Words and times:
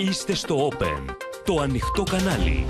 Είστε 0.00 0.34
στο 0.34 0.68
Open, 0.68 1.14
το 1.44 1.60
ανοιχτό 1.60 2.02
κανάλι. 2.02 2.66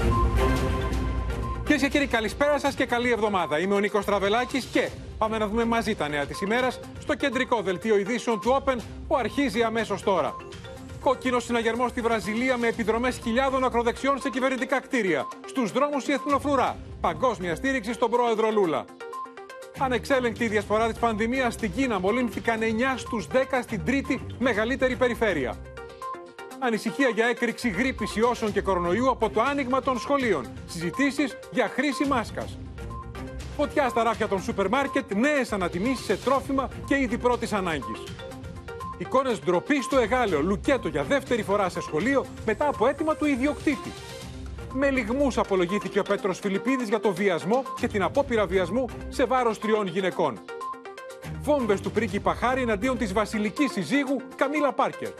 Κυρίες 1.62 1.80
και 1.80 1.88
κύριοι, 1.88 2.06
καλησπέρα 2.06 2.58
σας 2.58 2.74
και 2.74 2.86
καλή 2.86 3.10
εβδομάδα. 3.10 3.58
Είμαι 3.58 3.74
ο 3.74 3.78
Νίκος 3.78 4.04
Τραβελάκης 4.04 4.64
και 4.64 4.88
πάμε 5.18 5.38
να 5.38 5.46
δούμε 5.46 5.64
μαζί 5.64 5.94
τα 5.94 6.08
νέα 6.08 6.26
της 6.26 6.40
ημέρας 6.40 6.80
στο 6.98 7.14
κεντρικό 7.14 7.62
δελτίο 7.62 7.98
ειδήσεων 7.98 8.40
του 8.40 8.62
Open 8.62 8.76
που 9.08 9.16
αρχίζει 9.16 9.62
αμέσως 9.62 10.02
τώρα. 10.02 10.36
Κόκκινος 11.00 11.44
συναγερμό 11.44 11.88
στη 11.88 12.00
Βραζιλία 12.00 12.56
με 12.56 12.66
επιδρομές 12.66 13.20
χιλιάδων 13.22 13.64
ακροδεξιών 13.64 14.20
σε 14.20 14.30
κυβερνητικά 14.30 14.80
κτίρια. 14.80 15.26
Στους 15.46 15.72
δρόμους 15.72 16.06
η 16.08 16.12
εθνοφρουρά. 16.12 16.76
Παγκόσμια 17.00 17.54
στήριξη 17.54 17.92
στον 17.92 18.10
πρόεδρο 18.10 18.50
Λούλα. 18.50 18.84
Ανεξέλεγκτη 19.78 20.48
διασπορά 20.48 20.88
της 20.88 20.98
πανδημίας 20.98 21.54
στην 21.54 21.72
Κίνα 21.72 22.00
μολύνθηκαν 22.00 22.60
9 22.62 22.96
στους 22.96 23.26
10 23.26 23.62
στην 23.62 23.84
τρίτη 23.84 24.20
μεγαλύτερη 24.38 24.96
περιφέρεια. 24.96 25.56
Ανησυχία 26.60 27.08
για 27.08 27.26
έκρηξη 27.26 27.68
γρήπης 27.68 28.16
ιώσεων 28.16 28.52
και 28.52 28.60
κορονοϊού 28.60 29.10
από 29.10 29.30
το 29.30 29.42
άνοιγμα 29.42 29.80
των 29.80 29.98
σχολείων. 29.98 30.46
Συζητήσεις 30.66 31.38
για 31.50 31.68
χρήση 31.68 32.06
μάσκας. 32.06 32.58
Φωτιά 33.56 33.88
στα 33.88 34.02
ράφια 34.02 34.28
των 34.28 34.42
σούπερ 34.42 34.68
μάρκετ, 34.68 35.14
νέες 35.14 35.52
ανατιμήσεις 35.52 36.04
σε 36.04 36.16
τρόφιμα 36.16 36.68
και 36.86 36.98
είδη 36.98 37.18
πρώτης 37.18 37.52
ανάγκης. 37.52 38.02
Εικόνες 38.98 39.40
ντροπή 39.40 39.82
στο 39.82 39.98
Εγάλεο, 39.98 40.40
λουκέτο 40.40 40.88
για 40.88 41.02
δεύτερη 41.02 41.42
φορά 41.42 41.68
σε 41.68 41.80
σχολείο 41.80 42.24
μετά 42.46 42.68
από 42.68 42.86
αίτημα 42.86 43.14
του 43.14 43.26
ιδιοκτήτη. 43.26 43.92
Με 44.72 44.90
λιγμούς 44.90 45.38
απολογήθηκε 45.38 45.98
ο 45.98 46.02
Πέτρος 46.02 46.38
Φιλιππίδης 46.38 46.88
για 46.88 47.00
το 47.00 47.12
βιασμό 47.12 47.62
και 47.80 47.86
την 47.86 48.02
απόπειρα 48.02 48.46
βιασμού 48.46 48.84
σε 49.08 49.24
βάρος 49.24 49.58
τριών 49.58 49.86
γυναικών. 49.86 50.38
Βόμβες 51.40 51.80
του 51.80 51.90
πρίγκιπα 51.90 52.34
Χάρη 52.34 52.62
εναντίον 52.62 52.98
της 52.98 53.12
βασιλικής 53.12 53.72
συζύγου 53.72 54.20
Καμίλα 54.36 54.72
Πάρκερ. 54.72 55.10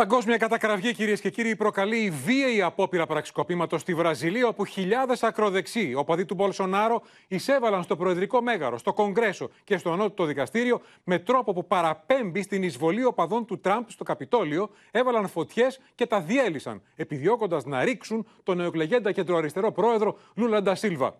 Παγκόσμια 0.00 0.36
κατακραυγή, 0.36 0.92
κυρίες 0.92 1.20
και 1.20 1.30
κύριοι, 1.30 1.56
προκαλεί 1.56 1.96
η 1.96 2.10
βίαιη 2.10 2.62
απόπειρα 2.62 3.06
πραξικοπήματος 3.06 3.80
στη 3.80 3.94
Βραζιλία, 3.94 4.46
όπου 4.46 4.64
χιλιάδες 4.64 5.22
ακροδεξιοί, 5.22 5.94
οπαδοί 5.96 6.24
του 6.24 6.34
Μπολσονάρο, 6.34 7.02
εισέβαλαν 7.28 7.82
στο 7.82 7.96
Προεδρικό 7.96 8.42
Μέγαρο, 8.42 8.78
στο 8.78 8.92
Κογκρέσο 8.92 9.50
και 9.64 9.76
στο 9.76 9.92
Ανώτατο 9.92 10.24
Δικαστήριο 10.24 10.80
με 11.04 11.18
τρόπο 11.18 11.52
που 11.52 11.66
παραπέμπει 11.66 12.42
στην 12.42 12.62
εισβολή 12.62 13.04
οπαδών 13.04 13.44
του 13.44 13.60
Τραμπ 13.60 13.84
στο 13.88 14.04
Καπιτόλιο, 14.04 14.70
έβαλαν 14.90 15.28
φωτιές 15.28 15.80
και 15.94 16.06
τα 16.06 16.20
διέλυσαν, 16.20 16.82
επιδιώκοντας 16.96 17.64
να 17.64 17.84
ρίξουν 17.84 18.26
τον 18.42 18.56
νεοεκλεγέντα 18.56 19.12
κεντροαριστερό 19.12 19.72
πρόεδρο 19.72 20.18
Λούλα 20.34 20.59
ντα 20.59 20.74
Σίλβα. 20.74 21.14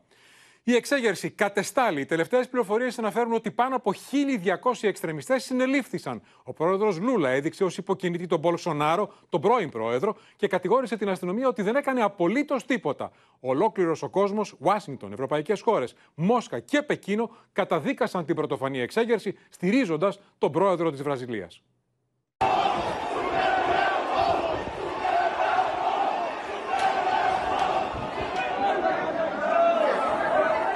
Η 0.63 0.75
εξέγερση 0.75 1.31
κατεστάλη. 1.31 2.01
Οι 2.01 2.05
τελευταίες 2.05 2.49
πληροφορίες 2.49 2.99
αναφέρουν 2.99 3.33
ότι 3.33 3.51
πάνω 3.51 3.77
από 3.77 3.93
1.200 3.93 4.73
εξτρεμιστές 4.81 5.45
συνελήφθησαν. 5.45 6.23
Ο 6.43 6.53
πρόεδρος 6.53 7.01
Λούλα 7.01 7.29
έδειξε 7.29 7.65
ως 7.65 7.77
υποκινητή 7.77 8.27
τον 8.27 8.39
Μπολσονάρο, 8.39 9.13
τον 9.29 9.41
πρώην 9.41 9.71
πρόεδρο, 9.71 10.17
και 10.37 10.47
κατηγόρησε 10.47 10.97
την 10.97 11.09
αστυνομία 11.09 11.49
ότι 11.49 11.63
δεν 11.63 11.77
έκανε 11.77 12.03
απολύτως 12.03 12.65
τίποτα. 12.65 13.11
Ολόκληρος 13.41 14.03
ο 14.03 14.09
κόσμος, 14.09 14.55
Ουάσιγκτον, 14.59 15.13
ευρωπαϊκές 15.13 15.61
χώρες, 15.61 15.95
Μόσχα 16.15 16.61
και 16.61 16.83
Πεκίνο 16.83 17.31
καταδίκασαν 17.53 18.25
την 18.25 18.35
πρωτοφανή 18.35 18.81
εξέγερση, 18.81 19.39
στηρίζοντας 19.49 20.21
τον 20.39 20.53
πρόεδρο 20.53 20.91
της 20.91 21.03
Βραζιλίας. 21.03 21.63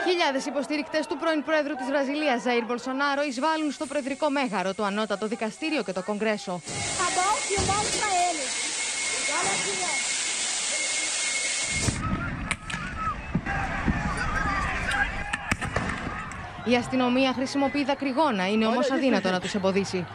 Χιλιάδε 0.07 0.14
υποστηρικτέ 0.47 1.01
του 1.09 1.17
πρώην 1.17 1.45
Πρόεδρου 1.45 1.75
της 1.75 1.87
Βραζιλίας, 1.87 2.43
Ζαΐρ 2.43 2.65
Μπολσονάρο, 2.67 3.23
εισβάλλουν 3.23 3.71
στο 3.71 3.87
Προεδρικό 3.87 4.31
Μέγαρο, 4.31 4.75
το 4.75 4.85
Ανώτατο 4.85 5.27
Δικαστήριο 5.27 5.83
και 5.83 5.93
το 5.93 6.03
Κογκρέσο. 6.03 6.61
Η 16.65 16.77
αστυνομία 16.77 17.33
χρησιμοποιεί 17.33 17.85
δακρυγόνα, 17.85 18.49
είναι 18.49 18.67
όμως 18.67 18.91
αδύνατο 18.91 19.31
να 19.31 19.41
τους 19.41 19.55
εμποδίσει. 19.55 20.07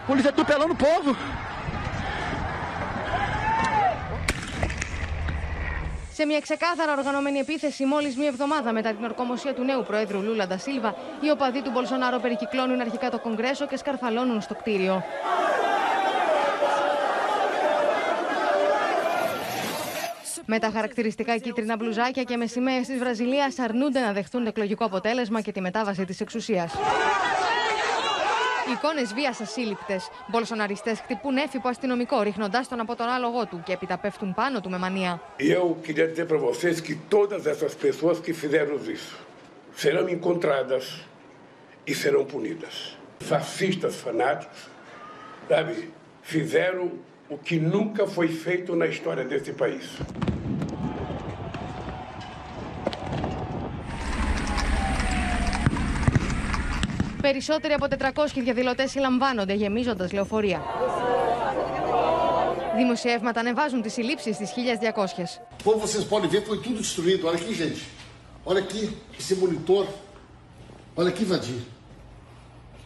Σε 6.19 6.25
μια 6.25 6.39
ξεκάθαρα 6.39 6.93
οργανωμένη 6.93 7.39
επίθεση, 7.39 7.85
μόλις 7.85 8.15
μία 8.15 8.27
εβδομάδα 8.27 8.71
μετά 8.73 8.93
την 8.93 9.03
ορκομοσία 9.03 9.53
του 9.53 9.63
νέου 9.63 9.83
Προέδρου 9.83 10.21
Λούλα 10.21 10.47
Ντασίλβα, 10.47 10.95
οι 11.21 11.29
οπαδοί 11.29 11.61
του 11.61 11.71
Μπολσονάρο 11.71 12.19
περικυκλώνουν 12.19 12.79
αρχικά 12.79 13.09
το 13.09 13.19
Κογκρέσο 13.19 13.67
και 13.67 13.77
σκαρφαλώνουν 13.77 14.41
στο 14.41 14.55
κτίριο. 14.55 15.03
Με 20.45 20.59
τα 20.59 20.69
χαρακτηριστικά 20.73 21.37
κίτρινα 21.37 21.75
μπλουζάκια 21.75 22.23
και 22.23 22.37
με 22.37 22.45
σημαίε 22.45 22.79
της 22.81 22.97
Βραζιλίας 22.97 23.59
αρνούνται 23.59 23.99
να 23.99 24.13
δεχτούν 24.13 24.41
το 24.41 24.47
εκλογικό 24.49 24.85
αποτέλεσμα 24.85 25.41
και 25.41 25.51
τη 25.51 25.61
μετάβαση 25.61 26.05
της 26.05 26.19
εξουσίας. 26.21 26.73
Εικόνε 28.71 29.01
βία 29.15 29.35
ασύλληπτε. 29.41 29.99
Μπολσοναριστέ 30.27 30.95
χτυπούν 30.95 31.37
έφυπο 31.37 31.67
αστυνομικό, 31.67 32.21
ρίχνοντά 32.21 32.65
τον 32.69 32.79
από 32.79 32.95
τον 32.95 33.07
άλογο 33.07 33.45
του 33.45 33.61
και 33.65 33.73
επιταπέφτουν 33.73 34.33
πάνω 34.33 34.61
του 34.61 34.69
με 34.69 34.77
μανία. 34.77 35.21
Eu 35.39 35.77
queria 35.85 36.07
dizer 36.07 36.25
para 36.25 36.37
vocês 36.37 36.79
que 36.87 36.95
todas 37.15 37.45
essas 37.45 37.73
pessoas 37.85 38.19
que 38.19 38.33
fizeram 38.33 38.75
isso 38.97 39.15
serão 39.83 40.05
encontradas 40.09 40.83
e 41.87 41.93
serão 42.01 42.23
punidas. 42.25 42.75
Fascistas 43.31 43.95
fanáticos, 44.05 44.59
sabe, 45.49 45.73
fizeram 46.21 46.85
o 47.33 47.37
que 47.37 47.57
nunca 47.75 48.03
foi 48.15 48.27
feito 48.45 48.75
na 48.75 48.87
história 48.93 49.23
desse 49.31 49.51
país. 49.53 49.85
Περισσότεροι 57.21 57.73
από 57.73 57.87
400 57.87 58.41
διαδηλωτέ 58.41 58.87
συλλαμβάνονται, 58.87 59.53
γεμίζοντα 59.53 60.09
λεωφορεία. 60.13 60.61
Δημοσιεύματα 62.75 63.39
ανεβάζουν 63.39 63.81
τι 63.81 63.89
συλλήψει 63.89 64.33
στι 64.33 64.47
1200. 64.55 65.41
Como 65.65 65.77
vocês 65.79 66.03
podem 66.13 66.29
ver, 66.29 66.41
foi 66.45 66.57
tudo 66.65 66.77
destruído. 66.85 67.27
Olha 67.27 67.37
aqui, 67.37 67.53
gente. 67.53 67.81
Olha 68.45 68.61
aqui, 68.65 68.97
esse 69.19 69.35
monitor. 69.35 69.85
Olha 70.95 71.09
aqui, 71.09 71.25
Vadir. 71.25 71.61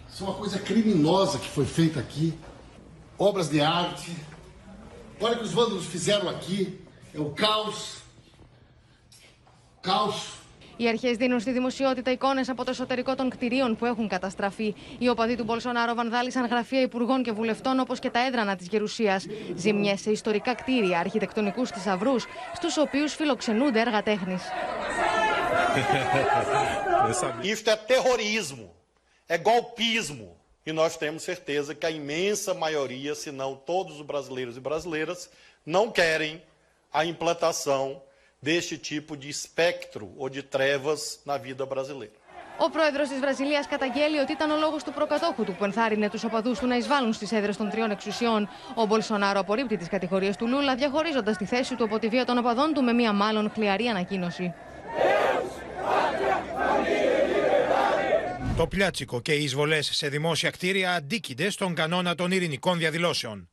Isso 0.09 0.23
é 0.23 0.27
uma 0.27 0.37
coisa 0.41 0.57
criminosa 0.59 1.37
que 1.43 1.49
foi 1.57 1.65
feita 1.65 1.99
aqui. 1.99 2.27
Obras 3.17 3.47
de 3.49 3.61
arte. 3.61 4.11
Olha 5.21 5.35
o 5.35 5.37
que 5.39 5.45
os 5.49 5.53
vândalos 5.59 5.85
fizeram 5.85 6.27
aqui. 6.35 6.59
É 7.13 7.19
o 7.19 7.29
caos. 7.43 7.79
Caos. 9.81 10.42
Οι 10.77 10.87
αρχές 10.87 11.17
δίνουν 11.17 11.39
στη 11.39 11.51
δημοσιότητα 11.51 12.11
εικόνες 12.11 12.49
από 12.49 12.63
το 12.63 12.69
εσωτερικό 12.71 13.15
των 13.15 13.29
κτηρίων 13.29 13.75
που 13.75 13.85
έχουν 13.85 14.07
καταστραφεί. 14.07 14.75
Οι 14.97 15.09
οπαδοί 15.09 15.35
του 15.35 15.43
Μπολσονάρο 15.43 15.93
βανδάλισαν 15.93 16.45
γραφεία 16.45 16.81
υπουργών 16.81 17.23
και 17.23 17.31
βουλευτών 17.31 17.79
όπως 17.79 17.99
και 17.99 18.09
τα 18.09 18.25
έδρανα 18.25 18.55
της 18.55 18.67
Γερουσίας. 18.67 19.25
Ζημιές 19.55 20.01
σε 20.01 20.11
ιστορικά 20.11 20.53
κτίρια, 20.53 20.99
αρχιτεκτονικούς 20.99 21.69
θησαυρούς, 21.69 22.25
στους 22.55 22.77
οποίους 22.77 23.15
φιλοξενούνται 23.15 23.79
έργα 23.79 24.03
τέχνης. 24.03 24.41
Isto 27.53 27.69
é 27.69 27.75
terrorismo, 27.75 28.65
é 29.27 29.37
golpismo. 29.37 30.29
E 30.65 30.71
nós 30.71 30.95
temos 30.95 31.23
certeza 31.23 31.75
que 31.75 31.85
a 31.85 31.91
imensa 31.91 32.53
maioria, 32.53 33.13
se 33.15 33.31
não 33.31 33.51
todos 33.55 33.99
os 33.99 34.05
brasileiros 34.11 34.55
e 34.55 34.61
brasileiras, 34.61 35.29
não 35.65 35.91
querem 35.91 36.41
a 36.91 37.03
implantação 37.03 38.01
deste 38.47 38.75
tipo 38.77 39.11
de 39.21 39.29
espectro 39.35 40.05
ou 40.21 40.27
de 40.35 40.41
trevas 40.55 41.01
na 41.29 41.37
vida 41.37 41.65
brasileira. 41.73 42.17
Ο 42.57 42.69
πρόεδρος 42.69 43.09
της 43.09 43.19
Βραζιλίας 43.19 43.67
καταγγέλει 43.67 44.17
ότι 44.17 44.31
ήταν 44.31 44.51
ο 44.51 44.57
λόγος 44.57 44.83
του 44.83 44.93
προκατόχου 44.93 45.43
του 45.43 45.55
που 45.55 45.63
ενθάρρυνε 45.63 46.09
τους 46.09 46.23
οπαδούς 46.23 46.59
του 46.59 46.67
να 46.67 46.75
εισβάλλουν 46.75 47.13
στις 47.13 47.31
έδρες 47.31 47.57
των 47.57 47.69
τριών 47.69 47.91
εξουσιών. 47.91 48.49
Ο 48.75 48.85
Μπολσονάρο 48.85 49.39
απορρίπτει 49.39 49.77
τις 49.77 49.87
κατηγορίες 49.87 50.35
του 50.35 50.47
Λούλα, 50.47 50.75
διαχωρίζοντας 50.75 51.37
τη 51.37 51.45
θέση 51.45 51.75
του 51.75 51.83
από 51.83 51.99
τη 51.99 52.07
βία 52.07 52.25
των 52.25 52.37
οπαδών 52.37 52.73
του 52.73 52.83
με 52.83 52.93
μία 52.93 53.13
μάλλον 53.13 53.51
χλιαρή 53.53 53.85
ανακοίνωση. 53.85 54.53
Το 58.57 58.67
πλιάτσικο 58.67 59.21
και 59.21 59.33
οι 59.33 59.43
εισβολές 59.43 59.89
σε 59.93 60.07
δημόσια 60.07 60.49
κτίρια 60.49 60.93
αντίκειται 60.93 61.49
στον 61.49 61.75
κανόνα 61.75 62.15
των 62.15 62.31
ειρηνικών 62.31 62.77
διαδηλώσεων. 62.77 63.52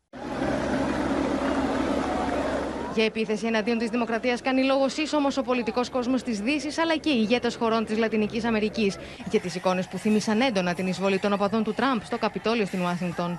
Για 2.95 3.05
επίθεση 3.05 3.47
εναντίον 3.47 3.79
της 3.79 3.89
Δημοκρατίας 3.89 4.41
κάνει 4.41 4.63
λόγο 4.65 4.89
σύσσωμος 4.89 5.37
ο 5.37 5.43
πολιτικός 5.43 5.91
κόσμος 5.91 6.23
της 6.23 6.41
Δύσης 6.41 6.79
αλλά 6.79 6.97
και 6.97 7.11
οι 7.11 7.19
ηγέτες 7.19 7.55
χωρών 7.55 7.85
της 7.85 7.99
Λατινικής 7.99 8.45
Αμερικής 8.45 8.97
για 9.31 9.41
τις 9.41 9.55
εικόνες 9.55 9.89
που 9.89 9.99
θύμισαν 9.99 10.41
έντονα 10.41 10.75
την 10.75 10.87
εισβολή 10.87 11.19
των 11.19 11.33
οπαδών 11.33 11.65
του 11.65 11.75
Τραμπ 11.75 12.01
στο 12.05 12.19
Καπιτόλιο 12.19 12.67
στην 12.67 12.81
Ουάσιγκτον. 12.81 13.39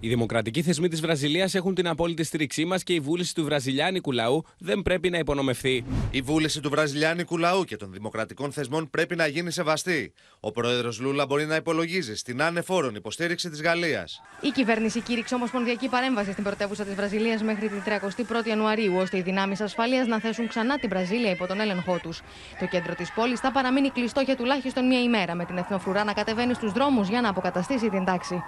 Οι 0.00 0.08
δημοκρατικοί 0.08 0.62
θεσμοί 0.62 0.88
της 0.88 1.00
Βραζιλίας 1.00 1.54
έχουν 1.54 1.74
την 1.74 1.88
απόλυτη 1.88 2.24
στήριξή 2.24 2.64
μας 2.64 2.82
και 2.82 2.92
η 2.92 3.00
βούληση 3.00 3.34
του 3.34 3.44
βραζιλιάνικου 3.44 4.12
λαού 4.12 4.44
δεν 4.58 4.82
πρέπει 4.82 5.10
να 5.10 5.18
υπονομευθεί. 5.18 5.84
Η 6.10 6.20
βούληση 6.20 6.60
του 6.60 6.70
βραζιλιάνικου 6.70 7.38
λαού 7.38 7.64
και 7.64 7.76
των 7.76 7.92
δημοκρατικών 7.92 8.52
θεσμών 8.52 8.90
πρέπει 8.90 9.16
να 9.16 9.26
γίνει 9.26 9.50
σεβαστή. 9.50 10.12
Ο 10.40 10.52
πρόεδρος 10.52 11.00
Λούλα 11.00 11.26
μπορεί 11.26 11.46
να 11.46 11.56
υπολογίζει 11.56 12.16
στην 12.16 12.42
άνεφόρον 12.42 12.94
υποστήριξη 12.94 13.50
της 13.50 13.62
Γαλλίας. 13.62 14.22
Η 14.40 14.48
κυβέρνηση 14.48 15.00
κήρυξε 15.00 15.34
ομοσπονδιακή 15.34 15.88
παρέμβαση 15.88 16.32
στην 16.32 16.44
πρωτεύουσα 16.44 16.84
της 16.84 16.94
Βραζιλίας 16.94 17.42
μέχρι 17.42 17.68
την 17.68 17.82
31η 17.86 18.46
Ιανουαρίου, 18.46 18.87
ώστε 18.96 19.16
οι 19.16 19.22
δυνάμεις 19.22 19.60
ασφαλεία 19.60 20.04
να 20.04 20.20
θέσουν 20.20 20.48
ξανά 20.48 20.78
την 20.78 20.88
Βραζίλια 20.88 21.30
υπό 21.30 21.46
τον 21.46 21.60
έλεγχό 21.60 21.98
τους. 22.02 22.22
Το 22.58 22.66
κέντρο 22.66 22.94
της 22.94 23.12
πόλης 23.12 23.40
θα 23.40 23.52
παραμείνει 23.52 23.90
κλειστό 23.90 24.20
για 24.20 24.36
τουλάχιστον 24.36 24.86
μία 24.86 25.02
ημέρα, 25.02 25.34
με 25.34 25.44
την 25.44 25.56
εθνοφρουρά 25.56 26.04
να 26.04 26.12
κατεβαίνει 26.12 26.54
στους 26.54 26.72
δρόμους 26.72 27.08
για 27.08 27.20
να 27.20 27.28
αποκαταστήσει 27.28 27.88
την 27.88 28.04
τάξη. 28.04 28.42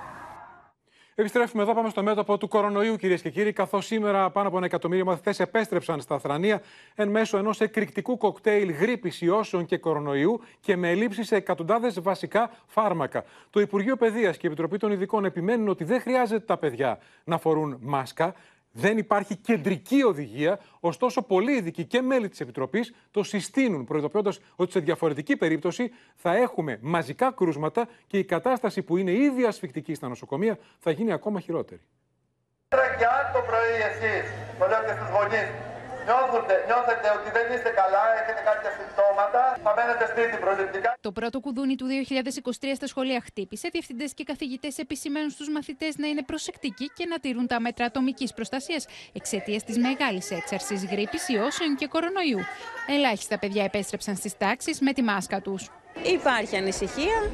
Επιστρέφουμε 1.15 1.63
εδώ, 1.63 1.75
πάμε 1.75 1.89
στο 1.89 2.03
μέτωπο 2.03 2.39
του 2.39 2.49
κορονοϊού, 2.49 2.97
κυρίες 2.97 3.23
και 3.23 3.31
κύριοι. 3.31 3.53
Καθώς 3.53 3.87
σήμερα 3.87 4.31
πάνω 4.31 4.49
από 4.49 4.57
ένα 4.57 4.67
εκατομμύριο 4.67 5.05
μαθητές 5.05 5.41
επέστρεψαν 5.41 6.01
στα 6.01 6.19
Θρανία 6.19 6.63
εν 6.95 7.09
μέσω 7.09 7.39
ενός 7.39 7.61
εκρηκτικού 7.61 8.17
κοκτέιλ 8.17 8.73
γρήπης, 8.73 9.21
ιώσεων 9.21 9.65
και 9.65 9.79
κορονοϊού 9.79 10.41
και 10.61 10.77
με 10.77 10.91
ελλείψεις 10.91 11.27
σε 11.27 11.37
εκατοντάδες 11.37 12.01
βασικά 12.01 12.51
φάρμακα. 12.67 13.25
Το 13.51 13.61
Υπουργείο 13.61 13.97
Παιδείας 13.97 14.37
και 14.37 14.47
η 14.47 14.47
Επιτροπή 14.47 14.77
των 14.79 14.93
Ειδικών 14.93 15.25
επιμένουν 15.25 15.69
ότι 15.69 15.85
δεν 15.85 16.01
χρειάζεται 16.01 16.45
τα 16.45 16.57
παιδιά 16.57 16.99
να 17.25 17.39
φορούν 17.39 17.79
μάσκα. 17.81 18.35
Δεν 18.73 18.99
υπάρχει 18.99 19.37
κεντρική 19.37 20.03
οδηγία, 20.03 20.61
ωστόσο 20.81 21.23
πολλοί 21.23 21.53
ειδικοί 21.53 21.85
και 21.85 22.01
μέλη 22.01 22.29
της 22.29 22.41
Επιτροπής 22.41 22.95
το 23.11 23.23
συστήνουν, 23.23 23.85
προειδοποιώντας 23.85 24.41
ότι 24.57 24.73
σε 24.73 24.81
διαφορετική 24.81 25.37
περίπτωση 25.37 25.91
θα 26.15 26.37
έχουμε 26.37 26.79
μαζικά 26.81 27.33
κρούσματα 27.33 27.89
και 28.07 28.19
η 28.19 28.25
κατάσταση 28.25 28.83
που 28.83 28.97
είναι 28.97 29.13
ήδη 29.13 29.45
ασφικτική 29.45 29.95
στα 29.95 30.09
νοσοκομεία 30.09 30.59
θα 30.79 30.91
γίνει 30.91 31.13
ακόμα 31.13 31.41
χειρότερη. 31.41 31.81
Και 32.69 33.05
αν 33.05 33.33
το 33.33 33.41
πρωί 33.47 33.77
εσείς, 33.91 34.31
το 34.59 34.67
λέω 34.67 34.83
και 34.87 34.95
στους 34.97 35.09
γονείς, 35.15 35.49
νιώθετε, 36.11 36.55
νιώθετε 36.69 37.07
ότι 37.17 37.29
δεν 37.37 37.47
είστε 37.53 37.71
καλά, 37.81 38.05
έχετε 38.21 38.41
κάποια 38.51 38.71
συμπτώματα, 38.79 39.41
θα 39.65 39.71
μένετε 39.77 40.05
σπίτι 40.13 40.37
προληπτικά. 40.45 40.91
Το 41.01 41.13
πρώτο 41.19 41.41
κουδούνι 41.45 41.75
του 41.81 41.87
2023 41.87 42.75
στα 42.79 42.87
σχολεία 42.93 43.21
χτύπησε. 43.29 43.69
Διευθυντές 43.73 44.11
και 44.15 44.25
καθηγητές 44.31 44.79
επισημαίνουν 44.85 45.31
στους 45.31 45.49
μαθητές 45.57 45.93
να 46.03 46.07
είναι 46.11 46.23
προσεκτικοί 46.31 46.87
και 46.97 47.05
να 47.13 47.19
τηρούν 47.19 47.47
τα 47.47 47.61
μέτρα 47.61 47.85
ατομικής 47.91 48.31
προστασίας 48.35 48.87
εξαιτίας 49.13 49.63
της 49.65 49.77
μεγάλης 49.79 50.31
έξαρση 50.31 50.75
γρήπης, 50.91 51.29
ιώσεων 51.29 51.77
και 51.77 51.87
κορονοϊού. 51.87 52.41
Ελάχιστα 52.87 53.39
παιδιά 53.39 53.65
επέστρεψαν 53.65 54.17
στις 54.17 54.37
τάξεις 54.37 54.81
με 54.81 54.93
τη 54.93 55.03
μάσκα 55.03 55.41
τους. 55.41 55.71
Υπάρχει 56.03 56.57
ανησυχία. 56.57 57.31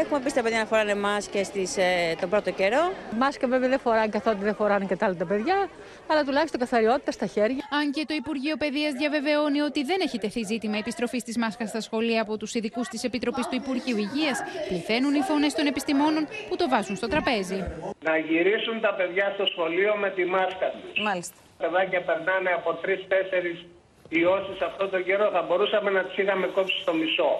Έχουμε 0.00 0.20
πει 0.20 0.30
στα 0.30 0.42
παιδιά 0.42 0.58
να 0.58 0.64
φοράνε 0.64 0.94
μάσκες 0.94 1.46
στις, 1.46 1.76
ε, 1.76 2.16
τον 2.20 2.30
πρώτο 2.30 2.50
καιρό. 2.50 2.92
Μάσκα 3.18 3.46
βέβαια 3.48 3.68
δεν 3.68 3.78
φοράνε 3.78 4.08
καθότι 4.08 4.44
δεν 4.44 4.54
φοράνε 4.54 4.84
και 4.84 4.96
τα 4.96 5.06
άλλα 5.06 5.14
τα 5.14 5.26
παιδιά, 5.26 5.68
αλλά 6.06 6.24
τουλάχιστον 6.24 6.60
καθαριότητα 6.60 7.10
στα 7.10 7.26
χέρια. 7.26 7.62
Αν 7.78 7.92
και 7.92 8.04
το 8.08 8.14
Υπουργείο 8.14 8.56
Παιδείας 8.56 8.92
διαβεβαιώνει 8.92 9.60
ότι 9.60 9.84
δεν 9.84 9.98
έχει 10.02 10.18
τεθεί 10.18 10.42
ζήτημα 10.42 10.76
επιστροφής 10.76 11.22
της 11.22 11.36
μάσκας 11.36 11.68
στα 11.68 11.80
σχολεία 11.80 12.20
από 12.22 12.36
τους 12.36 12.54
ειδικούς 12.54 12.88
της 12.88 13.04
Επιτροπής 13.04 13.46
του 13.48 13.54
Υπουργείου 13.54 13.96
Υγείας, 13.96 14.38
πληθαίνουν 14.68 15.14
οι 15.14 15.20
φωνές 15.20 15.54
των 15.54 15.66
επιστημόνων 15.66 16.28
που 16.48 16.56
το 16.56 16.68
βάζουν 16.68 16.96
στο 16.96 17.08
τραπέζι. 17.08 17.58
Να 18.02 18.16
γυρίσουν 18.16 18.80
τα 18.80 18.94
παιδιά 18.94 19.32
στο 19.34 19.44
σχολείο 19.46 19.96
με 19.96 20.10
τη 20.10 20.24
μάσκα 20.24 20.66
τους. 20.70 21.02
Μάλιστα. 21.02 21.34
Τα 21.58 21.66
παιδάκια 21.66 22.00
περνάνε 22.02 22.50
από 22.50 22.74
τρει-τέσσερι 22.74 23.66
ιώσεις 24.08 24.60
αυτό 24.60 24.88
τον 24.88 25.04
καιρό. 25.04 25.30
Θα 25.30 25.42
μπορούσαμε 25.42 25.90
να 25.90 26.04
τις 26.04 26.16
είχαμε 26.16 26.46
κόψει 26.46 26.80
στο 26.80 26.92
μισό. 26.94 27.30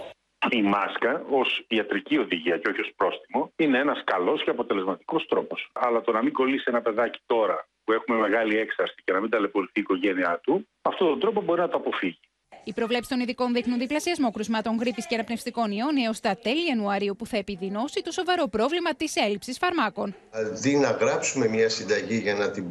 Η 0.49 0.63
μάσκα 0.63 1.23
ως 1.31 1.65
ιατρική 1.69 2.19
οδηγία 2.19 2.59
και 2.59 2.69
όχι 2.69 2.81
ως 2.81 2.93
πρόστιμο 2.97 3.53
είναι 3.57 3.79
ένας 3.79 4.03
καλός 4.05 4.45
και 4.45 4.51
αποτελεσματικός 4.51 5.27
τρόπος. 5.27 5.71
Αλλά 5.73 6.01
το 6.01 6.13
να 6.13 6.23
μην 6.23 6.33
κολλήσει 6.33 6.65
ένα 6.67 6.81
παιδάκι 6.81 7.21
τώρα 7.27 7.67
που 7.85 7.93
έχουμε 7.93 8.19
μεγάλη 8.19 8.57
έξαρση 8.57 8.95
και 9.05 9.13
να 9.13 9.21
μην 9.21 9.31
ταλαιπωρηθεί 9.31 9.79
η 9.79 9.81
οικογένειά 9.81 10.41
του, 10.43 10.69
αυτόν 10.83 11.09
τον 11.09 11.21
τρόπο 11.21 11.41
μπορεί 11.41 11.61
να 11.61 11.69
το 11.69 11.77
αποφύγει. 11.77 12.21
Οι 12.65 12.73
προβλέψεις 12.73 13.09
των 13.09 13.21
ειδικών 13.21 13.53
δείχνουν 13.53 13.79
διπλασιασμό 13.79 14.31
κρουσμάτων 14.31 14.77
γρήπης 14.79 15.07
και 15.07 15.15
αναπνευστικών 15.15 15.71
ιών 15.71 15.97
έως 16.07 16.21
τα 16.21 16.37
τέλη 16.43 16.67
Ιανουαρίου, 16.69 17.17
που 17.17 17.27
θα 17.27 17.37
επιδεινώσει 17.37 18.03
το 18.03 18.13
σοβαρό 18.13 18.47
πρόβλημα 18.49 18.95
της 18.95 19.17
έλλειψης 19.17 19.59
φαρμάκων. 19.59 20.15
Αντί 20.31 20.77
να 20.77 20.91
γράψουμε 20.91 21.49
μια 21.49 21.69
συνταγή 21.69 22.17
για 22.17 22.35
να 22.35 22.51
την 22.51 22.65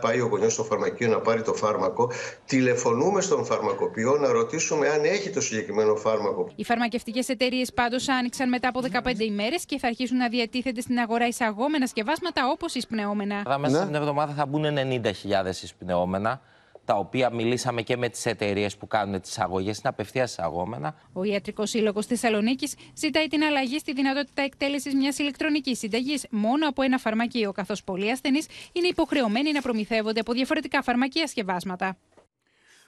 πάει 0.00 0.20
ο 0.20 0.26
γονιός 0.26 0.52
στο 0.52 0.64
φαρμακείο 0.64 1.08
να 1.08 1.20
πάρει 1.20 1.42
το 1.42 1.54
φάρμακο, 1.54 2.10
τηλεφωνούμε 2.46 3.20
στον 3.20 3.44
φαρμακοποιό 3.44 4.16
να 4.16 4.32
ρωτήσουμε 4.32 4.88
αν 4.88 5.04
έχει 5.04 5.30
το 5.30 5.40
συγκεκριμένο 5.40 5.94
φάρμακο. 5.96 6.48
Οι 6.54 6.64
φαρμακευτικές 6.64 7.28
εταιρείες 7.28 7.72
πάντως 7.72 8.08
άνοιξαν 8.08 8.48
μετά 8.48 8.68
από 8.68 8.80
15 8.80 9.18
ημέρες 9.18 9.64
και 9.64 9.78
θα 9.78 9.86
αρχίσουν 9.86 10.16
να 10.16 10.28
διατίθεται 10.28 10.80
στην 10.80 10.98
αγορά 10.98 11.26
εισαγόμενα 11.26 11.86
σκευάσματα 11.86 12.48
όπως 12.50 12.74
εισπνεώμενα. 12.74 13.58
Μέσα 13.58 13.82
στην 13.82 13.94
εβδομάδα 13.94 14.32
θα 14.32 14.46
μπουν 14.46 14.64
90.000 14.64 15.46
εισπνεώμενα 15.62 16.40
τα 16.88 16.94
οποία 16.94 17.30
μιλήσαμε 17.30 17.82
και 17.82 17.96
με 17.96 18.08
τις 18.08 18.26
εταιρείες 18.26 18.76
που 18.76 18.86
κάνουν 18.86 19.20
τις 19.20 19.38
αγωγές, 19.38 19.78
είναι 19.78 19.88
απευθεία 19.88 20.22
εισαγόμενα. 20.22 20.94
Ο 21.12 21.24
Ιατρικός 21.24 21.70
Σύλλογος 21.70 22.06
Θεσσαλονίκης 22.06 22.76
ζητάει 22.94 23.26
την 23.26 23.42
αλλαγή 23.42 23.78
στη 23.78 23.92
δυνατότητα 23.92 24.42
εκτέλεσης 24.42 24.94
μιας 24.94 25.18
ηλεκτρονικής 25.18 25.78
συνταγής 25.78 26.26
μόνο 26.30 26.68
από 26.68 26.82
ένα 26.82 26.98
φαρμακείο, 26.98 27.52
καθώς 27.52 27.84
πολλοί 27.84 28.10
ασθενείς 28.10 28.46
είναι 28.72 28.86
υποχρεωμένοι 28.86 29.52
να 29.52 29.60
προμηθεύονται 29.60 30.20
από 30.20 30.32
διαφορετικά 30.32 30.82
φαρμακεία 30.82 31.26
σκευάσματα. 31.26 31.96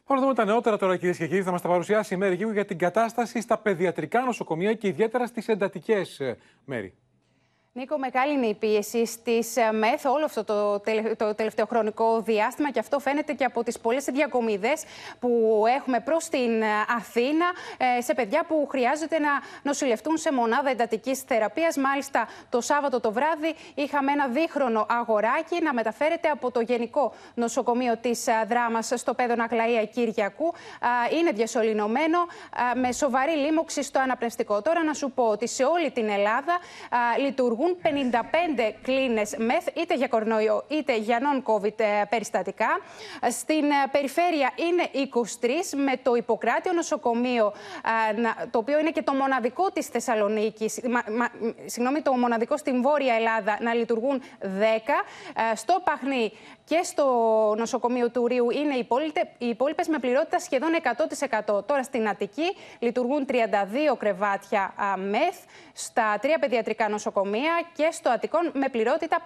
Πάμε 0.06 0.20
να 0.20 0.26
δούμε 0.26 0.35
τα 0.35 0.44
νεότερα 0.44 0.76
τώρα, 0.76 0.96
κυρίες 0.96 1.17
και 1.17 1.26
κύριοι. 1.26 1.43
Θα 1.43 1.50
μας 1.50 1.62
τα 1.62 1.69
παρουσιάσει 1.69 2.14
η 2.14 2.17
Μέρη 2.17 2.35
Γίγου 2.35 2.53
για 2.53 2.64
την 2.64 2.79
κατάσταση 2.79 3.41
στα 3.41 3.58
παιδιατρικά 3.58 4.20
νοσοκομεία 4.20 4.75
και 4.75 4.88
ιδιαίτερα 4.88 5.26
στις 5.26 5.49
εντατικές 5.49 6.20
μέρη. 6.64 6.94
Νίκο, 7.72 7.99
μεγάλη 7.99 8.32
είναι 8.32 8.46
η 8.46 8.55
πίεση 8.55 9.06
στις 9.06 9.56
ε, 9.56 9.72
ΜΕΘ 9.72 10.05
όλο 10.05 10.25
αυτό 10.25 10.44
το, 10.44 10.81
το 11.17 11.34
τελευταίο 11.34 11.67
χρονικό 11.67 12.20
διάστημα 12.20 12.70
και 12.70 12.78
αυτό 12.78 12.99
φαίνεται 12.99 13.32
και 13.32 13.44
από 13.44 13.62
τις 13.62 13.78
πολλές 13.78 14.05
διακομιδέ 14.05 14.72
που 15.20 15.64
έχουμε 15.76 16.00
προς 16.00 16.28
την 16.28 16.62
ε, 16.62 16.67
Αθήνα 16.96 17.46
ε, 17.99 18.00
σε 18.00 18.14
παιδιά 18.14 18.44
που 18.49 18.67
χρειάζεται 18.70 19.19
να 19.19 19.28
νοσηλευτούν 19.62 20.17
σε 20.17 20.32
μονάδα 20.32 20.70
εντατικής 20.70 21.20
θεραπείας. 21.20 21.76
Μάλιστα, 21.76 22.28
το 22.49 22.61
Σάββατο 22.61 23.00
το 23.00 23.12
βράδυ 23.12 23.55
είχαμε 23.75 24.12
ένα 24.12 24.26
δίχρονο 24.28 24.87
αγοράκι 24.88 25.62
να 25.62 25.75
μεταφέρεται 25.75 26.28
από 26.28 26.50
το 26.50 26.61
Γενικό 26.61 27.12
Νοσοκομείο 27.34 27.96
της 27.96 28.26
Δράμας 28.49 28.93
στο 28.94 29.14
Πέδο 29.14 29.34
Αγλαία 29.38 29.84
Κυριακού. 29.84 30.55
Είναι 31.19 31.31
διασωληνωμένο 31.31 32.19
με 32.75 32.93
σοβαρή 32.93 33.32
λίμωξη 33.32 33.82
στο 33.82 34.00
αναπνευστικό. 34.00 34.62
Τώρα 34.62 34.84
να 34.84 34.94
σου 34.94 35.11
πω 35.11 35.25
ότι 35.25 35.49
σε 35.49 35.64
όλη 35.64 35.90
την 35.90 36.08
Ελλάδα 36.08 36.58
λειτουργούν 37.19 37.59
λειτουργούν 37.60 37.76
55 37.82 38.74
κλίνες 38.82 39.34
μεθ, 39.38 39.66
είτε 39.74 39.94
για 39.94 40.08
κορονοϊό 40.08 40.64
είτε 40.68 40.96
για 40.96 41.18
non-COVID 41.20 41.80
ε, 41.80 42.02
περιστατικά. 42.08 42.80
Στην 43.30 43.64
ε, 43.64 43.88
περιφέρεια 43.92 44.52
είναι 44.56 45.08
23, 45.12 45.48
με 45.84 45.92
το 46.02 46.14
Ιπποκράτιο 46.14 46.72
νοσοκομείο, 46.72 47.52
ε, 48.10 48.46
το 48.50 48.58
οποίο 48.58 48.78
είναι 48.78 48.90
και 48.90 49.02
το 49.02 49.12
μοναδικό 49.12 49.70
της 49.70 49.86
Θεσσαλονίκης, 49.86 50.80
συγγνώμη, 51.64 52.00
το 52.02 52.12
μοναδικό 52.12 52.56
στην 52.56 52.82
Βόρεια 52.82 53.14
Ελλάδα, 53.14 53.58
να 53.60 53.74
λειτουργούν 53.74 54.22
10. 54.40 54.44
Στο 55.55 55.81
Παχνί 55.84 56.32
και 56.70 56.81
στο 56.82 57.05
νοσοκομείο 57.56 58.10
του 58.10 58.27
Ρίου 58.27 58.50
είναι 58.50 58.74
οι 59.39 59.46
υπόλοιπε 59.48 59.82
με 59.89 59.98
πληρότητα 59.98 60.39
σχεδόν 60.39 60.70
100%. 61.46 61.67
Τώρα 61.67 61.82
στην 61.82 62.08
Αττική 62.08 62.56
λειτουργούν 62.79 63.27
32 63.29 63.34
κρεβάτια 63.98 64.74
μεθ, 65.10 65.39
στα 65.72 66.19
τρία 66.20 66.39
παιδιατρικά 66.39 66.89
νοσοκομεία 66.89 67.53
και 67.72 67.89
στο 67.91 68.10
Αττικόν 68.10 68.50
με 68.55 68.69
πληρότητα 68.69 69.17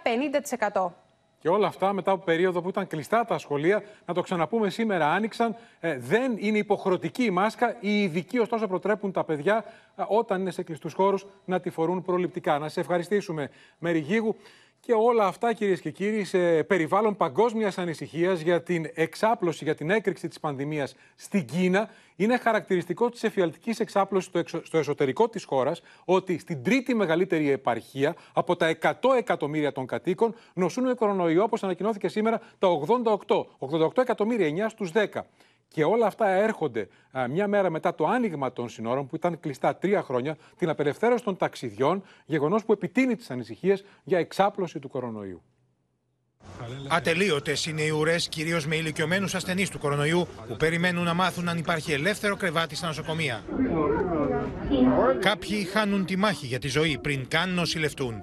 50%. 0.83 0.91
Και 1.39 1.49
όλα 1.49 1.67
αυτά 1.67 1.93
μετά 1.93 2.11
από 2.11 2.25
περίοδο 2.25 2.63
που 2.63 2.69
ήταν 2.69 2.87
κλειστά 2.87 3.25
τα 3.25 3.39
σχολεία, 3.39 3.83
να 4.07 4.15
το 4.15 4.21
ξαναπούμε 4.21 4.71
σήμερα, 4.71 5.11
άνοιξαν. 5.11 5.57
Ε, 5.81 5.99
δεν 5.99 6.37
είναι 6.39 6.59
υποχρεωτική 6.59 7.25
η 7.25 7.31
μάσκα. 7.31 7.77
Οι 7.81 8.03
ειδικοί, 8.03 8.39
ωστόσο, 8.39 8.67
προτρέπουν 8.67 9.13
τα 9.13 9.25
παιδιά 9.25 9.65
ε, 9.97 10.03
όταν 10.07 10.41
είναι 10.41 10.51
σε 10.51 10.63
κλειστούς 10.63 10.93
χώρους 10.93 11.27
να 11.45 11.61
τη 11.61 11.71
φορούν 11.71 12.03
προληπτικά. 12.03 12.59
Να 12.59 12.69
σε 12.69 12.81
ευχαριστήσουμε, 12.81 13.51
Μέρη 13.79 13.99
Γίγου. 13.99 14.37
Και 14.87 14.93
όλα 14.93 15.27
αυτά, 15.27 15.53
κυρίες 15.53 15.81
και 15.81 15.91
κύριοι, 15.91 16.25
σε 16.25 16.63
περιβάλλον 16.63 17.17
παγκόσμιας 17.17 17.79
ανησυχίας 17.79 18.41
για 18.41 18.63
την 18.63 18.91
εξάπλωση, 18.95 19.65
για 19.65 19.75
την 19.75 19.91
έκρηξη 19.91 20.29
της 20.29 20.41
πανδημίας 20.41 20.95
στην 21.17 21.45
Κίνα, 21.45 21.91
είναι 22.17 22.37
χαρακτηριστικό 22.39 23.09
της 23.11 23.25
εφιαλτικής 23.25 23.81
εξάπλωσης 23.81 24.31
στο, 24.63 24.79
εσωτερικό 24.79 25.29
της 25.29 25.45
χώρας 25.45 25.83
ότι 26.05 26.39
στην 26.39 26.63
τρίτη 26.63 26.95
μεγαλύτερη 26.95 27.51
επαρχία 27.51 28.17
από 28.33 28.57
τα 28.57 28.77
100 28.81 28.93
εκατομμύρια 29.17 29.73
των 29.73 29.87
κατοίκων 29.87 30.35
νοσούν 30.55 30.85
με 30.85 30.95
κορονοϊό, 30.95 31.43
όπως 31.43 31.63
ανακοινώθηκε 31.63 32.09
σήμερα, 32.09 32.41
τα 32.59 32.69
88. 33.27 33.47
88 33.59 33.99
εκατομμύρια, 33.99 34.67
9 34.67 34.69
στους 34.69 34.91
10. 34.93 35.27
Και 35.75 35.85
όλα 35.85 36.07
αυτά 36.07 36.29
έρχονται 36.29 36.89
μια 37.31 37.49
μέρα 37.49 37.71
μετά 37.71 37.95
το 37.95 38.07
άνοιγμα 38.07 38.53
των 38.53 38.69
συνόρων, 38.69 39.07
που 39.07 39.17
ήταν 39.17 39.41
κλειστά 39.41 39.77
τρία 39.77 40.03
χρόνια, 40.03 40.37
την 40.57 40.69
απελευθέρωση 40.69 41.25
των 41.25 41.37
ταξιδιών, 41.37 42.03
γεγονός 42.27 42.65
που 42.65 42.73
επιτείνει 42.73 43.17
τις 43.17 43.31
ανησυχίες 43.31 43.85
για 44.05 44.19
εξάπλωση 44.19 44.79
του 44.79 44.89
κορονοϊού. 44.89 45.43
Ατελείωτες 46.89 47.67
είναι 47.67 47.83
οι 47.83 47.91
ουρές, 47.91 48.29
κυρίως 48.29 48.67
με 48.67 48.77
ηλικιωμένους 48.77 49.35
ασθενείς 49.35 49.69
του 49.69 49.79
κορονοϊού, 49.79 50.27
που 50.49 50.57
περιμένουν 50.57 51.05
να 51.05 51.15
μάθουν 51.15 51.49
αν 51.49 51.59
υπάρχει 51.59 51.93
ελεύθερο 51.93 52.37
κρεβάτι 52.37 52.77
στα 52.77 52.87
νοσοκομεία. 52.87 53.45
Κάποιοι 55.21 55.65
χάνουν 55.65 56.05
τη 56.05 56.17
μάχη 56.17 56.47
για 56.47 56.59
τη 56.59 56.69
ζωή 56.69 56.99
πριν 56.99 57.29
καν 57.29 57.55
νοσηλευτούν. 57.55 58.23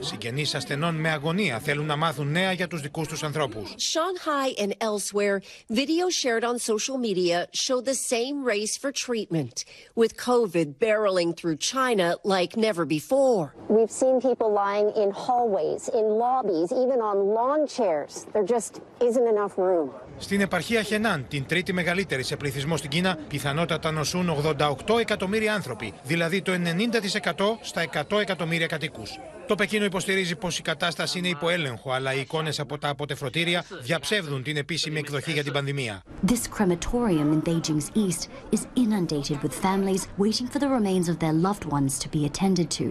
Συγγενείς 0.00 0.54
ασθενών 0.54 0.94
με 0.94 1.08
αγωνία 1.10 1.58
θέλουν 1.58 1.86
να 1.86 1.96
μάθουν 1.96 2.30
νέα 2.30 2.52
για 2.52 2.68
τους 2.68 2.80
δικούς 2.80 3.08
τους 3.08 3.22
ανθρώπους. 3.22 3.74
Shanghai 3.92 4.62
and 4.62 4.72
elsewhere, 4.88 5.40
videos 5.72 6.12
shared 6.22 6.44
on 6.44 6.58
social 6.58 6.98
media 7.08 7.46
show 7.52 7.80
the 7.80 7.98
same 8.12 8.36
race 8.52 8.74
for 8.82 8.90
treatment, 9.06 9.56
with 10.00 10.12
COVID 10.30 10.68
barreling 10.84 11.30
through 11.38 11.56
China 11.72 12.06
like 12.34 12.52
never 12.56 12.84
before. 12.98 13.44
We've 13.76 13.94
seen 14.02 14.16
people 14.28 14.50
lying 14.64 14.88
in 15.02 15.10
hallways, 15.26 15.82
in 15.98 16.06
lobbies, 16.42 16.70
even 16.72 17.00
on 17.00 17.16
lawn 17.36 17.66
chairs. 17.66 18.26
There 18.32 18.44
just 18.44 18.80
isn't 19.00 19.26
enough 19.34 19.56
room. 19.56 19.90
Στην 20.18 20.40
επαρχία 20.40 20.82
Χενάν, 20.82 21.26
την 21.28 21.46
τρίτη 21.46 21.72
μεγαλύτερη 21.72 22.22
σε 22.22 22.36
πληθυσμό 22.36 22.76
στην 22.76 22.90
Κίνα, 22.90 23.18
πιθανότατα 23.28 23.90
νοσούν 23.90 24.30
88 24.58 24.98
εκατομμύρια 25.00 25.54
άνθρωποι, 25.54 25.92
δηλαδή 26.02 26.42
το 26.42 26.52
90% 26.52 27.58
στα 27.60 27.84
100 28.10 28.20
εκατομμύρια 28.20 28.66
κατοίκου. 28.66 29.02
Το 29.46 29.54
Πεκίνο 29.54 29.84
υποστηρίζει 29.84 30.36
πως 30.36 30.58
η 30.58 30.62
κατάσταση 30.62 31.18
είναι 31.18 31.28
υπό 31.28 31.48
έλεγχο, 31.48 31.92
αλλά 31.92 32.14
οι 32.14 32.20
εικόνες 32.20 32.60
από 32.60 32.78
τα 32.78 32.88
αποτεφρωτήρια 32.88 33.64
διαψεύδουν 33.82 34.42
την 34.42 34.56
επίσημη 34.56 34.98
εκδοχή 34.98 35.32
για 35.32 35.42
την 35.42 35.52
πανδημία. 35.52 36.02
This 36.26 36.48
crematorium 36.58 37.32
in 37.32 37.42
Beijing's 37.48 37.90
east 37.94 38.28
is 38.56 38.66
inundated 38.76 39.42
with 39.42 39.54
families 39.66 40.02
waiting 40.18 40.48
for 40.52 40.58
the 40.58 40.68
remains 40.78 41.08
of 41.08 41.18
their 41.18 41.34
loved 41.46 41.64
ones 41.64 41.98
to 41.98 42.08
be 42.08 42.24
attended 42.30 42.68
to. 42.78 42.86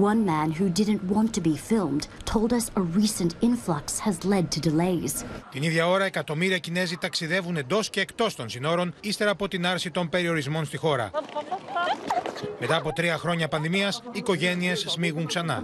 One 0.00 0.24
man 0.24 0.52
who 0.52 0.66
didn't 0.80 1.02
want 1.14 1.32
to 1.34 1.40
be 1.40 1.56
filmed 1.56 2.06
told 2.24 2.52
us 2.52 2.70
a 2.74 2.82
recent 3.00 3.32
influx 3.40 3.98
has 3.98 4.16
led 4.24 4.44
to 4.50 4.60
delays. 4.60 5.24
Την 5.50 5.62
ίδια 5.62 5.88
ώρα, 5.88 6.04
εκατομμύρια 6.04 6.58
Κινέζοι 6.58 6.96
ταξιδεύουν 6.96 7.56
εντό 7.56 7.80
και 7.90 8.00
εκτό 8.00 8.26
των 8.36 8.48
συνόρων, 8.48 8.94
ύστερα 9.00 9.30
από 9.30 9.48
την 9.48 9.66
άρση 9.66 9.90
των 9.90 10.08
περιορισμών 10.08 10.64
στη 10.64 10.76
χώρα. 10.76 11.10
Μετά 12.60 12.76
από 12.76 12.92
τρία 12.92 13.16
χρόνια 13.16 13.48
πανδημίας, 13.48 14.02
οι 14.04 14.18
οικογένειε 14.18 14.74
σμίγουν 14.74 15.26
ξανά. 15.26 15.62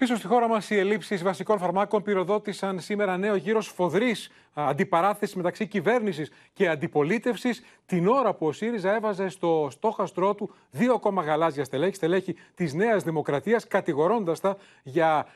Πίσω 0.01 0.17
στη 0.17 0.27
χώρα 0.27 0.49
μας, 0.49 0.71
οι 0.71 0.79
ελλείψεις 0.79 1.23
βασικών 1.23 1.59
φαρμάκων 1.59 2.03
πυροδότησαν 2.03 2.81
σήμερα 2.81 3.17
νέο 3.17 3.35
γύρος 3.35 3.65
σφοδρή 3.65 4.15
αντιπαράθεσης 4.53 5.35
μεταξύ 5.35 5.67
κυβέρνησης 5.67 6.31
και 6.53 6.69
αντιπολίτευσης, 6.69 7.63
την 7.87 8.09
ώρα 8.09 8.35
που 8.35 8.47
ο 8.47 8.53
ΣΥΡΙΖΑ 8.53 8.95
έβαζε 8.95 9.29
στο 9.29 9.69
στόχαστρό 9.71 10.35
του 10.35 10.55
δύο 10.71 10.95
ακόμα 10.95 11.23
γαλάζια 11.23 11.65
στελέχη, 11.65 11.95
στελέχη 11.95 12.37
της 12.55 12.75
Νέας 12.75 13.03
Δημοκρατίας, 13.03 13.67
κατηγορώντας 13.67 14.41
τα 14.41 14.57
για 14.83 15.27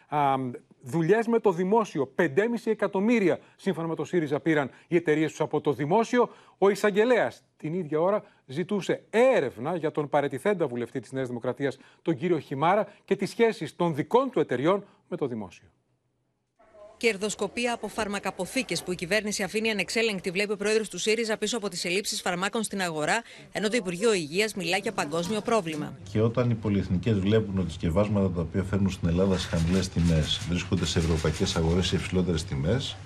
δουλειές 0.84 1.26
με 1.26 1.38
το 1.38 1.52
δημόσιο. 1.52 2.12
5,5 2.16 2.26
εκατομμύρια, 2.64 3.38
σύμφωνα 3.56 3.88
με 3.88 3.94
το 3.94 4.04
ΣΥΡΙΖΑ, 4.04 4.40
πήραν 4.40 4.70
οι 4.88 4.96
εταιρείες 4.96 5.30
τους 5.30 5.40
από 5.40 5.60
το 5.60 5.72
δημόσιο. 5.72 6.28
Ο 6.58 6.68
εισαγγελέας 6.68 7.44
την 7.56 7.74
ίδια 7.74 8.00
ώρα 8.00 8.24
ζητούσε 8.46 9.04
έρευνα 9.10 9.76
για 9.76 9.90
τον 9.90 10.08
παρετηθέντα 10.08 10.66
βουλευτή 10.66 11.00
της 11.00 11.12
Νέας 11.12 11.28
Δημοκρατίας, 11.28 11.78
τον 12.02 12.16
κύριο 12.16 12.38
Χιμάρα, 12.38 12.88
και 13.04 13.16
τις 13.16 13.30
σχέσεις 13.30 13.76
των 13.76 13.94
δικών 13.94 14.30
του 14.30 14.40
εταιριών 14.40 14.84
με 15.08 15.16
το 15.16 15.26
δημόσιο. 15.26 15.68
Κερδοσκοπία 17.04 17.72
από 17.72 17.88
φαρμακαποθήκες 17.88 18.82
που 18.82 18.92
η 18.92 18.94
κυβέρνηση 18.94 19.42
αφήνει 19.42 19.70
ανεξέλεγκτη, 19.70 20.30
βλέπει 20.30 20.52
ο 20.52 20.56
πρόεδρος 20.56 20.88
του 20.88 20.98
ΣΥΡΙΖΑ 20.98 21.36
πίσω 21.36 21.56
από 21.56 21.68
τις 21.68 21.84
ελλείψεις 21.84 22.20
φαρμάκων 22.20 22.62
στην 22.62 22.80
αγορά, 22.82 23.22
ενώ 23.52 23.68
το 23.68 23.76
Υπουργείο 23.76 24.12
Υγείας 24.12 24.54
μιλά 24.54 24.76
για 24.76 24.92
παγκόσμιο 24.92 25.40
πρόβλημα. 25.40 25.92
Και 26.12 26.20
όταν 26.20 26.50
οι 26.50 26.54
πολυεθνικές 26.54 27.18
βλέπουν 27.18 27.58
ότι 27.58 27.72
σκευάσματα 27.72 28.30
τα 28.30 28.40
οποία 28.40 28.62
φέρνουν 28.62 28.90
στην 28.90 29.08
Ελλάδα 29.08 29.38
σε 29.38 29.48
χαμηλές 29.48 29.88
τιμές 29.88 30.40
βρίσκονται 30.48 30.86
σε 30.86 30.98
ευρωπαϊκές 30.98 31.56
αγορές 31.56 31.86
σε 31.86 31.96
υψηλότερες 31.96 32.44
τιμές, 32.44 32.96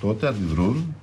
τότε 0.00 0.26
αντιδρούν 0.26 0.96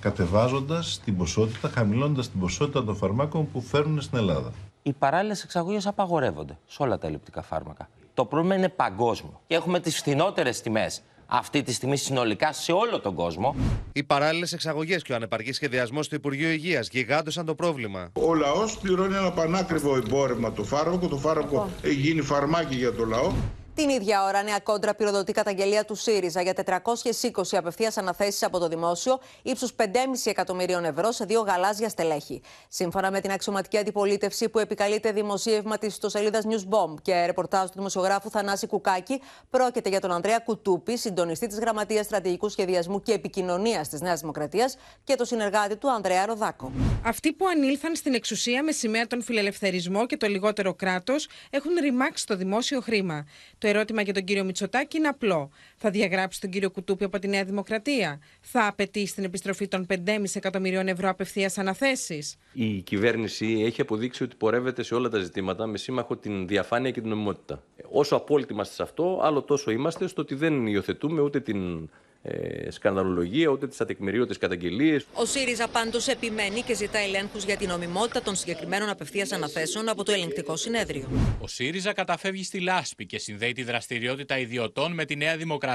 κατεβάζοντας 0.00 1.00
την 1.04 1.16
ποσότητα, 1.16 1.68
χαμηλώνοντας 1.68 2.30
την 2.30 2.40
ποσότητα 2.40 2.84
των 2.84 2.96
φαρμάκων 2.96 3.50
που 3.52 3.60
φέρνουν 3.60 4.00
στην 4.00 4.18
Ελλάδα. 4.18 4.52
Οι 4.82 4.92
παράλληλες 4.92 5.42
εξαγωγές 5.42 5.86
απαγορεύονται 5.86 6.58
σε 6.66 6.82
όλα 6.82 6.98
τα 6.98 7.06
ελλειπτικά 7.06 7.42
φάρμακα. 7.42 7.88
Το 8.14 8.24
πρόβλημα 8.24 8.54
είναι 8.54 8.68
παγκόσμιο. 8.68 9.40
Και 9.46 9.54
έχουμε 9.54 9.80
τις 9.80 9.96
φθηνότερες 9.96 10.60
τιμές 10.60 11.02
αυτή 11.34 11.62
τη 11.62 11.72
στιγμή 11.72 11.96
συνολικά 11.96 12.52
σε 12.52 12.72
όλο 12.72 13.00
τον 13.00 13.14
κόσμο. 13.14 13.56
Οι 13.92 14.02
παράλληλες 14.02 14.52
εξαγωγές 14.52 15.02
και 15.02 15.12
ο 15.12 15.14
ανεπαρκής 15.14 15.56
σχεδιασμός 15.56 16.08
του 16.08 16.14
Υπουργείου 16.14 16.48
Υγείας 16.48 16.88
γιγάντωσαν 16.88 17.46
το 17.46 17.54
πρόβλημα. 17.54 18.10
Ο 18.12 18.34
λαός 18.34 18.78
πληρώνει 18.78 19.14
ένα 19.14 19.32
πανάκριβο 19.32 19.96
εμπόρευμα 19.96 20.52
το 20.52 20.64
φάρμακο. 20.64 21.08
Το 21.08 21.16
φάρμακο 21.16 21.70
έχει 21.82 21.94
γίνει 21.94 22.20
φαρμάκι 22.20 22.74
για 22.74 22.92
το 22.92 23.04
λαό. 23.04 23.32
Την 23.74 23.88
ίδια 23.88 24.24
ώρα, 24.24 24.42
νέα 24.42 24.58
κόντρα 24.58 24.94
πυροδοτεί 24.94 25.32
καταγγελία 25.32 25.84
του 25.84 25.94
ΣΥΡΙΖΑ 25.94 26.42
για 26.42 26.52
420 26.54 27.56
απευθείας 27.56 27.96
αναθέσεις 27.96 28.42
από 28.42 28.58
το 28.58 28.68
δημόσιο 28.68 29.18
ύψους 29.42 29.74
5,5 29.76 29.84
εκατομμυρίων 30.24 30.84
ευρώ 30.84 31.12
σε 31.12 31.24
δύο 31.24 31.40
γαλάζια 31.40 31.88
στελέχη. 31.88 32.42
Σύμφωνα 32.68 33.10
με 33.10 33.20
την 33.20 33.30
αξιωματική 33.30 33.78
αντιπολίτευση 33.78 34.48
που 34.48 34.58
επικαλείται 34.58 35.12
δημοσίευμα 35.12 35.78
της 35.78 35.92
ιστοσελίδας 35.92 36.44
Newsbomb 36.48 36.94
και 37.02 37.24
ρεπορτάζ 37.26 37.64
του 37.64 37.72
δημοσιογράφου 37.74 38.30
Θανάση 38.30 38.66
Κουκάκη, 38.66 39.20
πρόκειται 39.50 39.88
για 39.88 40.00
τον 40.00 40.12
Ανδρέα 40.12 40.38
Κουτούπη, 40.38 40.96
συντονιστή 40.96 41.46
της 41.46 41.58
Γραμματείας 41.58 42.04
Στρατηγικού 42.04 42.48
Σχεδιασμού 42.48 43.02
και 43.02 43.12
Επικοινωνίας 43.12 43.88
της 43.88 44.00
Νέας 44.00 44.20
Δημοκρατίας 44.20 44.76
και 45.04 45.14
το 45.14 45.24
συνεργάτη 45.24 45.76
του 45.76 45.90
Ανδρέα 45.90 46.26
Ροδάκο. 46.26 46.72
Αυτοί 47.04 47.32
που 47.32 47.46
ανήλθαν 47.46 47.96
στην 47.96 48.14
εξουσία 48.14 48.62
με 48.62 48.72
σημαία 48.72 49.06
τον 49.06 49.22
φιλελευθερισμό 49.22 50.06
και 50.06 50.16
το 50.16 50.26
λιγότερο 50.26 50.74
κράτος 50.74 51.28
έχουν 51.50 51.72
ρημάξει 51.80 52.26
το 52.26 52.36
δημόσιο 52.36 52.80
χρήμα. 52.80 53.26
Το 53.62 53.68
ερώτημα 53.68 54.02
για 54.02 54.12
τον 54.12 54.24
κύριο 54.24 54.44
Μητσοτάκη 54.44 54.96
είναι 54.96 55.08
απλό. 55.08 55.50
Θα 55.84 55.90
διαγράψει 55.90 56.40
τον 56.40 56.50
κύριο 56.50 56.70
Κουτούπη 56.70 57.04
από 57.04 57.18
τη 57.18 57.28
Νέα 57.28 57.44
Δημοκρατία. 57.44 58.20
Θα 58.40 58.66
απαιτεί 58.66 59.12
την 59.14 59.24
επιστροφή 59.24 59.68
των 59.68 59.86
5,5 59.88 59.96
εκατομμυρίων 60.34 60.88
ευρώ 60.88 61.08
απευθείας 61.08 61.58
αναθέσεις. 61.58 62.36
Η 62.52 62.80
κυβέρνηση 62.80 63.62
έχει 63.66 63.80
αποδείξει 63.80 64.22
ότι 64.22 64.36
πορεύεται 64.36 64.82
σε 64.82 64.94
όλα 64.94 65.08
τα 65.08 65.18
ζητήματα 65.18 65.66
με 65.66 65.78
σύμμαχο 65.78 66.16
την 66.16 66.46
διαφάνεια 66.46 66.90
και 66.90 67.00
την 67.00 67.08
νομιμότητα. 67.08 67.62
Όσο 67.90 68.16
απόλυτοι 68.16 68.52
είμαστε 68.52 68.74
σε 68.74 68.82
αυτό, 68.82 69.20
άλλο 69.22 69.42
τόσο 69.42 69.70
είμαστε 69.70 70.06
στο 70.06 70.22
ότι 70.22 70.34
δεν 70.34 70.66
υιοθετούμε 70.66 71.20
ούτε 71.20 71.40
την 71.40 71.88
ε, 72.24 72.70
σκανδαλολογία, 72.70 73.48
ούτε 73.48 73.68
τις 73.68 73.80
ατεκμηρίωτε 73.80 74.34
καταγγελίες. 74.34 75.06
Ο 75.14 75.24
ΣΥΡΙΖΑ 75.24 75.68
πάντως 75.68 76.08
επιμένει 76.08 76.60
και 76.60 76.74
ζητά 76.74 76.98
ελέγχους 76.98 77.44
για 77.44 77.56
την 77.56 77.68
νομιμότητα 77.68 78.22
των 78.22 78.36
συγκεκριμένων 78.36 78.88
απευθείας 78.88 79.32
αναθέσεων 79.32 79.88
από 79.88 80.04
το 80.04 80.12
ελεγκτικό 80.12 80.56
συνέδριο. 80.56 81.08
Ο 81.40 81.46
ΣΥΡΙΖΑ 81.46 81.92
καταφεύγει 81.92 82.44
στη 82.44 82.60
λάσπη 82.60 83.06
και 83.06 83.18
συνδέει 83.18 83.52
τη 83.52 83.62
δραστηριότητα 83.62 84.38
ιδιωτών 84.38 84.92
με 84.92 85.04
τη 85.04 85.16
Νέα 85.16 85.36
Δημοκρατία. 85.36 85.71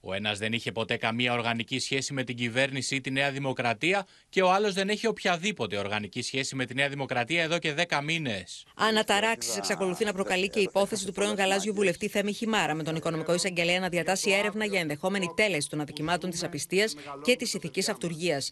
Ο 0.00 0.14
ένας 0.14 0.38
δεν 0.38 0.52
είχε 0.52 0.72
ποτέ 0.72 0.96
καμία 0.96 1.32
οργανική 1.32 1.78
σχέση 1.78 2.12
με 2.12 2.24
την 2.24 2.36
κυβέρνηση 2.36 2.94
ή 2.94 3.00
τη 3.00 3.10
Νέα 3.10 3.30
Δημοκρατία 3.30 4.06
και 4.28 4.42
ο 4.42 4.50
άλλος 4.52 4.74
δεν 4.74 4.88
έχει 4.88 5.06
οποιαδήποτε 5.06 5.76
οργανική 5.76 6.22
σχέση 6.22 6.54
με 6.54 6.64
τη 6.64 6.74
Νέα 6.74 6.88
Δημοκρατία 6.88 7.42
εδώ 7.42 7.58
και 7.58 7.74
10 7.88 8.00
μήνες. 8.04 8.66
Αναταράξει 8.76 9.50
εξακολουθεί 9.56 10.04
να 10.04 10.12
προκαλεί 10.12 10.48
και 10.48 10.58
η 10.58 10.62
υπόθεση 10.62 11.06
του 11.06 11.12
πρώην 11.12 11.34
γαλάζιου 11.34 11.74
βουλευτή 11.74 12.08
Θέμη 12.08 12.32
Χιμάρα, 12.32 12.74
με 12.74 12.82
τον 12.82 12.96
οικονομικό 12.96 13.34
εισαγγελέα 13.34 13.80
να 13.80 13.88
διατάσει 13.88 14.30
έρευνα 14.30 14.64
για 14.64 14.80
ενδεχόμενη 14.80 15.26
τέλεση 15.36 15.68
των 15.68 15.80
αδικημάτων 15.80 16.30
της 16.30 16.44
απιστίας 16.44 16.94
και 17.22 17.36
της 17.36 17.54
ηθικής 17.54 17.88
αυτουργία. 17.88 18.42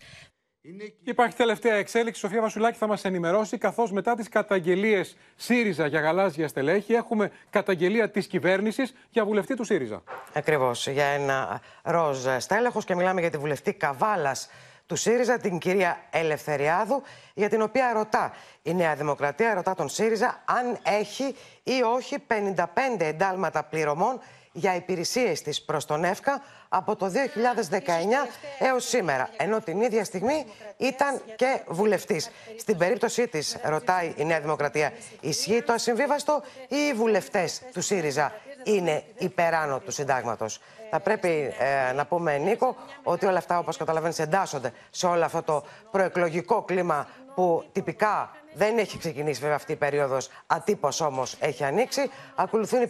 Υπάρχει 1.03 1.37
τελευταία 1.37 1.75
εξέλιξη. 1.75 2.21
Σοφία 2.21 2.41
Βασουλάκη 2.41 2.79
θα 2.79 2.87
μας 2.87 3.05
ενημερώσει, 3.05 3.59
καθώς 3.59 3.93
μετά 3.93 4.15
τις 4.15 4.29
καταγγελίες 4.29 5.17
ΣΥΡΙΖΑ 5.37 5.87
για 5.87 6.01
γαλάζια 6.01 6.49
στελέχη, 6.49 6.95
έχουμε 6.95 7.31
καταγγελία 7.51 8.11
της 8.11 8.27
κυβέρνησης 8.27 8.95
για 9.11 9.25
βουλευτή 9.25 9.55
του 9.55 9.65
ΣΥΡΙΖΑ. 9.65 10.03
Ακριβώς. 10.33 10.89
Για 10.89 11.05
ένα 11.05 11.61
ροζ 11.83 12.27
στέλεχος 12.39 12.85
και 12.85 12.95
μιλάμε 12.95 13.21
για 13.21 13.31
τη 13.31 13.39
βουλευτή 13.39 13.73
Καβάλας 13.73 14.49
του 14.87 14.97
ΣΥΡΙΖΑ, 14.97 15.39
την 15.39 15.59
κυρία 15.59 16.01
Ελευθεριάδου, 16.11 17.03
για 17.35 17.49
την 17.49 17.63
οποία 17.63 17.93
ρωτά 17.93 18.33
η 18.63 18.75
Νέα 18.75 18.95
Δημοκρατία, 18.95 19.55
ρωτά 19.55 19.75
τον 19.75 19.89
ΣΥΡΙΖΑ 19.89 20.43
αν 20.45 20.79
έχει 20.83 21.35
ή 21.63 21.83
όχι 21.83 22.17
55 22.29 22.65
εντάλματα 22.99 23.65
πληρωμών 23.65 24.21
για 24.57 24.75
υπηρεσίες 24.75 25.43
της 25.43 25.63
προς 25.63 25.85
τον 25.85 26.05
ΕΦΚΑ 26.05 26.43
από 26.69 26.97
το 26.97 27.07
2019 27.07 27.11
έως 28.59 28.89
σήμερα, 28.89 29.29
ενώ 29.37 29.61
την 29.61 29.81
ίδια 29.81 30.05
στιγμή 30.05 30.47
ήταν 30.77 31.23
και 31.37 31.61
βουλευτής. 31.69 32.31
Στην 32.59 32.79
περίπτωσή 32.79 33.29
της, 33.29 33.57
ρωτάει 33.63 34.13
η 34.17 34.25
Νέα 34.25 34.41
Δημοκρατία, 34.41 34.93
ισχύει 35.21 35.63
το 35.63 35.73
ασυμβίβαστο 35.73 36.43
ή 36.69 36.77
οι 36.77 36.93
βουλευτές 36.93 37.63
του 37.73 37.81
ΣΥΡΙΖΑ 37.81 38.33
είναι 38.65 39.03
υπεράνω 39.19 39.79
του 39.79 39.91
συντάγματος; 39.91 40.61
Θα 40.91 41.01
πρέπει 41.01 41.55
ε, 41.59 41.93
να 41.93 42.07
πούμε, 42.07 42.39
Νίκο, 42.39 42.77
ότι 43.03 43.27
όλα 43.27 43.39
αυτά, 43.39 43.59
όπως 43.59 43.77
καταλαβαίνεις, 43.77 44.19
εντάσσονται 44.19 44.73
σε 44.91 45.07
όλο 45.07 45.25
αυτό 45.25 45.43
το 45.43 45.65
προεκλογικό 45.91 46.63
κλίμα 46.63 47.09
που 47.37 47.65
τυπικά 47.73 48.31
δεν 48.53 48.79
έχει 48.79 48.99
ξεκινήσει 48.99 49.41
βέβαια 49.41 49.57
αυτή 49.57 49.73
η 49.73 49.77
περίοδος, 49.77 50.29
ατύπως 50.47 51.01
όμως 51.01 51.37
έχει 51.41 51.65
ανοίξει. 51.65 52.11
Ακολουθούν 52.35 52.83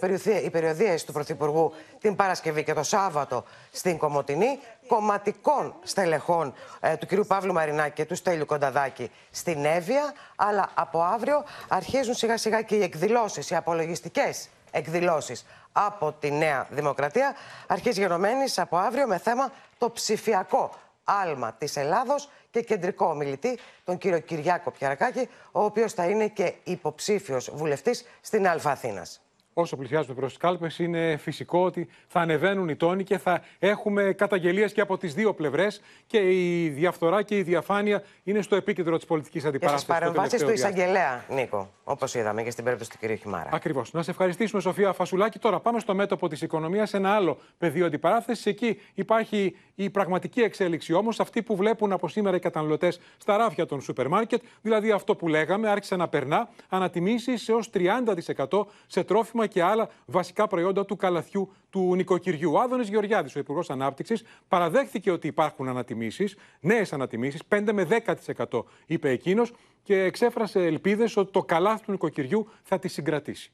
οι 0.45 0.51
περιοδίες 0.51 1.05
του 1.05 1.13
Πρωθυπουργού 1.13 1.73
την 2.01 2.17
Παρασκευή 2.17 2.65
και 2.65 2.73
το 2.73 2.83
Σάββατο 2.83 3.45
στην 3.71 3.99
Κομωτινή, 3.99 4.59
κομματικών 4.87 5.75
στελεχών 5.83 6.55
ε, 6.81 6.97
του 6.97 7.07
κ. 7.07 7.27
Παύλου 7.27 7.53
Μαρινάκη 7.53 7.95
και 7.95 8.05
του 8.05 8.15
Στέλιου 8.15 8.47
Κονταδάκη 8.47 9.11
στην 9.31 9.65
Εύβοια. 9.65 10.13
Αλλά 10.37 10.69
από 10.75 11.03
αύριο 11.03 11.45
αρχίζουν 11.69 12.15
σιγά 12.15 12.37
σιγά 12.37 12.63
και 12.63 12.75
οι 12.75 12.83
εκδηλώσεις, 12.83 13.51
οι 13.51 13.55
απολογιστικές 13.55 14.49
εκδηλώσεις 14.71 15.47
από 15.73 16.13
τη 16.13 16.31
Νέα 16.31 16.67
Δημοκρατία. 16.71 17.35
Αρχίζει 17.67 18.01
γενομένης 18.01 18.59
από 18.59 18.77
αύριο 18.77 19.07
με 19.07 19.19
θέμα 19.19 19.53
το 19.79 19.91
ψηφιακό 19.91 20.71
άλμα 21.07 21.53
της 21.53 21.77
Ελλάδος 21.77 22.31
και 22.51 22.63
κεντρικό 22.63 23.07
ομιλητή, 23.07 23.59
τον 23.85 23.99
κύριο 23.99 24.19
Κυριάκο 24.19 24.71
Πιαρακάκη, 24.71 25.29
ο 25.53 25.65
οποίος 25.65 25.93
θα 25.93 26.05
είναι 26.05 26.29
και 26.29 26.55
υποψήφιος 26.65 27.51
βουλευτής 27.55 28.05
στην 28.21 28.49
Αλφα 28.49 28.71
Αθήνας 28.71 29.21
όσο 29.59 29.77
πλησιάζουμε 29.77 30.15
προς 30.15 30.29
τις 30.29 30.39
κάλπες, 30.39 30.79
είναι 30.79 31.17
φυσικό 31.17 31.65
ότι 31.65 31.89
θα 32.07 32.21
ανεβαίνουν 32.21 32.69
οι 32.69 32.77
τόνοι 32.77 33.05
και 33.05 33.19
θα 33.19 33.43
έχουμε 33.59 34.13
καταγγελίες 34.13 34.73
και 34.73 34.81
από 34.81 34.99
τις 34.99 35.15
δύο 35.15 35.35
πλευρές. 35.35 35.81
Και 36.07 36.19
η 36.19 36.69
διαφθορά 36.69 37.23
και 37.23 37.37
η 37.37 37.43
διαφάνεια 37.43 38.03
είναι 38.25 38.43
στο 38.43 38.57
επίκεντρο 38.57 38.97
της 38.97 39.07
πολιτικής 39.07 39.45
αντιπαράθεσης. 39.45 39.87
Και 39.87 39.93
στι 39.93 40.01
παρεμβάσεις 40.05 40.43
του 40.43 40.51
εισαγγελέα, 40.51 41.25
Νίκο, 41.29 41.71
όπως 41.85 42.15
είδαμε 42.15 42.43
και 42.43 42.51
στην 42.51 42.65
περίπτωση 42.65 42.91
του 42.91 42.99
κ. 43.01 43.19
Χιμάρα. 43.19 43.49
Ακριβώς. 43.53 43.93
Να 43.93 44.03
σε 44.03 44.11
ευχαριστήσουμε, 44.11 44.61
Σοφία 44.61 44.93
Φασουλάκη. 44.93 45.39
Τώρα 45.39 45.61
πάμε 45.61 45.79
στο 45.81 45.95
μέτωπο 45.95 46.29
της 46.29 46.43
οικονομίας, 46.43 46.95
ένα 46.95 47.15
άλλο 47.15 47.39
πεδίο 47.59 47.87
αντιπαράθεσης. 47.87 48.47
Εκεί 48.47 48.81
υπάρχει 48.95 49.57
η 49.75 49.91
πραγματική 49.91 50.41
εξέλιξη 50.41 50.93
όμως, 50.93 51.21
αυτή 51.21 51.43
που 51.43 51.57
βλέπουν 51.57 51.93
από 51.93 52.09
σήμερα 52.09 52.37
οι 52.37 52.41
καταναλωτές 52.41 53.01
στα 53.17 53.37
ράφια 53.37 53.67
των 53.67 53.81
σούπερ 53.81 54.09
μάρκετ. 54.09 54.43
Δηλαδή 54.63 54.91
αυτό 54.91 55.17
που 55.17 55.29
λέγαμε, 55.29 55.71
άρχισε 55.71 55.97
να 55.97 56.09
περνά 56.09 56.49
ανατιμήσεις 56.69 57.49
έως 57.49 57.71
30% 57.71 58.67
σε 58.87 59.05
τρόφιμα 59.05 59.46
και 59.47 59.63
άλλα 59.63 59.89
βασικά 60.07 60.47
προϊόντα 60.47 60.85
του 60.85 60.97
καλαθιού 60.97 61.53
του 61.71 61.95
νοικοκυριού. 61.95 62.53
Ο 62.53 62.61
Άδωνης 62.61 62.89
Γεωργιάδης, 62.89 63.37
ο 63.37 63.39
Υπουργός 63.39 63.71
Ανάπτυξης, 63.71 64.23
παραδέχθηκε 64.49 65.11
ότι 65.11 65.27
υπάρχουν 65.27 65.69
ανατιμήσεις, 65.69 66.37
νέες 66.61 66.93
ανατιμήσεις, 66.93 67.41
5 67.49 67.73
με 67.73 67.85
10% 67.85 68.65
είπε 68.87 69.11
εκείνος 69.11 69.53
και 69.83 70.03
εξέφρασε 70.03 70.65
ελπίδες 70.67 71.17
ότι 71.17 71.33
το 71.33 71.43
καλάθι 71.43 71.85
του 71.85 71.91
νοικοκυριού 71.91 72.49
θα 72.63 72.79
τη 72.79 72.89
συγκρατήσει. 72.89 73.51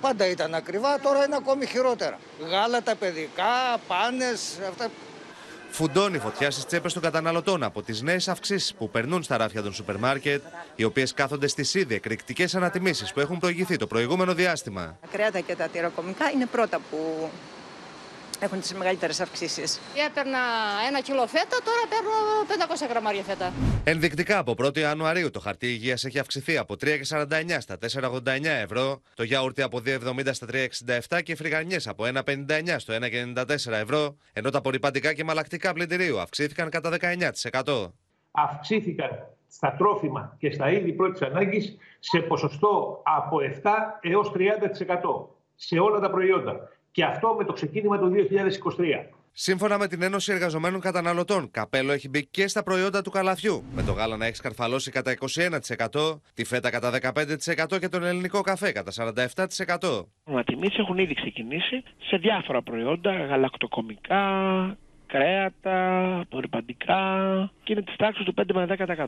Πάντα 0.00 0.26
ήταν 0.26 0.54
ακριβά, 0.54 1.00
τώρα 1.00 1.24
είναι 1.24 1.36
ακόμη 1.36 1.66
χειρότερα. 1.66 2.18
Γάλα 2.40 2.82
τα 2.82 2.96
παιδικά, 2.96 3.78
πάνες, 3.88 4.58
αυτά 4.68 4.88
Φουντώνει 5.70 6.18
φωτιά 6.18 6.50
στις 6.50 6.66
τσέπες 6.66 6.92
των 6.92 7.02
καταναλωτών 7.02 7.62
από 7.62 7.82
τις 7.82 8.02
νέες 8.02 8.28
αυξήσεις 8.28 8.74
που 8.74 8.90
περνούν 8.90 9.22
στα 9.22 9.36
ράφια 9.36 9.62
των 9.62 9.72
σούπερ 9.72 9.96
μάρκετ, 9.98 10.42
οι 10.76 10.84
οποίες 10.84 11.14
κάθονται 11.14 11.46
στις 11.46 11.74
ήδη 11.74 11.94
εκρηκτικές 11.94 12.54
ανατιμήσεις 12.54 13.12
που 13.12 13.20
έχουν 13.20 13.38
προηγηθεί 13.38 13.76
το 13.76 13.86
προηγούμενο 13.86 14.34
διάστημα. 14.34 14.98
Τα 15.00 15.08
κρέατα 15.12 15.40
και 15.40 15.56
τα 15.56 15.68
τυροκομικά 15.68 16.30
είναι 16.30 16.46
πρώτα 16.46 16.80
που 16.90 17.30
έχουν 18.40 18.60
τις 18.60 18.74
μεγαλύτερες 18.74 19.20
αυξήσεις. 19.20 19.80
Έπαιρνα 20.06 20.38
ένα 20.88 21.00
κιλό 21.00 21.26
φέτα, 21.26 21.56
τώρα 21.64 21.82
παίρνω 21.88 22.10
500 22.86 22.88
γραμμάρια 22.88 23.22
φέτα. 23.22 23.52
Ενδεικτικά 23.84 24.38
από 24.38 24.54
1η 24.58 24.78
Ιανουαρίου 24.78 25.30
το 25.30 25.40
χαρτί 25.40 25.66
υγείας 25.66 26.04
έχει 26.04 26.18
αυξηθεί 26.18 26.56
από 26.56 26.74
3,49 26.80 27.56
στα 27.58 27.78
4,89 28.00 28.44
ευρώ, 28.44 29.00
το 29.14 29.22
γιαούρτι 29.22 29.62
από 29.62 29.80
2,70 29.86 30.28
στα 30.30 30.46
3,67 31.08 31.22
και 31.22 31.32
οι 31.32 31.36
φρυγανιές 31.36 31.86
από 31.86 32.04
1,59 32.04 32.74
στο 32.76 32.94
1,94 32.94 33.72
ευρώ, 33.72 34.16
ενώ 34.32 34.50
τα 34.50 34.58
απορριπαντικά 34.58 35.12
και 35.12 35.24
μαλακτικά 35.24 35.72
πλυντηρίου 35.72 36.20
αυξήθηκαν 36.20 36.70
κατά 36.70 36.90
19%. 37.62 37.92
Αυξήθηκαν 38.30 39.10
στα 39.48 39.74
τρόφιμα 39.78 40.36
και 40.38 40.50
στα 40.50 40.70
είδη 40.70 40.92
πρώτης 40.92 41.22
ανάγκης 41.22 41.76
σε 41.98 42.18
ποσοστό 42.18 43.02
από 43.04 43.38
7 43.62 43.70
έως 44.00 44.32
30% 44.36 44.38
σε 45.54 45.78
όλα 45.78 46.00
τα 46.00 46.10
προϊόντα 46.10 46.68
και 46.98 47.04
αυτό 47.04 47.34
με 47.38 47.44
το 47.44 47.52
ξεκίνημα 47.52 47.98
του 47.98 48.12
2023. 48.76 49.06
Σύμφωνα 49.32 49.78
με 49.78 49.86
την 49.86 50.02
Ένωση 50.02 50.32
Εργαζομένων 50.32 50.80
Καταναλωτών, 50.80 51.50
καπέλο 51.50 51.92
έχει 51.92 52.08
μπει 52.08 52.26
και 52.26 52.48
στα 52.48 52.62
προϊόντα 52.62 53.02
του 53.02 53.10
καλαθιού. 53.10 53.62
Με 53.74 53.82
το 53.82 53.92
γάλα 53.92 54.16
να 54.16 54.26
έχεις 54.26 54.38
σκαρφαλώσει 54.38 54.90
κατά 54.90 55.14
21%, 55.90 56.20
τη 56.34 56.44
φέτα 56.44 56.70
κατά 56.70 56.90
15% 57.72 57.78
και 57.80 57.88
τον 57.88 58.04
ελληνικό 58.04 58.40
καφέ 58.40 58.72
κατά 58.72 58.92
47%. 59.14 60.04
Οι 60.38 60.44
τιμήσει 60.44 60.76
έχουν 60.78 60.98
ήδη 60.98 61.14
ξεκινήσει 61.14 61.82
σε 61.98 62.16
διάφορα 62.16 62.62
προϊόντα, 62.62 63.12
γαλακτοκομικά, 63.12 64.22
κρέατα, 65.06 66.18
απορριπαντικά 66.20 67.00
και 67.62 67.72
είναι 67.72 67.82
της 67.82 67.96
τάξης 67.96 68.24
του 68.24 68.34
5 68.36 68.42
με 68.54 68.66
10%. 68.66 69.06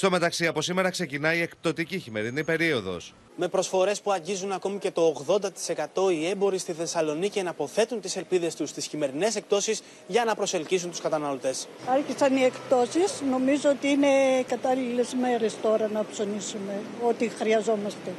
Στο 0.00 0.10
μεταξύ, 0.10 0.46
από 0.46 0.62
σήμερα 0.62 0.90
ξεκινάει 0.90 1.38
η 1.38 1.42
εκπτωτική 1.42 1.98
χειμερινή 1.98 2.44
περίοδος. 2.44 3.14
Με 3.36 3.48
προσφορές 3.48 4.00
που 4.00 4.12
αγγίζουν 4.12 4.52
ακόμη 4.52 4.78
και 4.78 4.90
το 4.90 5.24
80%, 5.26 6.12
οι 6.12 6.26
έμποροι 6.26 6.58
στη 6.58 6.72
Θεσσαλονίκη 6.72 7.40
αναποθέτουν 7.40 8.00
τις 8.00 8.16
ελπίδες 8.16 8.54
τους 8.54 8.68
στις 8.68 8.86
χειμερινές 8.86 9.36
εκπτώσεις 9.36 9.82
για 10.06 10.24
να 10.24 10.34
προσελκύσουν 10.34 10.90
τους 10.90 11.00
καταναλωτές. 11.00 11.68
Άρχισαν 11.86 12.36
οι 12.36 12.42
εκπτώσεις. 12.42 13.22
Νομίζω 13.30 13.70
ότι 13.70 13.88
είναι 13.88 14.08
κατάλληλες 14.46 15.14
μέρες 15.14 15.60
τώρα 15.62 15.88
να 15.88 16.04
ψωνίσουμε 16.10 16.80
ό,τι 17.08 17.28
χρειαζόμαστε. 17.28 18.12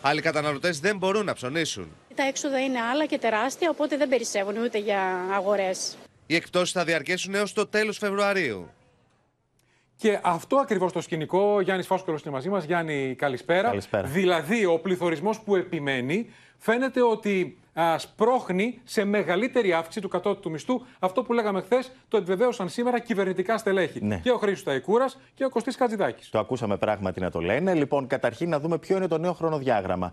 Άλλοι 0.00 0.20
καταναλωτές 0.20 0.80
δεν 0.80 0.96
μπορούν 0.96 1.24
να 1.24 1.32
ψωνίσουν. 1.32 1.96
Τα 2.14 2.22
έξοδα 2.22 2.60
είναι 2.60 2.80
άλλα 2.80 3.06
και 3.06 3.18
τεράστια, 3.18 3.70
οπότε 3.70 3.96
δεν 3.96 4.08
περισσεύουν 4.08 4.56
ούτε 4.56 4.78
για 4.78 5.00
αγορές. 5.32 5.96
Οι 6.26 6.34
εκπτώσεις 6.34 6.72
θα 6.72 6.84
διαρκέσουν 6.84 7.34
έως 7.34 7.52
το 7.52 7.66
τέλος 7.66 7.98
Φεβρουαρίου. 7.98 8.70
Και 9.98 10.18
αυτό 10.22 10.56
ακριβώς 10.56 10.92
το 10.92 11.00
σκηνικό, 11.00 11.60
Γιάννης 11.60 11.86
Φάσκολος 11.86 12.22
είναι 12.22 12.34
μαζί 12.34 12.48
μας. 12.48 12.64
Γιάννη, 12.64 13.14
καλησπέρα. 13.18 13.68
καλησπέρα. 13.68 14.08
Δηλαδή, 14.08 14.64
ο 14.64 14.78
πληθωρισμός 14.78 15.40
που 15.40 15.56
επιμένει 15.56 16.30
φαίνεται 16.58 17.02
ότι 17.02 17.58
σπρώχνει 17.96 18.80
σε 18.84 19.04
μεγαλύτερη 19.04 19.72
αύξηση 19.72 20.00
του 20.00 20.08
κατώτατου 20.08 20.50
μισθού. 20.50 20.80
Αυτό 20.98 21.22
που 21.22 21.32
λέγαμε 21.32 21.60
χθες 21.60 21.92
το 22.08 22.16
επιβεβαίωσαν 22.16 22.68
σήμερα 22.68 22.98
κυβερνητικά 22.98 23.58
στελέχη. 23.58 24.04
Ναι. 24.04 24.20
Και 24.22 24.30
ο 24.30 24.36
Χρήστος 24.36 24.62
Ταϊκούρας 24.62 25.18
και 25.34 25.44
ο 25.44 25.48
Κωστής 25.48 25.76
Κατζηδάκη. 25.76 26.28
Το 26.30 26.38
ακούσαμε 26.38 26.76
πράγματι 26.76 27.20
να 27.20 27.30
το 27.30 27.40
λένε. 27.40 27.74
Λοιπόν, 27.74 28.06
καταρχήν 28.06 28.48
να 28.48 28.60
δούμε 28.60 28.78
ποιο 28.78 28.96
είναι 28.96 29.06
το 29.06 29.18
νέο 29.18 29.32
χρονοδιάγραμμα. 29.32 30.12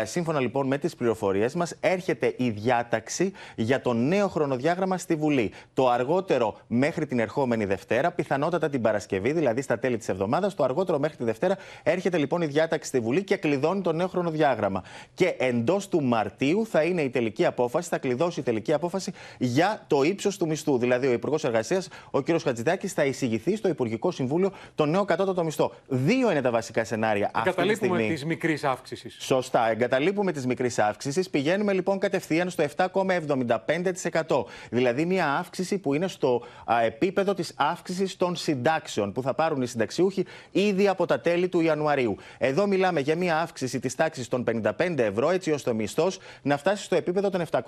Ε, 0.00 0.04
σύμφωνα 0.04 0.40
λοιπόν 0.40 0.66
με 0.66 0.78
τις 0.78 0.94
πληροφορίες 0.94 1.54
μας, 1.54 1.74
έρχεται 1.80 2.34
η 2.36 2.50
διάταξη 2.50 3.32
για 3.56 3.80
το 3.80 3.92
νέο 3.92 4.28
χρονοδιάγραμμα 4.28 4.98
στη 4.98 5.14
Βουλή. 5.14 5.52
Το 5.74 5.88
αργότερο 5.88 6.58
μέχρι 6.66 7.06
την 7.06 7.18
ερχόμενη 7.18 7.64
Δευτέρα, 7.64 8.10
πιθανότατα 8.10 8.68
την 8.68 8.80
Παρασκευή, 8.80 9.32
δηλαδή 9.32 9.62
στα 9.62 9.78
τέλη 9.78 9.96
της 9.96 10.08
εβδομάδας. 10.08 10.54
Το 10.54 10.64
αργότερο 10.64 10.98
μέχρι 10.98 11.16
τη 11.16 11.24
Δευτέρα 11.24 11.56
έρχεται 11.82 12.18
λοιπόν 12.18 12.42
η 12.42 12.46
διάταξη 12.46 12.88
στη 12.88 13.00
Βουλή 13.00 13.24
και 13.24 13.36
κλειδώνει 13.36 13.80
το 13.80 13.92
νέο 13.92 14.08
χρονοδιάγραμμα. 14.08 14.82
Και 15.14 15.34
εντός 15.38 15.88
του 15.88 16.02
Μαρτίου 16.02 16.66
θα 16.66 16.82
είναι 16.82 16.95
η 17.02 17.10
τελική 17.10 17.44
απόφαση, 17.44 17.88
θα 17.88 17.98
κλειδώσει 17.98 18.40
η 18.40 18.42
τελική 18.42 18.72
απόφαση 18.72 19.12
για 19.38 19.84
το 19.86 20.02
ύψος 20.02 20.36
του 20.36 20.46
μισθού. 20.46 20.78
Δηλαδή, 20.78 21.06
ο 21.06 21.12
Υπουργός 21.12 21.44
Εργασίας, 21.44 21.88
ο 22.10 22.22
κ. 22.22 22.26
Χατζηδάκη, 22.42 22.86
θα 22.86 23.04
εισηγηθεί 23.04 23.56
στο 23.56 23.68
Υπουργικό 23.68 24.10
Συμβούλιο 24.10 24.52
το 24.74 24.86
νέο 24.86 25.04
κατώτατο 25.04 25.44
μισθό. 25.44 25.72
Δύο 25.88 26.30
είναι 26.30 26.40
τα 26.40 26.50
βασικά 26.50 26.84
σενάρια 26.84 27.30
αυτή 27.34 27.66
τη 27.66 27.74
στιγμή. 27.74 28.14
τη 28.14 28.26
μικρής 28.26 28.64
αύξησης. 28.64 29.16
Σωστά. 29.18 29.70
Εγκαταλείπουμε 29.70 30.32
τη 30.32 30.46
μικρής 30.46 30.78
αύξησης. 30.78 31.30
Πηγαίνουμε 31.30 31.72
λοιπόν 31.72 31.98
κατευθείαν 31.98 32.50
στο 32.50 32.64
7,75%. 32.76 34.44
Δηλαδή, 34.70 35.04
μια 35.04 35.36
αύξηση 35.38 35.78
που 35.78 35.94
είναι 35.94 36.08
στο 36.08 36.42
α, 36.64 36.82
επίπεδο 36.82 37.34
της 37.34 37.52
αύξησης 37.56 38.16
των 38.16 38.36
συντάξεων 38.36 39.12
που 39.12 39.22
θα 39.22 39.34
πάρουν 39.34 39.62
οι 39.62 39.66
συνταξιούχοι 39.66 40.24
ήδη 40.50 40.88
από 40.88 41.06
τα 41.06 41.20
τέλη 41.20 41.48
του 41.48 41.60
Ιανουαρίου. 41.60 42.16
Εδώ 42.38 42.66
μιλάμε 42.66 43.00
για 43.00 43.16
μια 43.16 43.40
αύξηση 43.40 43.80
της 43.80 43.94
τάξης 43.94 44.28
των 44.28 44.44
55 44.78 44.98
ευρώ, 44.98 45.30
έτσι 45.30 45.50
ώστε 45.50 45.70
ο 45.70 45.74
μισθός 45.74 46.18
να 46.42 46.56
φτάσει 46.56 46.85
στο 46.86 46.96
επίπεδο 46.96 47.30
των 47.30 47.42
770 47.50 47.62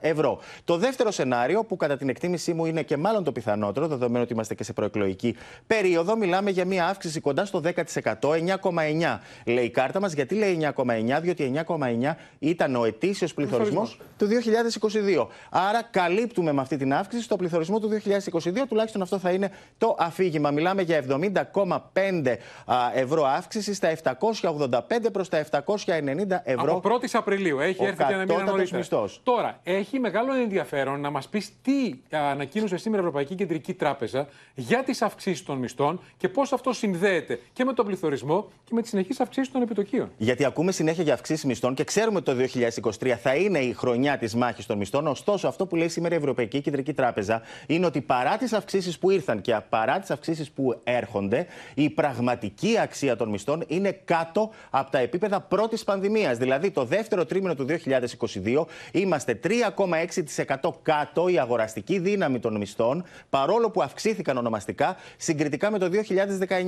ευρώ. 0.00 0.38
Το 0.64 0.76
δεύτερο 0.76 1.10
σενάριο, 1.10 1.64
που 1.64 1.76
κατά 1.76 1.96
την 1.96 2.08
εκτίμησή 2.08 2.52
μου 2.52 2.66
είναι 2.66 2.82
και 2.82 2.96
μάλλον 2.96 3.24
το 3.24 3.32
πιθανότερο, 3.32 3.86
δεδομένου 3.86 4.22
ότι 4.22 4.32
είμαστε 4.32 4.54
και 4.54 4.64
σε 4.64 4.72
προεκλογική 4.72 5.36
περίοδο, 5.66 6.16
μιλάμε 6.16 6.50
για 6.50 6.64
μια 6.64 6.86
αύξηση 6.86 7.20
κοντά 7.20 7.44
στο 7.44 7.60
10%, 7.64 8.34
9,9 8.34 9.20
λέει 9.46 9.64
η 9.64 9.70
κάρτα 9.70 10.00
μας. 10.00 10.12
Γιατί 10.12 10.34
λέει 10.34 10.58
9,9, 10.76 11.20
διότι 11.20 11.52
9,9 11.66 12.16
ήταν 12.38 12.76
ο 12.76 12.84
ετήσιος 12.84 13.34
πληθωρισμός 13.34 14.00
του 14.18 14.26
2022. 14.26 15.26
Άρα 15.50 15.82
καλύπτουμε 15.90 16.52
με 16.52 16.60
αυτή 16.60 16.76
την 16.76 16.94
αύξηση 16.94 17.22
στο 17.22 17.36
πληθωρισμό 17.36 17.80
του 17.80 17.88
2022, 17.88 18.66
τουλάχιστον 18.68 19.02
αυτό 19.02 19.18
θα 19.18 19.30
είναι 19.30 19.50
το 19.78 19.96
αφήγημα. 19.98 20.50
Μιλάμε 20.50 20.82
για 20.82 21.04
70,5 21.08 22.36
ευρώ 22.94 23.24
αύξηση 23.24 23.74
στα 23.74 23.92
785 24.02 24.80
προς 25.12 25.28
τα 25.28 25.44
790 25.50 25.60
ευρώ. 26.44 26.76
Από 26.76 26.80
1η 26.82 27.08
Απριλίου 27.12 27.58
έχει 27.60 27.83
έχει 27.86 27.96
έρθει 28.00 28.04
και 28.04 28.12
ένα 28.12 28.22
μήνα 28.22 28.26
κατώτατος 28.26 28.54
νωρίτερα. 28.54 28.78
μισθός. 28.78 29.20
Τώρα, 29.22 29.60
έχει 29.62 29.98
μεγάλο 29.98 30.34
ενδιαφέρον 30.34 31.00
να 31.00 31.10
μας 31.10 31.28
πεις 31.28 31.52
τι 31.62 31.94
ανακοίνωσε 32.10 32.76
σήμερα 32.76 33.02
η 33.02 33.04
Ευρωπαϊκή 33.04 33.34
Κεντρική 33.34 33.74
Τράπεζα 33.74 34.28
για 34.54 34.82
τις 34.84 35.02
αυξήσεις 35.02 35.44
των 35.44 35.58
μισθών 35.58 36.00
και 36.16 36.28
πώς 36.28 36.52
αυτό 36.52 36.72
συνδέεται 36.72 37.40
και 37.52 37.64
με 37.64 37.72
τον 37.72 37.86
πληθωρισμό 37.86 38.48
και 38.64 38.74
με 38.74 38.80
τις 38.80 38.90
συνεχείς 38.90 39.20
αυξήσεις 39.20 39.52
των 39.52 39.62
επιτοκίων. 39.62 40.10
Γιατί 40.16 40.44
ακούμε 40.44 40.72
συνέχεια 40.72 41.02
για 41.02 41.14
αυξήσεις 41.14 41.44
μισθών 41.44 41.74
και 41.74 41.84
ξέρουμε 41.84 42.16
ότι 42.16 42.34
το 42.34 42.60
2023 43.00 43.08
θα 43.22 43.34
είναι 43.34 43.58
η 43.58 43.72
χρονιά 43.72 44.18
της 44.18 44.34
μάχης 44.34 44.66
των 44.66 44.78
μισθών. 44.78 45.06
Ωστόσο, 45.06 45.48
αυτό 45.48 45.66
που 45.66 45.76
λέει 45.76 45.88
σήμερα 45.88 46.14
η 46.14 46.18
Ευρωπαϊκή 46.18 46.60
Κεντρική 46.60 46.92
Τράπεζα 46.92 47.42
είναι 47.66 47.86
ότι 47.86 48.00
παρά 48.00 48.36
τις 48.36 48.52
αυξήσεις 48.52 48.98
που 48.98 49.10
ήρθαν 49.10 49.40
και 49.40 49.60
παρά 49.68 49.98
τις 49.98 50.10
αυξήσεις 50.10 50.50
που 50.50 50.80
έρχονται, 50.84 51.46
η 51.74 51.90
πραγματική 51.90 52.78
αξία 52.78 53.16
των 53.16 53.28
μισθών 53.28 53.64
είναι 53.66 53.92
κάτω 54.04 54.50
από 54.70 54.90
τα 54.90 54.98
επίπεδα 54.98 55.40
πρώτης 55.40 55.84
πανδημίας. 55.84 56.38
Δηλαδή, 56.38 56.70
το 56.70 56.84
δεύτερο 56.84 57.24
τρίμηνο 57.24 57.54
του 57.54 57.64
2022 57.84 58.64
είμαστε 58.92 59.40
3,6% 59.42 60.70
κάτω 60.82 61.28
η 61.28 61.38
αγοραστική 61.38 61.98
δύναμη 61.98 62.38
των 62.38 62.56
μισθών, 62.56 63.04
παρόλο 63.30 63.70
που 63.70 63.82
αυξήθηκαν 63.82 64.36
ονομαστικά 64.36 64.96
συγκριτικά 65.16 65.70
με 65.70 65.78
το 65.78 65.90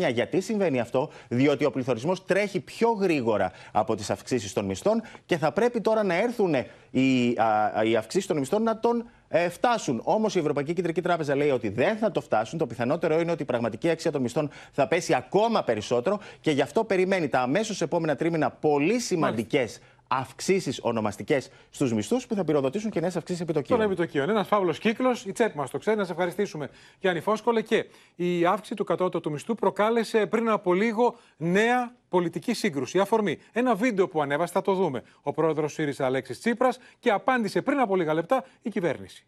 2019. 0.09 0.13
Γιατί 0.13 0.41
συμβαίνει 0.41 0.81
αυτό, 0.81 1.11
Διότι 1.29 1.65
ο 1.65 1.71
πληθωρισμός 1.71 2.25
τρέχει 2.25 2.61
πιο 2.61 2.91
γρήγορα 2.91 3.53
από 3.73 3.95
τις 3.95 4.11
αυξήσεις 4.11 4.53
των 4.53 4.65
μισθών 4.65 5.03
και 5.27 5.37
θα 5.37 5.53
πρέπει 5.53 5.81
τώρα 5.81 6.03
να 6.03 6.15
έρθουν 6.15 6.55
οι, 6.91 7.37
α, 7.37 7.85
οι 7.85 7.97
αυξήσεις 7.97 8.27
των 8.27 8.39
μισθών 8.39 8.63
να 8.63 8.79
τον 8.79 9.05
ε, 9.29 9.49
φτάσουν. 9.49 10.01
Όμως 10.05 10.35
η 10.35 10.39
Ευρωπαϊκή 10.39 10.73
Κεντρική 10.73 11.01
Τράπεζα 11.03 11.37
λέει 11.37 11.51
ότι 11.51 11.69
δεν 11.69 11.97
θα 11.97 12.11
το 12.11 12.21
φτάσουν. 12.21 12.59
Το 12.59 12.67
πιθανότερο 12.67 13.21
είναι 13.21 13.31
ότι 13.31 13.43
η 13.43 13.47
πραγματική 13.47 13.91
αξία 13.91 14.13
των 14.13 14.23
μισθών 14.23 14.51
θα 14.73 14.87
πέσει 14.89 15.15
ακόμα 15.15 15.63
περισσότερο 15.65 16.21
και 16.41 16.51
γι' 16.51 16.61
αυτό 16.61 16.85
περιμένει 16.85 17.29
τα 17.29 17.41
αμέσως 17.41 17.81
επόμενα 17.81 18.17
τρίμηνα 18.17 18.51
πολύ 18.51 18.99
σημαντικές 18.99 19.79
αυξήσεις 20.09 20.81
ονομαστικές 20.83 21.51
στους 21.71 21.93
μισθούς 21.93 22.27
που 22.27 22.35
θα 22.35 22.45
πυροδοτήσουν 22.45 22.91
και 22.91 23.01
νέες 23.01 23.17
αυξήσεις 23.17 23.41
επιτοκίων. 23.41 23.79
Των 23.79 23.87
επιτοκίων. 23.87 24.29
Ένας 24.29 24.47
φαύλος 24.47 24.79
κύκλος. 24.79 25.25
Η 25.25 25.33
τσέπη 25.33 25.57
μας 25.57 25.71
το 25.71 25.79
ξέρει. 25.79 25.97
Να 25.97 26.05
σε 26.05 26.13
ευχαριστήσουμε, 26.13 26.71
Γιάννη 27.01 27.21
Φόσκολε. 27.21 27.63
Και 27.63 27.87
η 28.17 28.45
αύξηση 28.47 28.75
του 28.75 28.85
κατώτατου 28.85 29.31
μισθού 29.31 29.55
προκάλεσε 29.55 30.27
πριν 30.27 30.49
από 30.49 30.75
λίγο 30.75 31.17
νέα 31.37 31.95
πολιτική 32.09 32.55
σύγκρουση. 32.55 32.99
Αφορμή. 32.99 33.39
Ένα 33.53 33.75
βίντεο 33.75 34.09
που 34.09 34.23
ανέβασε, 34.23 34.53
θα 34.53 34.63
το 34.63 34.75
δούμε. 34.75 35.03
Ο 35.23 35.33
πρόεδρος 35.33 35.73
ΣΥΡΙΖΑ 35.73 36.05
Αλέξης 36.05 36.39
Τσίπρας 36.39 36.79
και 36.99 37.11
απάντησε 37.11 37.63
πριν 37.63 37.81
από 37.81 37.97
λίγα 37.97 38.15
λεπτά 38.15 38.45
η 38.63 38.71
κυβέρνηση. 38.71 39.27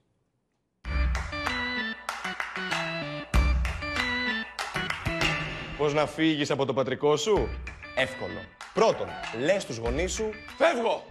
Πώς 5.79 5.95
να 5.95 6.07
φύγεις 6.07 6.51
από 6.51 6.65
το 6.65 6.73
πατρικό 6.73 7.17
σου; 7.17 7.49
Εύκολο. 7.97 8.58
Πρώτον, 8.75 9.07
λες 9.45 9.63
στους 9.63 9.77
γονείς 9.77 10.13
σου 10.13 10.31
«Φεύγω». 10.57 11.05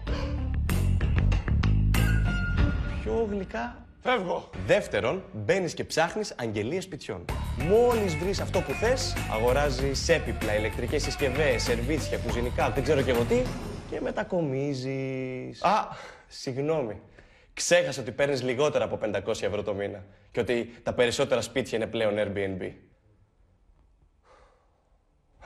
Πιο 3.03 3.27
γλυκά 3.31 3.85
«Φεύγω». 4.01 4.49
Δεύτερον, 4.65 5.23
μπαίνεις 5.33 5.73
και 5.73 5.83
ψάχνεις 5.83 6.33
αγγελίες 6.37 6.83
σπιτιών. 6.83 7.25
Μόλις 7.57 8.15
βρεις 8.15 8.39
αυτό 8.39 8.61
που 8.61 8.71
θες, 8.71 9.15
αγοράζεις 9.31 10.09
έπιπλα, 10.09 10.55
ηλεκτρικές 10.55 11.03
συσκευές, 11.03 11.63
σερβίτσια, 11.63 12.17
κουζινικά, 12.17 12.69
δεν 12.69 12.83
ξέρω 12.83 13.01
και 13.01 13.11
εγώ 13.11 13.23
τι 13.23 13.41
και 13.89 14.01
μετακομίζεις. 14.01 15.63
Α, 15.63 15.87
συγγνώμη. 16.27 17.01
Ξέχασα 17.53 18.01
ότι 18.01 18.11
παίρνεις 18.11 18.43
λιγότερα 18.43 18.83
από 18.83 18.97
500 18.97 19.45
ευρώ 19.45 19.63
το 19.63 19.73
μήνα 19.73 20.03
και 20.31 20.39
ότι 20.39 20.73
τα 20.83 20.93
περισσότερα 20.93 21.41
σπίτια 21.41 21.77
είναι 21.77 21.87
πλέον 21.87 22.13
Airbnb. 22.17 22.71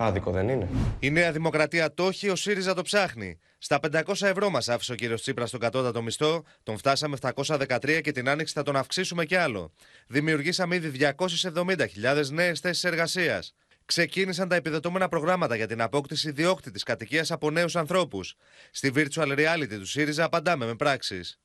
Άδικο 0.02 0.32
δεν 0.32 0.50
είναι. 0.50 0.68
Η 1.00 1.10
Νέα 1.10 1.32
Δημοκρατία 1.32 1.94
το 1.94 2.08
έχει, 2.08 2.30
ο 2.30 2.36
ΣΥΡΙΖΑ 2.36 2.74
το 2.74 2.82
ψάχνει. 2.82 3.40
Στα 3.58 3.80
500 3.92 4.22
ευρώ 4.22 4.50
μας 4.50 4.70
άφησε 4.70 4.92
ο 4.92 4.96
κύριος 4.96 5.22
Τσίπρας 5.22 5.48
στον 5.48 5.60
κατώτατο 5.60 6.02
μισθό, 6.02 6.44
τον 6.64 6.78
φτάσαμε 6.78 7.18
713 7.22 8.02
και 8.02 8.12
την 8.12 8.30
άνοιξη 8.30 8.54
θα 8.54 8.64
τον 8.64 8.76
αυξήσουμε 8.76 9.26
κι 9.26 9.36
άλλο. 9.36 9.72
Δημιουργήσαμε 10.08 10.76
ήδη 10.76 10.90
270.000 10.90 12.30
νέες 12.30 12.60
θέσεις 12.60 12.84
εργασίας. 12.84 13.54
Ξεκίνησαν 13.86 14.48
τα 14.48 14.56
επιδοτούμενα 14.56 15.08
προγράμματα 15.08 15.56
για 15.56 15.68
την 15.68 15.82
απόκτηση 15.82 16.30
ιδιόκτητης 16.30 16.84
κατοικίας 16.84 17.32
από 17.32 17.52
νέους 17.52 17.76
ανθρώπους. 17.76 18.36
Στη 18.72 18.92
virtual 18.96 19.38
reality 19.38 19.78
του 19.80 19.86
ΣΥΡΙΖΑ 19.86 20.24
απαντάμε 20.24 20.66
με 20.66 20.76
πράξεις. 20.76 21.40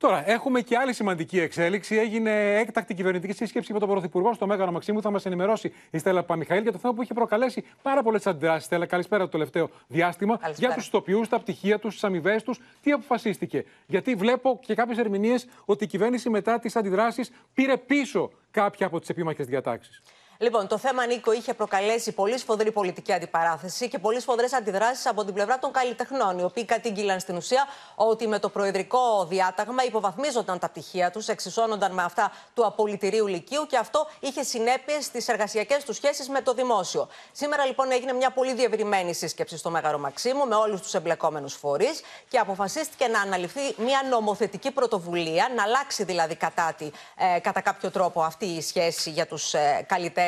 Τώρα, 0.00 0.30
έχουμε 0.30 0.60
και 0.60 0.76
άλλη 0.76 0.92
σημαντική 0.92 1.40
εξέλιξη. 1.40 1.96
Έγινε 1.96 2.58
έκτακτη 2.58 2.94
κυβερνητική 2.94 3.32
σύσκεψη 3.32 3.72
με 3.72 3.78
τον 3.78 3.88
Πρωθυπουργό 3.88 4.34
στο 4.34 4.46
Μέγαρο 4.46 4.70
Μαξίμου. 4.70 5.02
Θα 5.02 5.10
μας 5.10 5.26
ενημερώσει 5.26 5.72
η 5.90 5.98
Στέλλα 5.98 6.22
Παμιχαήλ 6.22 6.62
για 6.62 6.72
το 6.72 6.78
θέμα 6.78 6.94
που 6.94 7.02
είχε 7.02 7.14
προκαλέσει 7.14 7.64
πάρα 7.82 8.02
πολλές 8.02 8.26
αντιδράσεις. 8.26 8.64
Στέλλα, 8.64 8.86
καλησπέρα 8.86 9.22
το 9.22 9.28
τελευταίο 9.28 9.70
διάστημα. 9.88 10.40
Για 10.56 10.72
τους 10.74 10.86
ηθοποιούς, 10.86 11.28
τα 11.28 11.38
πτυχία 11.38 11.78
τους, 11.78 11.92
τις 11.92 12.04
αμοιβές 12.04 12.42
τους. 12.42 12.60
Τι 12.82 12.92
αποφασίστηκε. 12.92 13.64
Γιατί 13.86 14.14
βλέπω 14.14 14.60
και 14.62 14.74
κάποιες 14.74 14.98
ερμηνείες 14.98 15.48
ότι 15.64 15.84
η 15.84 15.86
κυβέρνηση 15.86 16.30
μετά 16.30 16.58
τις 16.58 16.76
αντιδράσεις 16.76 17.30
πήρε 17.54 17.76
πίσω 17.76 18.30
κάποια 18.50 18.86
από 18.86 19.00
τις 19.00 19.08
επίμαχες 19.08 19.46
διατάξεις. 19.46 20.02
Λοιπόν, 20.40 20.66
το 20.66 20.78
θέμα 20.78 21.06
Νίκο 21.06 21.32
είχε 21.32 21.54
προκαλέσει 21.54 22.12
πολύ 22.12 22.38
σφοδρή 22.38 22.72
πολιτική 22.72 23.12
αντιπαράθεση 23.12 23.88
και 23.88 23.98
πολύ 23.98 24.20
σφοδρές 24.20 24.52
αντιδράσεις 24.52 25.06
από 25.06 25.24
την 25.24 25.34
πλευρά 25.34 25.58
των 25.58 25.72
καλλιτεχνών, 25.72 26.38
οι 26.38 26.42
οποίοι 26.42 26.64
κατήγγειλαν 26.64 27.20
στην 27.20 27.36
ουσία 27.36 27.66
ότι 27.94 28.28
με 28.28 28.38
το 28.38 28.48
προεδρικό 28.48 29.26
διάταγμα 29.28 29.84
υποβαθμίζονταν 29.84 30.58
τα 30.58 30.68
πτυχία 30.68 31.10
τους, 31.10 31.28
εξισώνονταν 31.28 31.92
με 31.92 32.02
αυτά 32.02 32.32
του 32.54 32.66
απολυτηρίου 32.66 33.26
Λυκείου 33.26 33.66
και 33.66 33.76
αυτό 33.76 34.06
είχε 34.20 34.42
συνέπειες 34.42 35.04
στις 35.04 35.28
εργασιακές 35.28 35.84
τους 35.84 35.96
σχέσεις 35.96 36.28
με 36.28 36.40
το 36.40 36.54
δημόσιο. 36.54 37.08
Σήμερα 37.32 37.64
λοιπόν 37.64 37.92
έγινε 37.92 38.12
μια 38.12 38.30
πολύ 38.30 38.54
διευρυμένη 38.54 39.14
σύσκεψη 39.14 39.56
στο 39.56 39.70
Μέγαρο 39.70 39.98
Μαξίμου 39.98 40.46
με 40.46 40.54
όλους 40.54 40.80
τους 40.80 40.94
εμπλεκόμενους 40.94 41.54
φορείς 41.54 42.00
και 42.28 42.38
αποφασίστηκε 42.38 43.06
να 43.06 43.20
αναλυφθεί 43.20 43.74
μια 43.76 44.02
νομοθετική 44.10 44.70
πρωτοβουλία, 44.70 45.50
να 45.56 45.62
αλλάξει 45.62 46.04
δηλαδή 46.04 46.34
κατά, 46.34 46.74
τη, 46.78 46.90
ε, 47.34 47.38
κατά 47.40 47.60
κάποιο 47.60 47.90
τρόπο 47.90 48.22
αυτή 48.22 48.44
η 48.46 48.62
σχέση 48.62 49.10
για 49.10 49.26
τους 49.26 49.54
ε, 49.54 49.84
καλλιτέχνες 49.88 50.26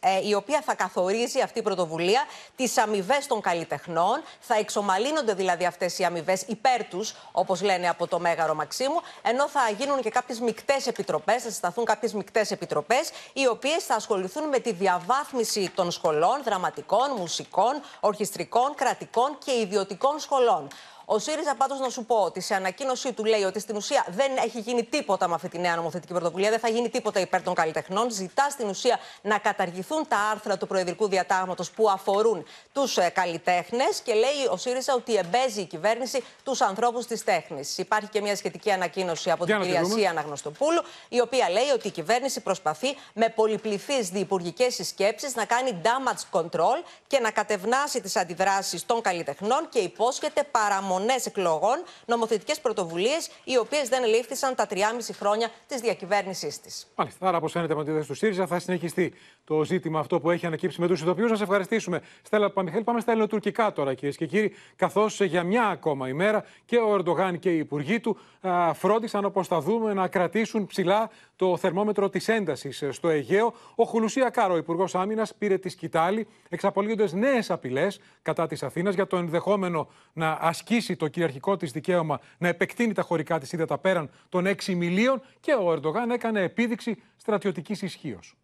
ε, 0.00 0.28
η 0.28 0.34
οποία 0.34 0.62
θα 0.64 0.74
καθορίζει 0.74 1.40
αυτή 1.40 1.58
η 1.58 1.62
πρωτοβουλία 1.62 2.24
τις 2.56 2.78
αμοιβές 2.78 3.26
των 3.26 3.40
καλλιτεχνών. 3.40 4.22
Θα 4.40 4.54
εξομαλύνονται 4.54 5.34
δηλαδή 5.34 5.64
αυτές 5.66 5.98
οι 5.98 6.04
αμοιβές 6.04 6.42
υπέρ 6.42 6.84
τους, 6.84 7.14
όπως 7.32 7.62
λένε 7.62 7.88
από 7.88 8.06
το 8.06 8.18
Μέγαρο 8.18 8.54
Μαξίμου, 8.54 9.00
ενώ 9.22 9.48
θα 9.48 9.60
γίνουν 9.78 10.00
και 10.00 10.10
κάποιες 10.10 10.40
μεικτές 10.40 10.86
επιτροπές, 10.86 11.42
θα 11.42 11.48
συσταθούν 11.48 11.84
κάποιες 11.84 12.12
μεικτές 12.12 12.50
επιτροπές, 12.50 13.10
οι 13.32 13.46
οποίες 13.46 13.84
θα 13.84 13.94
ασχοληθούν 13.94 14.48
με 14.48 14.58
τη 14.58 14.72
διαβάθμιση 14.72 15.70
των 15.74 15.90
σχολών, 15.90 16.42
δραματικών, 16.44 17.10
μουσικών, 17.16 17.80
ορχιστρικών, 18.00 18.74
κρατικών 18.74 19.38
και 19.44 19.52
ιδιωτικών 19.52 20.18
σχολών. 20.18 20.68
Ο 21.10 21.18
ΣΥΡΙΖΑ 21.18 21.54
πάντως 21.54 21.78
να 21.80 21.88
σου 21.88 22.04
πω 22.04 22.16
ότι 22.16 22.40
σε 22.40 22.54
ανακοίνωσή 22.54 23.12
του 23.12 23.24
λέει 23.24 23.42
ότι 23.42 23.60
στην 23.60 23.76
ουσία 23.76 24.06
δεν 24.08 24.36
έχει 24.44 24.60
γίνει 24.60 24.84
τίποτα 24.84 25.28
με 25.28 25.34
αυτή 25.34 25.48
τη 25.48 25.58
νέα 25.58 25.76
νομοθετική 25.76 26.12
πρωτοβουλία, 26.12 26.50
δεν 26.50 26.58
θα 26.58 26.68
γίνει 26.68 26.88
τίποτα 26.88 27.20
υπέρ 27.20 27.42
των 27.42 27.54
καλλιτεχνών. 27.54 28.10
Ζητά 28.10 28.48
στην 28.50 28.68
ουσία 28.68 28.98
να 29.22 29.38
καταργηθούν 29.38 30.08
τα 30.08 30.16
άρθρα 30.16 30.56
του 30.56 30.66
Προεδρικού 30.66 31.08
Διατάγματος 31.08 31.70
που 31.70 31.90
αφορούν 31.90 32.44
τους 32.72 32.96
ε, 32.96 33.08
καλλιτέχνες 33.08 34.00
και 34.04 34.14
λέει 34.14 34.46
ο 34.50 34.56
ΣΥΡΙΖΑ 34.56 34.94
ότι 34.94 35.16
εμπέζει 35.16 35.60
η 35.60 35.64
κυβέρνηση 35.64 36.24
τους 36.44 36.60
ανθρώπους 36.60 37.06
της 37.06 37.24
τέχνης. 37.24 37.78
Υπάρχει 37.78 38.08
και 38.08 38.20
μια 38.20 38.36
σχετική 38.36 38.70
ανακοίνωση 38.70 39.30
από 39.30 39.44
την 39.44 39.60
κυρία 39.60 39.84
Σία 39.84 40.10
Αναγνωστοπούλου, 40.10 40.82
η 41.08 41.20
οποία 41.20 41.50
λέει 41.50 41.68
ότι 41.74 41.86
η 41.86 41.90
κυβέρνηση 41.90 42.40
προσπαθεί 42.40 42.96
με 43.12 43.28
πολυπληθείς 43.28 44.08
διυπουργικέ 44.08 44.70
συσκέψεις 44.70 45.34
να 45.34 45.44
κάνει 45.44 45.80
damage 45.82 46.40
control 46.40 46.84
και 47.06 47.18
να 47.18 47.30
κατευνάσει 47.30 48.00
τις 48.00 48.16
αντιδράσεις 48.16 48.86
των 48.86 49.00
καλλιτεχνών 49.00 49.68
και 49.68 49.78
υπόσχεται 49.78 50.42
παραμονή 50.50 50.96
παραμονέ 50.98 51.22
εκλογών 51.26 51.82
νομοθετικές 52.06 52.60
πρωτοβουλίες, 52.60 53.30
οι 53.44 53.56
οποίες 53.56 53.88
δεν 53.88 54.04
λήφθησαν 54.04 54.54
τα 54.54 54.66
3,5 54.70 54.76
χρόνια 55.12 55.48
της 55.66 55.80
διακυβέρνησής 55.80 56.60
της. 56.60 56.86
Μάλιστα. 56.94 57.28
Άρα, 57.28 57.36
όπως 57.36 57.52
φαίνεται 57.52 57.72
από 57.72 57.82
τη 57.82 57.90
θέση 57.90 58.06
του 58.06 58.14
ΣΥΡΙΖΑ, 58.14 58.46
θα 58.46 58.58
συνεχιστεί 58.58 59.12
το 59.44 59.64
ζήτημα 59.64 59.98
αυτό 59.98 60.20
που 60.20 60.30
έχει 60.30 60.46
ανακύψει 60.46 60.80
με 60.80 60.86
τους 60.86 61.00
ηθοποιού. 61.00 61.26
Να 61.26 61.36
σε 61.36 61.42
ευχαριστήσουμε, 61.42 62.02
Στέλλα 62.22 62.50
Παμιχέλη. 62.50 62.84
Πάμε 62.84 63.00
στα 63.00 63.10
ελληνοτουρκικά 63.10 63.72
τώρα, 63.72 63.94
κυρίες 63.94 64.16
και 64.16 64.26
κύριοι. 64.26 64.52
Καθώς 64.76 65.20
για 65.20 65.42
μια 65.42 65.64
ακόμα 65.64 66.08
ημέρα 66.08 66.44
και 66.64 66.76
ο 66.76 66.94
Ερντογάν 66.94 67.38
και 67.38 67.50
οι 67.50 67.58
υπουργοί 67.58 68.00
του 68.00 68.18
α, 68.40 68.74
φρόντισαν, 68.74 69.24
όπως 69.24 69.46
θα 69.46 69.60
δούμε, 69.60 69.94
να 69.94 70.08
κρατήσουν 70.08 70.66
ψηλά 70.66 71.10
το 71.36 71.56
θερμόμετρο 71.56 72.08
της 72.08 72.28
έντασης 72.28 72.84
στο 72.90 73.08
Αιγαίο. 73.08 73.54
Ο 73.74 73.84
Χουλουσία 73.84 74.30
Κάρο, 74.30 74.56
υπουργός 74.56 74.94
Άμυνας, 74.94 75.34
πήρε 75.34 75.58
τη 75.58 75.68
σκητάλη, 75.68 76.26
εξαπολύοντας 76.48 77.12
νέες 77.12 77.50
απειλές 77.50 78.00
κατά 78.22 78.46
της 78.46 78.62
Αθήνας 78.62 78.94
για 78.94 79.06
το 79.06 79.16
ενδεχόμενο 79.16 79.88
να 80.12 80.38
ασκήσει 80.40 80.87
το 80.96 81.08
κυριαρχικό 81.08 81.56
της 81.56 81.70
δικαίωμα 81.70 82.20
να 82.38 82.48
επεκτείνει 82.48 82.92
τα 82.92 83.02
χωρικά 83.02 83.38
της 83.38 83.52
ύδατα 83.52 83.78
πέραν 83.78 84.10
των 84.28 84.46
6 84.46 84.74
μιλίων 84.74 85.22
και 85.40 85.52
ο 85.52 85.72
Ερντογάν 85.72 86.10
έκανε 86.10 86.40
επίδειξη 86.40 87.02
στρατιωτικής 87.16 87.82
ισχύως. 87.82 88.36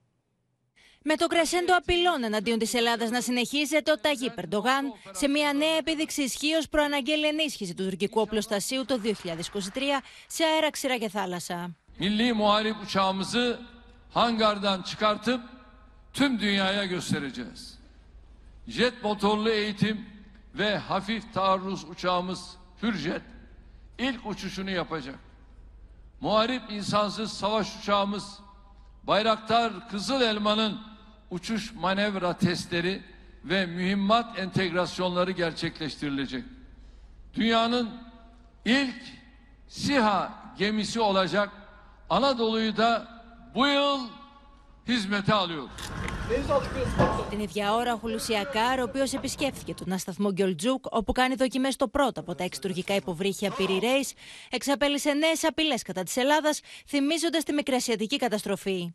Με 1.07 1.17
το 1.17 1.27
κρεσέντο 1.27 1.77
απειλών 1.77 2.25
εναντίον 2.25 2.59
της 2.59 2.75
Ελλάδας 2.75 3.11
να 3.11 3.21
συνεχίζεται, 3.21 3.93
ο 3.93 3.99
Ταγί 3.99 4.31
Περντογάν 4.31 4.93
σε 5.11 5.29
μια 5.29 5.53
νέα 5.53 5.77
επίδειξη 5.77 6.23
ισχύως 6.23 6.69
προαναγγέλει 6.69 7.27
ενίσχυση 7.27 7.75
του 7.75 7.85
τουρκικού 7.85 8.21
οπλοστασίου 8.21 8.85
το 8.85 9.01
2023 9.05 9.11
σε 10.27 10.45
αέρα, 10.45 10.71
ξηρά 10.71 10.97
και 10.97 11.09
θάλασσα. 11.09 11.77
Milli 11.99 12.33
muharip 12.33 12.77
uçağımızı 12.85 13.61
hangardan 14.11 14.83
çıkartıp 14.83 15.41
tüm 16.13 16.41
dünyaya 16.41 16.85
göstereceğiz. 16.85 17.79
Jet 18.69 19.03
motorlu 19.03 19.51
eğitim 19.51 20.07
ve 20.55 20.79
hafif 20.79 21.35
taarruz 21.35 21.85
uçağımız 21.85 22.57
Hürjet 22.83 23.23
ilk 23.99 24.27
uçuşunu 24.27 24.71
yapacak. 24.71 25.19
Muharip 26.21 26.63
insansız 26.71 27.33
savaş 27.33 27.77
uçağımız 27.77 28.41
Bayraktar 29.03 29.89
Kızıl 29.89 30.21
Elma'nın 30.21 30.81
uçuş 31.31 31.75
manevra 31.75 32.37
testleri 32.37 33.03
ve 33.45 33.67
mühimmat 33.67 34.39
entegrasyonları 34.39 35.31
gerçekleştirilecek. 35.31 36.45
Dünyanın 37.35 37.91
ilk 38.65 39.03
SİHA 39.69 40.33
gemisi 40.59 41.01
olacak 41.01 41.51
Anadolu'yu 42.11 42.77
da 42.77 43.09
bu 43.55 43.67
yıl 43.67 44.01
Την 47.31 47.41
ίδια 47.41 47.75
ώρα, 47.75 47.95
ο 47.95 47.97
Χουλουσιακάρ, 47.97 48.79
ο 48.79 48.83
οποίος 48.83 49.13
επισκέφθηκε 49.13 49.75
τον 49.75 49.93
ασταθμό 49.93 50.33
Γκιολτζούκ, 50.33 50.85
όπου 50.91 51.13
κάνει 51.13 51.35
δοκιμές 51.35 51.77
το 51.77 51.89
πρώτο 51.89 52.21
από 52.21 52.35
τα 52.35 52.45
εξτουργικά 52.45 52.95
υποβρύχια 52.95 53.51
Πυρι 53.51 53.79
Ρέις, 53.79 54.13
εξαπέλυσε 54.51 55.13
νέες 55.13 55.45
απειλές 55.45 55.83
κατά 55.83 56.03
της 56.03 56.17
Ελλάδας, 56.17 56.61
θυμίζοντας 56.87 57.45
τη 57.45 57.53
μικρασιατική 57.53 58.17
καταστροφή. 58.17 58.95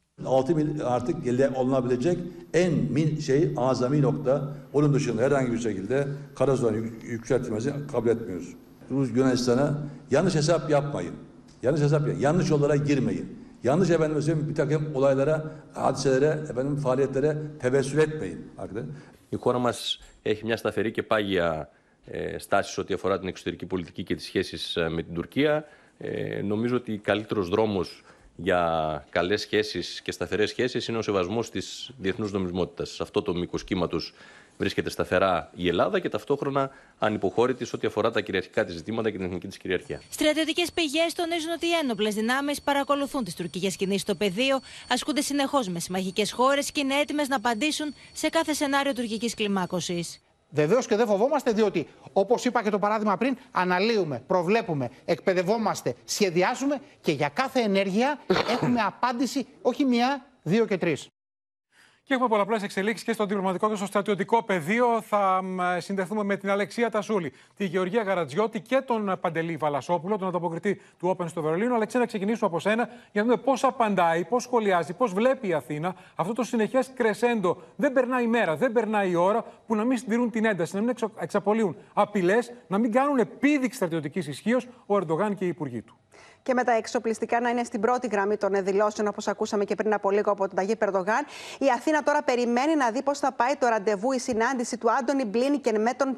Yanlış 10.12 10.36
hesap 10.36 10.69
yapmayın. 10.69 11.15
Yanlış 11.63 11.82
hesap 11.82 11.99
yapmayın. 11.99 12.19
Yanlış 12.19 12.49
yollara 12.49 12.75
girmeyin. 12.75 13.38
Yanlış 13.63 13.89
efendim 13.89 14.21
söyleyeyim 14.21 14.49
bir 14.49 14.55
takım 14.55 14.95
olaylara, 14.95 15.51
hadiselere, 15.73 16.39
efendim 16.49 16.75
faaliyetlere 16.77 17.37
tevessül 17.59 17.97
etmeyin. 17.97 18.51
Arkadaşlar. 18.57 18.95
Η 19.29 19.35
χώρα 19.35 19.59
μας 19.59 19.99
έχει 20.21 20.45
μια 20.45 20.57
σταθερή 20.57 20.91
και 20.91 21.03
πάγια 21.03 21.69
ε, 22.05 22.37
στάση 22.37 22.73
σε 22.73 22.79
ό,τι 22.81 22.93
αφορά 22.93 23.19
την 23.19 23.27
εξωτερική 23.27 23.65
πολιτική 23.65 24.03
και 24.03 24.15
τις 24.15 24.25
σχέσεις 24.25 24.77
με 24.89 25.03
την 25.03 25.13
Τουρκία. 25.13 25.65
Ε, 25.97 26.41
νομίζω 26.41 26.75
ότι 26.75 26.93
ο 26.93 26.99
καλύτερος 27.01 27.49
δρόμος 27.49 28.03
για 28.35 28.61
καλές 29.09 29.41
σχέσεις 29.41 30.01
και 30.01 30.11
σταθερές 30.11 30.49
σχέσεις 30.49 30.87
είναι 30.87 30.97
ο 30.97 31.01
σεβασμός 31.01 31.49
της 31.49 31.91
διεθνούς 31.97 32.31
νομισμότητας. 32.31 32.89
Σε 32.89 33.03
αυτό 33.03 33.21
το 33.21 33.33
μήκος 33.33 33.63
κύματος 33.63 34.13
βρίσκεται 34.59 34.89
σταθερά 34.89 35.49
η 35.55 35.67
Ελλάδα 35.67 35.99
και 35.99 36.09
ταυτόχρονα 36.09 36.69
ανυποχώρητη 36.99 37.65
σε 37.65 37.75
ό,τι 37.75 37.87
αφορά 37.87 38.11
τα 38.11 38.21
κυριαρχικά 38.21 38.65
της 38.65 38.75
ζητήματα 38.75 39.09
και 39.09 39.17
την 39.17 39.25
εθνική 39.25 39.47
της 39.47 39.57
κυριαρχία. 39.57 40.01
Στρατιωτικές 40.09 40.71
πηγές 40.71 41.13
τονίζουν 41.13 41.51
ότι 41.51 41.65
οι 41.65 41.71
ένοπλες 41.83 42.15
δυνάμεις 42.15 42.61
παρακολουθούν 42.61 43.23
τις 43.23 43.35
τουρκικές 43.35 43.75
κινήσεις 43.75 44.01
στο 44.01 44.15
πεδίο, 44.15 44.59
ασκούνται 44.89 45.21
συνεχώς 45.21 45.67
με 45.67 45.79
συμμαχικές 45.79 46.31
χώρες 46.31 46.71
και 46.71 46.79
είναι 46.79 46.95
έτοιμες 46.95 47.27
να 47.27 47.35
απαντήσουν 47.35 47.93
σε 48.13 48.29
κάθε 48.29 48.53
σενάριο 48.53 48.93
τουρκικής 48.93 49.33
κλιμάκωσης. 49.33 50.21
Βεβαίως 50.49 50.87
και 50.87 50.95
δεν 50.95 51.07
φοβόμαστε, 51.07 51.51
διότι 51.51 51.87
όπως 52.13 52.45
είπα 52.45 52.63
και 52.63 52.69
το 52.69 52.79
παράδειγμα 52.79 53.17
πριν, 53.17 53.37
αναλύουμε, 53.51 54.23
προβλέπουμε, 54.27 54.89
εκπαιδευόμαστε, 55.05 55.95
σχεδιάζουμε 56.05 56.81
και 57.01 57.11
για 57.11 57.29
κάθε 57.29 57.59
ενέργεια 57.59 58.19
έχουμε 58.49 58.81
απάντηση 58.81 59.47
όχι 59.61 59.85
μία, 59.85 60.25
δύο 60.43 60.65
και 60.65 60.77
τρεις. 60.77 61.07
Και 62.09 62.15
έχουμε 62.15 62.29
πολλαπλές 62.29 62.63
εξελίξεις 62.63 63.05
και 63.05 63.13
στο 63.13 63.25
διπλωματικό 63.25 63.69
και 63.69 63.75
στο 63.75 63.85
στρατιωτικό 63.85 64.43
πεδίο. 64.43 65.01
Θα 65.01 65.41
μ, 65.43 65.61
ε, 65.61 65.79
συνδεθούμε 65.79 66.23
με 66.23 66.35
την 66.37 66.49
Αλεξία 66.49 66.89
Τασούλη, 66.89 67.33
τη 67.57 67.65
Γεωργία 67.65 68.01
Γαρατζιώτη 68.01 68.61
και 68.61 68.81
τον 68.81 69.09
ε, 69.09 69.15
Παντελή 69.15 69.57
Βαλασόπουλο, 69.57 70.17
τον 70.17 70.27
ανταποκριτή 70.27 70.81
του 70.99 71.15
Open 71.17 71.25
στο 71.27 71.41
Βερολίνο. 71.41 71.75
Αλεξία, 71.75 71.99
να 71.99 72.05
ξεκινήσουμε 72.05 72.47
από 72.47 72.59
σένα 72.59 72.89
για 73.11 73.21
να 73.21 73.23
δούμε 73.23 73.37
πώς 73.37 73.63
απαντάει, 73.63 74.25
πώς 74.25 74.43
σχολιάζει, 74.43 74.93
πώς 74.93 75.13
βλέπει 75.13 75.47
η 75.47 75.53
Αθήνα 75.53 75.95
αυτό 76.15 76.33
το 76.33 76.43
συνεχές 76.43 76.91
κρεσέντο. 76.95 77.57
Δεν 77.75 77.93
περνάει 77.93 78.23
η 78.23 78.27
μέρα, 78.27 78.55
δεν 78.55 78.71
περνάει 78.71 79.09
η 79.11 79.15
ώρα 79.15 79.45
που 79.67 79.75
να 79.75 79.83
μην 79.83 79.97
συντηρούν 79.97 80.29
την 80.29 80.45
ένταση, 80.45 80.75
να 80.75 80.79
μην 80.81 80.89
εξο- 80.89 81.11
εξαπολύουν 81.19 81.75
απειλές, 81.93 82.51
να 82.67 82.77
μην 82.77 82.91
κάνουν 82.91 83.17
επίδειξη 83.17 83.75
στρατιωτικής 83.75 84.27
ισχύως 84.27 84.67
ο 84.85 84.95
Ερντογάν 84.95 85.35
και 85.35 85.45
οι 85.45 85.47
υπουργοί 85.47 85.81
του. 85.81 85.97
Και 86.49 86.55
με 86.55 86.63
τα 86.63 86.71
εξοπλιστικά 86.71 87.39
να 87.39 87.49
είναι 87.49 87.63
στην 87.63 87.81
πρώτη 87.81 88.07
γραμμή 88.07 88.38
των 88.38 88.63
δηλώσεων, 88.63 89.07
όπως 89.07 89.27
ακούσαμε 89.27 89.63
και 89.63 89.75
πριν 89.75 89.93
από 89.93 90.12
λίγο 90.12 90.31
από 90.31 90.47
τον 90.47 90.55
Ταγί 90.55 90.75
Περδογάν. 90.75 91.25
Η 91.59 91.65
Αθήνα 91.75 92.03
τώρα 92.03 92.21
περιμένει 92.23 92.75
να 92.75 92.91
δει 92.91 93.01
πώς 93.01 93.19
θα 93.19 93.31
πάει 93.31 93.55
το 93.55 93.67
ραντεβού, 93.67 94.12
η 94.12 94.19
συνάντηση 94.19 94.77
του 94.77 94.91
Άντωνι 94.91 95.25
Μπλίνικεν 95.25 95.81
με 95.81 95.93
τον 95.93 96.15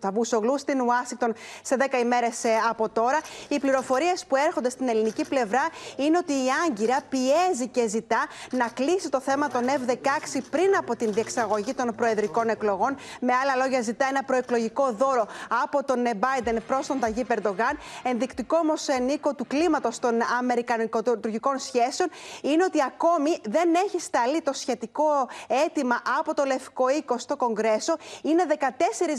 Τσαβούσογλου 0.00 0.58
στην 0.58 0.80
Ουάσιγκτον 0.80 1.34
σε 1.62 1.76
10 1.78 1.98
ημέρες 2.02 2.42
από 2.68 2.88
τώρα. 2.88 3.18
Οι 3.48 3.58
πληροφορίες 3.58 4.24
που 4.26 4.36
έρχονται 4.36 4.70
στην 4.70 4.88
ελληνική 4.88 5.24
πλευρά 5.28 5.68
είναι 5.96 6.18
ότι 6.18 6.32
η 6.32 6.46
Άγκυρα 6.66 6.98
πιέζει 7.08 7.68
και 7.70 7.88
ζητά 7.88 8.26
να 8.50 8.68
κλείσει 8.68 9.08
το 9.08 9.20
θέμα 9.20 9.48
των 9.48 9.62
F-16 9.64 10.38
πριν 10.50 10.76
από 10.78 10.96
την 10.96 11.12
διεξαγωγή 11.12 11.74
των 11.74 11.94
προεδρικών 11.94 12.48
εκλογών. 12.48 12.96
Με 13.20 13.32
άλλα 13.42 13.56
λόγια, 13.56 13.80
ζητά 13.80 14.06
ένα 14.08 14.22
προεκλογικό 14.22 14.92
δώρο 14.92 15.26
από 15.62 15.84
τον 15.84 16.04
Biden 16.20 16.56
προς 16.66 16.86
τον 16.86 17.00
Ταγί 17.00 17.24
Περντογάν. 17.24 17.78
Ενδεικτικό 18.02 18.56
όμως, 18.56 18.86
Νίκο, 19.02 19.34
του 19.34 19.43
κλίματος 19.46 19.98
των 19.98 20.14
αμερικανικο-τουρκικών 20.38 21.58
σχέσεων 21.58 22.08
είναι 22.42 22.64
ότι 22.64 22.82
ακόμη 22.82 23.38
δεν 23.42 23.74
έχει 23.86 24.00
σταλεί 24.00 24.42
το 24.42 24.52
σχετικό 24.52 25.28
αίτημα 25.46 26.02
από 26.18 26.34
το 26.34 26.44
Λευκό 26.44 26.88
Οίκο 26.88 27.18
στο 27.18 27.36
Κογκρέσο. 27.36 27.96
Είναι 28.22 28.44
14 28.48 28.54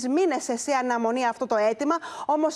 μήνες 0.10 0.44
σε 0.44 0.72
αναμονή 0.82 1.26
αυτό 1.26 1.46
το 1.46 1.56
αίτημα. 1.56 1.96
Όμως 2.26 2.56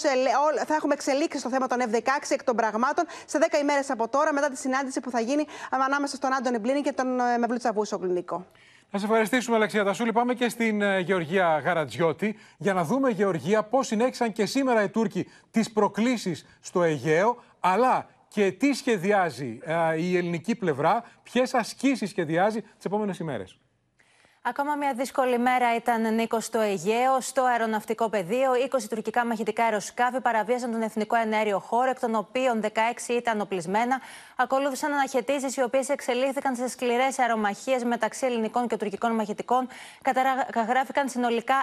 θα 0.66 0.76
έχουμε 0.76 0.94
εξελίξει 0.94 1.40
στο 1.40 1.50
θέμα 1.50 1.68
των 1.68 1.78
F-16 1.82 2.00
εκ 2.30 2.44
των 2.44 2.56
πραγμάτων 2.56 3.06
σε 3.26 3.40
10 3.52 3.62
ημέρες 3.62 3.90
από 3.90 4.08
τώρα, 4.08 4.34
μετά 4.34 4.50
τη 4.50 4.58
συνάντηση 4.58 5.00
που 5.00 5.10
θα 5.10 5.20
γίνει 5.20 5.46
ανάμεσα 5.70 6.16
στον 6.16 6.34
Άντωνι 6.34 6.58
Μπλίνη 6.58 6.82
και 6.82 6.92
τον 6.92 7.20
ε, 7.20 7.38
Μευλού 7.38 7.58
Τσαβούσογλου, 7.58 8.12
Νίκο. 8.12 8.46
Να 8.92 9.00
σε 9.00 9.06
ευχαριστήσουμε, 9.06 9.56
Αλεξία 9.56 9.84
Τασούλη. 9.84 10.12
Πάμε 10.12 10.34
και 10.34 10.50
στην 10.50 10.82
ε, 10.82 11.00
Γεωργία 11.00 11.62
Γαρατζιώτη 11.64 12.38
για 12.58 12.74
να 12.74 12.84
δούμε, 12.84 13.10
Γεωργία, 13.10 13.64
πώς 13.64 13.88
συνέχισαν 13.88 14.32
και 14.32 14.46
σήμερα 14.46 14.84
οι 14.84 14.90
Τούρκοι 14.90 15.28
τις 15.52 15.72
προκλήσεις 15.72 16.46
στο 16.60 16.84
Αιγαίο, 16.84 17.44
αλλά 17.60 18.10
και 18.28 18.52
τι 18.52 18.74
σχεδιάζει 18.74 19.60
ε, 19.62 20.02
η 20.02 20.18
ελληνική 20.18 20.56
πλευρά, 20.56 21.04
ποιες 21.24 21.54
ασκήσεις 21.54 22.10
σχεδιάζει 22.10 22.62
τις 22.62 22.86
επόμενες 22.86 23.20
ημέρες. 23.20 23.60
Ακόμα 24.42 24.76
μια 24.76 24.94
δύσκολη 24.94 25.40
μέρα 25.40 25.76
ήταν 25.76 26.14
Νίκος 26.14 26.46
στο 26.46 26.60
Αιγαίο, 26.60 27.22
στο 27.22 27.44
αεροναυτικό 27.44 28.10
πεδίο. 28.10 28.52
20 28.54 28.88
τουρκικά 28.90 29.26
μαχητικά 29.26 29.64
αεροσκάφη 29.64 30.22
παραβίασαν 30.22 30.72
τον 30.72 30.82
εθνικό 30.82 31.16
ενέργειο 31.16 31.60
χώρο, 31.60 31.90
εκ 31.90 32.00
των 32.00 32.16
οποίων 32.16 32.62
16 32.62 33.14
ήταν 33.14 33.42
οπλισμένα. 33.42 34.02
Ακολούθησαν 34.36 34.94
αναχαιτήσεις, 34.94 35.56
οι 35.56 35.62
οποίες 35.62 35.90
εξελίχθηκαν 35.90 36.56
σε 36.56 36.68
σκληρές 36.68 37.20
αερομαχίες 37.20 37.84
μεταξύ 37.84 38.26
ελληνικών 38.26 38.68
και 38.68 38.78
τουρκικών 38.78 39.12
μαχητικών. 39.12 39.68
Καταγράφηκαν 40.52 41.10
συνολικά 41.10 41.56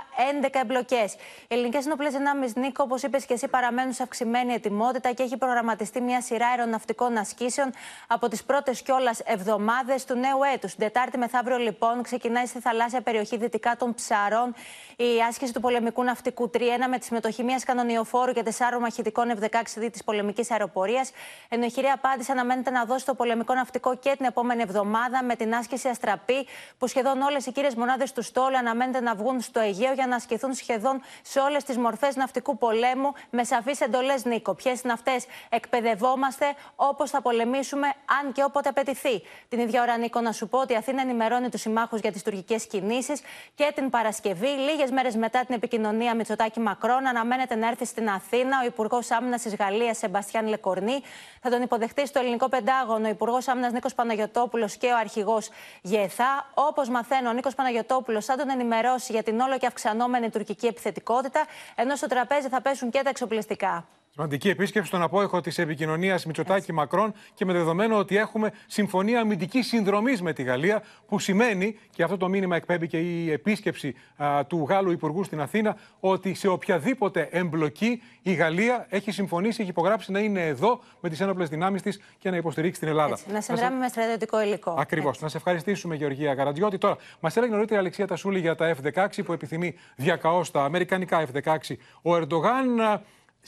11 0.42 0.60
εμπλοκές. 0.60 1.12
Οι 1.14 1.18
ελληνικές 1.48 1.86
ενόπλες 1.86 2.12
δυνάμεις, 2.12 2.54
Νίκο, 2.54 2.82
όπως 2.82 3.02
είπες 3.02 3.26
και 3.26 3.34
εσύ, 3.34 3.48
παραμένουν 3.48 3.92
σε 3.92 4.02
αυξημένη 4.02 4.52
ετοιμότητα 4.52 5.12
και 5.12 5.22
έχει 5.22 5.36
προγραμματιστεί 5.36 6.00
μια 6.00 6.20
σειρά 6.20 6.46
αεροναυτικών 6.46 7.16
ασκήσεων 7.16 7.72
από 8.06 8.28
τις 8.28 8.44
πρώτες 8.44 8.82
κιόλας 8.82 9.20
εβδομάδες 9.24 10.04
του 10.04 10.14
νέου 10.14 10.42
έτους. 10.54 10.74
Την 10.74 10.84
Τετάρτη 10.84 11.18
μεθαύριο, 11.18 11.56
λοιπόν, 11.56 12.02
ξεκινάει 12.02 12.46
στη 12.46 12.60
θαλάσσια 12.68 13.00
περιοχή 13.00 13.37
δυτικά 13.37 13.76
των 13.76 13.94
Ψαρών 13.94 14.55
η 14.96 15.22
άσκηση 15.29 15.52
του 15.52 15.61
πολεμικού 15.61 16.05
ναυτικού 16.05 16.50
3-1 16.55 16.59
με 16.90 16.98
τη 16.98 17.05
συμμετοχή 17.05 17.42
μιας 17.42 17.64
κανονιοφόρου 17.64 18.33
και 18.33 18.42
τεσσάρων 18.42 18.81
μαχητικών 18.81 19.33
F-16 19.40 19.88
της 19.92 20.05
πολεμικής 20.05 20.50
αεροπορίας. 20.50 21.11
Ενώ 21.48 21.64
η 21.64 21.70
χειρή 21.70 21.87
απάντηση 21.87 22.33
αναμένεται 22.33 22.70
να 22.70 22.85
δώσει 22.85 23.05
το 23.05 23.14
πολεμικό 23.14 23.55
ναυτικό 23.55 23.96
και 23.96 24.14
την 24.16 24.26
επόμενη 24.26 24.62
εβδομάδα 24.62 25.24
με 25.24 25.37
την 25.37 25.55
άσκηση 25.55 25.88
Αστραπή, 25.88 26.46
που 26.79 26.87
σχεδόν 26.87 27.20
όλες 27.20 27.46
οι 27.46 27.52
κύριες 27.52 27.74
μονάδες 27.74 28.12
του 28.12 28.22
στόλου 28.22 28.57
αναμένεται 28.57 29.00
να 29.00 29.14
βγουν 29.14 29.40
στο 29.40 29.61
Αιγαίο 29.61 29.92
για 29.92 30.07
να 30.07 30.16
ασκηθούν 30.16 30.55
σχεδόν 30.55 31.02
σε 31.22 31.40
όλες 31.40 31.64
τις 31.64 31.76
μορφές 31.76 32.16
ναυτικού 32.16 32.59
πολέμου 32.59 33.12
με 33.31 33.44
σαφείς 33.44 33.81
εντολές, 33.81 34.24
Νίκο. 34.24 34.55
Ποιες 34.55 34.81
είναι 34.81 34.92
αυτέ, 34.92 35.20
εκπαιδευόμαστε 35.48 36.55
όπως 36.76 37.11
θα 37.11 37.22
πολεμήσουμε, 37.22 37.87
αν 38.20 38.33
και 38.33 38.42
όποτε 38.44 38.68
απαιτηθεί. 38.68 39.22
Την 39.48 39.59
ίδια 39.59 39.83
ώρα, 39.83 39.96
Νίκο, 39.96 40.20
να 40.20 40.33
σου 40.33 40.48
πω 40.48 40.59
ότι 40.59 40.72
η 40.72 40.76
Αθήνα 40.76 41.00
ενημερώνει 41.02 41.48
τους 41.48 41.61
συμμάχους 41.61 42.00
για 42.00 42.12
τις 42.12 42.22
τουρκικές 42.22 42.56
κινήσεις 42.64 43.21
και 43.55 43.73
την 43.75 43.90
Παρασκευή, 43.90 44.47
λίγες 44.47 44.90
μέρες 44.90 45.16
μετά 45.16 45.45
την 45.45 45.55
επικοινωνία 45.55 46.14
Μητσοτάκη 46.14 46.61
Μακρόν, 46.61 47.07
αναμένεται 47.07 47.55
να 47.55 47.69
έρθει 47.69 47.85
στην 47.85 48.09
Αθήνα 48.09 48.61
ο 48.62 48.66
Υπουργός 48.66 49.11
Άμυνας 49.11 49.42
της 49.42 49.55
Γαλλίας, 49.55 49.99
Σεμπαστιάν 49.99 50.47
Λεκορνή. 50.47 51.03
Θα 51.42 51.51
τον 51.51 51.62
υποδεχτεί 51.62 52.07
στο 52.07 52.19
ελληνικό 52.19 52.49
Πεντάγωνο 52.49 53.07
ο 53.07 53.11
Υπουργός 53.11 53.49
Άμυνας 53.49 53.73
Νίκος 53.73 53.95
Παναγιοτόπουλος 53.95 54.77
και 54.77 54.87
ο 54.87 54.97
Αρχηγός 54.97 55.49
Γεθά. 55.83 56.51
Όπως 56.55 56.88
μαθαίνω, 56.88 57.29
ο 57.29 57.33
Νίκος 57.33 57.55
Παναγιοτόπουλος 57.55 58.25
θα 58.25 58.37
τον 58.37 58.51
ενημερώσει 58.51 59.12
για 59.12 59.23
την 59.23 59.40
όλο 59.40 59.59
και 59.59 59.66
αυξανόμενη 59.66 60.31
τουρκική 60.31 60.66
επιθετικότητα, 60.66 61.45
ενώ 61.75 61.97
στο 61.97 62.07
τραπέζι 62.07 62.49
θα 62.49 62.61
πέσουν 62.61 62.90
και 62.90 63.01
τα 63.03 63.09
εξοπλιστικά. 63.09 63.87
Σημαντική 64.16 64.48
επίσκεψη 64.48 64.88
στον 64.88 65.02
απόϊχο 65.02 65.40
της 65.40 65.59
επικοινωνίας 65.59 66.26
Μητσοτάκη 66.26 66.72
Μακρόν 66.72 67.12
και 67.35 67.44
με 67.44 67.52
δεδομένο 67.52 67.96
ότι 67.96 68.16
έχουμε 68.16 68.52
συμφωνία 68.66 69.20
αμυντικής 69.20 69.66
συνδρομής 69.66 70.22
με 70.22 70.33
τη 70.33 70.42
Γαλλία, 70.42 70.83
που 71.07 71.18
σημαίνει, 71.18 71.79
και 71.90 72.02
αυτό 72.02 72.16
το 72.16 72.29
μήνυμα 72.29 72.57
εκπέμπει 72.57 72.87
και 72.87 72.98
η 72.98 73.31
επίσκεψη 73.31 73.94
α, 74.16 74.44
του 74.46 74.66
Γάλλου 74.68 74.90
Υπουργού 74.90 75.24
στην 75.24 75.40
Αθήνα, 75.40 75.76
ότι 76.00 76.35
σε 76.35 76.48
οποιαδήποτε 76.48 77.29
εμπλοκή 77.31 78.02
η 78.22 78.33
Γαλλία 78.33 78.87
έχει 78.88 79.11
συμφωνήσει, 79.11 79.61
έχει 79.61 79.70
υπογράψει 79.70 80.12
να 80.12 80.18
είναι 80.18 80.46
εδώ 80.46 80.81
με 81.00 81.09
τις 81.09 81.20
ένοπλες 81.20 81.48
δυνάμεις 81.48 81.83
της 81.83 82.00
και 82.18 82.31
να 82.31 82.37
υποστηρίξει 82.37 82.81
την 82.81 82.88
Ελλάδα. 82.88 83.12
Έτσι, 83.12 83.33
να 83.33 83.40
συνδράμει 83.40 83.79
με 83.79 83.88
στρατιωτικό 83.88 84.42
υλικό. 84.42 84.74
Ακριβώς. 84.79 85.20
Να 85.20 85.29
σε 85.29 85.37
ευχαριστήσουμε, 85.37 85.94
Γεωργία 85.94 86.35
Καρατζιώτη. 86.35 86.79
Τώρα, 86.79 86.96
μας 87.20 87.37
έλεγε 87.37 87.52
νωρίτερα 87.52 87.76
η 87.76 87.79
Αλεξία 87.81 88.07
Τασούλη 88.07 88.38
για 88.38 88.55
τα 88.55 88.76
F-16 88.76 89.07
που 89.24 89.33
επιθυμεί 89.33 89.74
διακαώς 89.96 90.50
τα 90.50 90.64
αμερικανικά 90.64 91.26
F-16. 91.26 91.74
Ο 92.02 92.16
Ερντογάν 92.16 92.81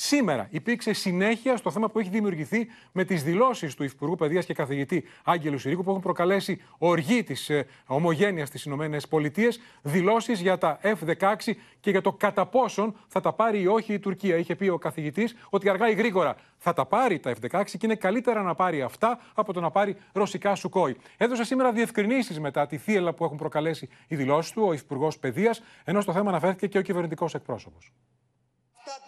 Σήμερα 0.00 0.46
υπήρξε 0.50 0.92
συνέχεια 0.92 1.56
στο 1.56 1.70
θέμα 1.70 1.90
που 1.90 1.98
έχει 1.98 2.08
δημιουργηθεί 2.08 2.66
με 2.92 3.04
τις 3.04 3.22
δηλώσεις 3.22 3.74
του 3.74 3.84
Υφυπουργού 3.84 4.14
Παιδείας 4.14 4.44
και 4.44 4.54
καθηγητή 4.54 5.04
Άγγελου 5.24 5.58
Συρίκου, 5.58 5.82
που 5.82 5.90
έχουν 5.90 6.02
προκαλέσει 6.02 6.62
οργή 6.78 7.22
της 7.22 7.50
ε, 7.50 7.66
ομογένειας 7.86 8.48
στι 8.48 8.70
ΗΠΑ. 8.70 9.48
Δηλώσεις 9.82 10.40
για 10.40 10.58
τα 10.58 10.78
F-16 10.82 11.52
και 11.80 11.90
για 11.90 12.00
το 12.00 12.12
κατά 12.12 12.46
πόσον 12.46 12.96
θα 13.08 13.20
τα 13.20 13.32
πάρει 13.32 13.60
ή 13.60 13.66
όχι 13.66 13.92
η 13.92 13.98
Τουρκία. 13.98 14.36
Είχε 14.36 14.54
πει 14.54 14.68
ο 14.68 14.78
καθηγητής 14.78 15.36
ότι 15.50 15.68
αργά 15.68 15.90
ή 15.90 15.94
γρήγορα 15.94 16.36
θα 16.56 16.72
τα 16.72 16.86
πάρει 16.86 17.18
τα 17.18 17.34
F-16 17.40 17.64
και 17.64 17.78
είναι 17.82 17.94
καλύτερα 17.94 18.42
να 18.42 18.54
πάρει 18.54 18.82
αυτά 18.82 19.18
από 19.34 19.52
το 19.52 19.60
να 19.60 19.70
πάρει 19.70 19.96
ρωσικά 20.12 20.54
Σουκόη. 20.54 20.96
Έδωσε 21.16 21.44
σήμερα 21.44 21.72
διευκρινήσεις 21.72 22.40
μετά 22.40 22.66
τη 22.66 22.76
θύελα 22.76 23.12
που 23.12 23.24
έχουν 23.24 23.36
προκαλέσει 23.36 23.88
οι 24.08 24.16
δηλώσεις 24.16 24.52
του, 24.52 24.62
ο 24.66 24.72
Υφυπουργός 24.72 25.18
Παιδείας, 25.18 25.62
ενώ 25.84 26.00
στο 26.00 26.12
θέμα 26.12 26.28
αναφέρθηκε 26.28 26.68
και 26.68 26.78
ο 26.78 26.82
κυβερνητικός 26.82 27.34
εκπρόσωπος 27.34 27.92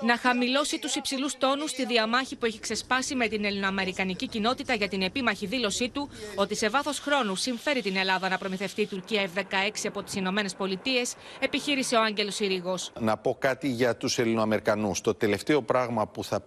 να 0.01 0.17
χαμηλώσει 0.17 0.79
τους 0.79 0.95
υψηλούς 0.95 1.39
τόνους 1.39 1.71
στη 1.71 1.87
διαμάχη 1.87 2.37
που 2.37 2.47
έχει 2.47 2.59
ξεσπάσει 2.59 3.15
με 3.15 3.29
την 3.29 3.45
ελληνοαμερικανική 3.45 4.29
κοινότητα 4.29 4.75
για 4.75 4.89
την 4.89 5.03
επίμαχη 5.03 5.47
δήλωσή 5.47 5.89
του 5.89 6.09
ότι 6.35 6.57
σε 6.57 6.69
βάθος 6.69 6.99
χρόνου 6.99 7.37
συμφέρει 7.37 7.83
την 7.83 7.97
Ελλάδα 7.97 8.29
να 8.29 8.39
προμηθευτεί 8.39 8.83
η 8.83 8.87
Τουρκία 8.87 9.31
F-16 9.35 9.43
από 9.87 10.03
τις 10.03 10.15
Ηνωμένες 10.15 10.55
Πολιτείες, 10.55 11.15
επιχείρησε 11.41 11.97
ο 11.97 12.03
Άγγελος 12.03 12.35
Συρίγος. 12.35 12.93
Να 13.01 13.17
πω 13.17 13.37
κάτι 13.39 13.69
για 13.69 13.97
τους 13.97 14.19
Ελληνοαμερικανούς. 14.19 15.01
Το 15.01 15.15
τελευταίο 15.15 15.63
πράγμα 15.63 16.07
που 16.07 16.25
θα. 16.25 16.43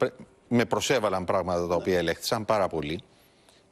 Με 0.47 0.65
προσέβαλαν 0.65 1.25
πράγματα 1.25 1.67
τα 1.67 1.75
οποία 1.75 1.97
ελέγχθησαν 1.97 2.45
πάρα 2.45 2.67
πολύ. 2.67 3.03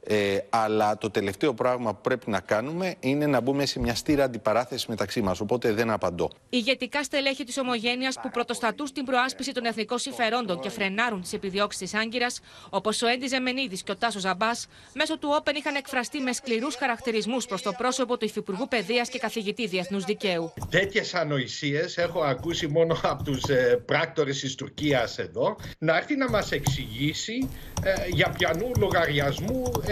Ε, 0.04 0.38
αλλά 0.50 0.98
το 0.98 1.10
τελευταίο 1.10 1.54
πράγμα 1.54 1.94
που 1.94 2.02
πρέπει 2.02 2.30
να 2.30 2.40
κάνουμε 2.40 2.96
είναι 3.00 3.26
να 3.26 3.42
μπούμε 3.42 3.66
σε 3.66 3.80
μια 3.80 3.96
στήρα 3.96 4.24
αντιπαράθεσης 4.24 4.86
μεταξύ 4.86 5.22
μας. 5.22 5.40
Οπότε 5.40 5.74
δεν 5.74 5.90
απαντώ. 5.90 6.30
Ηγετικά 6.50 7.04
στελέχη 7.04 7.44
της 7.44 7.58
Ομογένειας 7.58 8.20
που 8.22 8.30
πρωτοστατούν 8.30 8.88
στην 8.88 9.06
προάσπιση 9.06 9.52
των 9.52 9.66
εθνικών 9.66 9.98
συμφερόντων 9.98 10.60
και 10.60 10.70
φρενάρουν 10.70 11.22
τις 11.22 11.34
επιδιώξεις 11.34 11.82
της 11.82 12.00
Άγκυρας, 12.00 12.40
όπως 12.70 13.02
ο 13.02 13.08
Έντι 13.08 13.28
Ζεμενίδης 13.28 13.84
και 13.84 13.92
ο 13.92 13.96
Τάσος 13.96 14.22
Ζαμπάς, 14.22 14.68
μέσω 14.94 15.18
του 15.18 15.30
Όπεν 15.38 15.56
είχαν 15.56 15.76
εκφραστεί 15.76 16.20
με 16.20 16.34
σκληρούς 16.34 16.76
χαρακτηρισμούς 16.76 17.46
προς 17.46 17.62
το 17.62 17.72
πρόσωπο 17.72 18.18
του 18.18 18.26
Υφυπουργού 18.26 18.68
Παιδείας 18.68 19.10
και 19.10 19.20
καθηγητή 19.20 19.68
Διεθνούς 19.68 20.04
Δικαίου. 20.04 20.54
Τέτοιες 20.70 21.14
ανοησίες 21.14 21.98
έχω 21.98 22.22
ακούσει 22.22 22.68
μόνο 22.68 22.98
από 23.04 23.24
τους 23.24 23.44
ε, 23.44 23.84
πράκτορες 23.86 24.40
της 24.40 24.56
Τουρκίας 24.56 25.18
εδώ. 25.18 25.56
Να 25.78 25.98
έρθει 25.98 26.16
να 26.16 26.30
μας 26.30 26.52
εξηγήσει 26.52 27.50
ε, 27.84 27.94
για 28.08 28.30
πιανού 28.30 28.72
λογαριασμού 28.78 29.72
ε, 29.86 29.91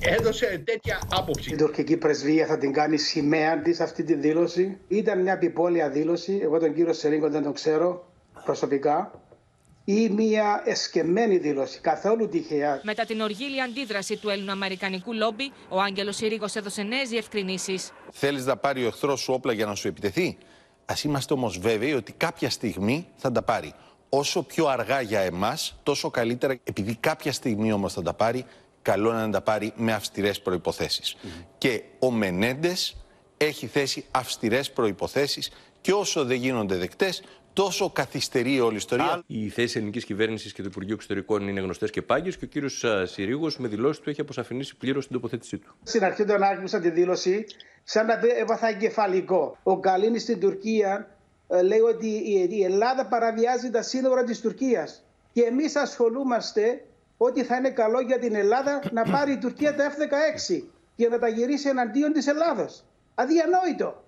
έδωσε 0.00 0.62
τέτοια 0.64 1.00
άποψη. 1.10 1.52
Η 1.52 1.56
τουρκική 1.56 1.96
πρεσβεία 1.96 2.46
θα 2.46 2.58
την 2.58 2.72
κάνει 2.72 2.96
σημαία 2.98 3.60
της 3.60 3.80
αυτή 3.80 4.02
τη 4.04 4.14
δήλωση. 4.14 4.78
Ήταν 4.88 5.22
μια 5.22 5.32
επιπόλαια 5.32 5.90
δήλωση. 5.90 6.38
Εγώ 6.42 6.58
τον 6.58 6.74
κύριο 6.74 6.92
Σερίγκο 6.92 7.28
δεν 7.28 7.42
τον 7.42 7.52
ξέρω 7.52 8.12
προσωπικά 8.44 9.20
ή 9.84 10.08
μια 10.08 10.62
εσκεμμένη 10.64 11.36
δήλωση, 11.36 11.80
καθόλου 11.80 12.28
τυχαία. 12.28 12.80
Μετά 12.84 13.04
την 13.04 13.20
οργήλη 13.20 13.62
αντίδραση 13.62 14.16
του 14.16 14.28
Ελληνοαμερικανικού 14.28 15.14
λόμπι, 15.14 15.52
ο 15.68 15.80
Άγγελος 15.80 16.16
Συρίγο 16.16 16.46
έδωσε 16.54 16.82
νέες 16.82 17.08
διευκρινήσεις. 17.08 17.92
Θέλεις 18.12 18.44
να 18.44 18.56
πάρει 18.56 18.84
ο 18.84 18.86
εχθρός 18.86 19.20
σου 19.20 19.32
όπλα 19.32 19.52
για 19.52 19.66
να 19.66 19.74
σου 19.74 19.88
επιτεθεί; 19.88 20.38
Α 20.84 20.94
είμαστε 21.04 21.32
όμως 21.32 21.58
βέβαιοι 21.58 21.92
ότι 21.92 22.12
κάποια 22.12 22.50
στιγμή 22.50 23.06
θα 23.16 23.32
τα 23.32 23.42
πάρει. 23.42 23.72
Όσο 24.08 24.42
πιο 24.42 24.66
αργά 24.66 25.00
για 25.00 25.20
εμάς, 25.20 25.80
τόσο 25.82 26.10
καλύτερα. 26.10 26.56
Επειδή 26.64 26.96
κάποια 27.00 27.32
στιγμή 27.32 27.72
όμως 27.72 27.92
θα 27.92 28.02
τα 28.02 28.14
πάρει, 28.14 28.44
καλό 28.90 29.10
είναι 29.10 29.20
να 29.20 29.30
τα 29.30 29.40
πάρει 29.40 29.72
με 29.76 29.92
αυστηρές 29.92 30.40
προποθέσει. 30.40 31.16
Και 31.58 31.82
ο 31.98 32.10
Μενέντες 32.10 32.96
έχει 33.36 33.66
θέσει 33.66 34.04
αυστηρές 34.10 34.70
προποθέσει 34.70 35.50
και 35.80 35.92
όσο 35.92 36.24
δεν 36.24 36.36
γίνονται 36.36 36.76
δεκτές, 36.76 37.22
τόσο 37.52 37.90
καθυστερεί 37.90 38.60
όλη 38.60 38.74
η 38.74 38.76
ιστορία. 38.76 39.22
Οι 39.26 39.48
θέσεις 39.48 39.76
ελληνικής 39.76 40.04
κυβέρνησης 40.04 40.52
και 40.52 40.62
του 40.62 40.68
Υπουργείου 40.68 40.94
Εξωτερικών 40.94 41.48
είναι 41.48 41.60
γνωστές 41.60 41.90
και 41.90 42.02
πάγιες 42.02 42.36
και 42.36 42.44
ο 42.44 42.48
κύριος 42.48 42.84
Συρίγος 43.04 43.58
με 43.58 43.68
δηλώσεις 43.68 44.02
του 44.02 44.10
έχει 44.10 44.20
αποσαφηνίσει 44.20 44.76
πλήρως 44.76 45.06
την 45.06 45.14
τοποθέτησή 45.14 45.58
του. 45.58 45.74
Στην 45.82 46.04
αρχή 46.04 46.22
όταν 46.22 46.42
άκουσα 46.42 46.80
τη 46.80 46.90
δήλωση, 46.90 47.44
σαν 47.84 48.06
να 48.06 48.20
έβαθα 48.38 48.68
εγκεφαλικό. 48.68 49.56
Ο 49.62 49.80
Καλίνης 49.80 50.22
στην 50.22 50.40
Τουρκία 50.40 51.16
ε, 51.48 51.62
λέει 51.62 51.80
ότι 51.80 52.06
η 52.50 52.62
Ελλάδα 52.64 53.06
παραβιάζει 53.06 53.70
τα 53.70 53.82
σύνορα 53.82 54.24
της 54.24 54.40
Τουρκίας. 54.40 55.02
Και 55.32 55.42
εμείς 55.42 55.76
ασχολούμαστε 55.76 56.82
ότι 57.18 57.44
θα 57.44 57.56
είναι 57.56 57.70
καλό 57.70 58.00
για 58.00 58.18
την 58.18 58.34
Ελλάδα 58.34 58.82
να 58.92 59.02
πάρει 59.02 59.32
η 59.32 59.38
Τουρκία 59.38 59.74
τα 59.74 59.90
F-16 59.90 60.62
και 60.96 61.08
να 61.08 61.18
τα 61.18 61.28
γυρίσει 61.28 61.68
εναντίον 61.68 62.12
της 62.12 62.26
Ελλάδας. 62.26 62.86
Αδιανόητο. 63.14 64.02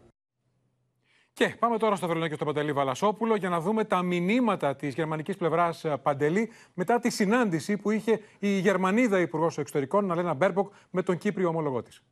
Και 1.32 1.56
πάμε 1.58 1.78
τώρα 1.78 1.96
στο 1.96 2.06
Βερολίνο 2.06 2.28
και 2.30 2.34
στο 2.34 2.44
Παντελή 2.44 2.72
Βαλασόπουλο 2.72 3.34
για 3.34 3.48
να 3.48 3.60
δούμε 3.60 3.84
τα 3.84 4.02
μηνύματα 4.02 4.76
της 4.76 4.94
γερμανικής 4.94 5.36
πλευράς 5.36 5.84
ε, 5.84 5.96
Παντελή 5.96 6.50
μετά 6.74 6.98
τη 6.98 7.10
συνάντηση 7.10 7.76
που 7.76 7.90
είχε 7.90 8.20
η 8.38 8.58
Γερμανίδα 8.58 9.20
Υπουργός 9.20 9.58
Εξωτερικών, 9.58 10.10
Αναλένα 10.10 10.34
Μπέρμποκ, 10.34 10.72
με 10.90 11.02
τον 11.02 11.18
Κύπριο 11.18 11.48
ομολογό 11.48 11.82
της. 11.82 12.02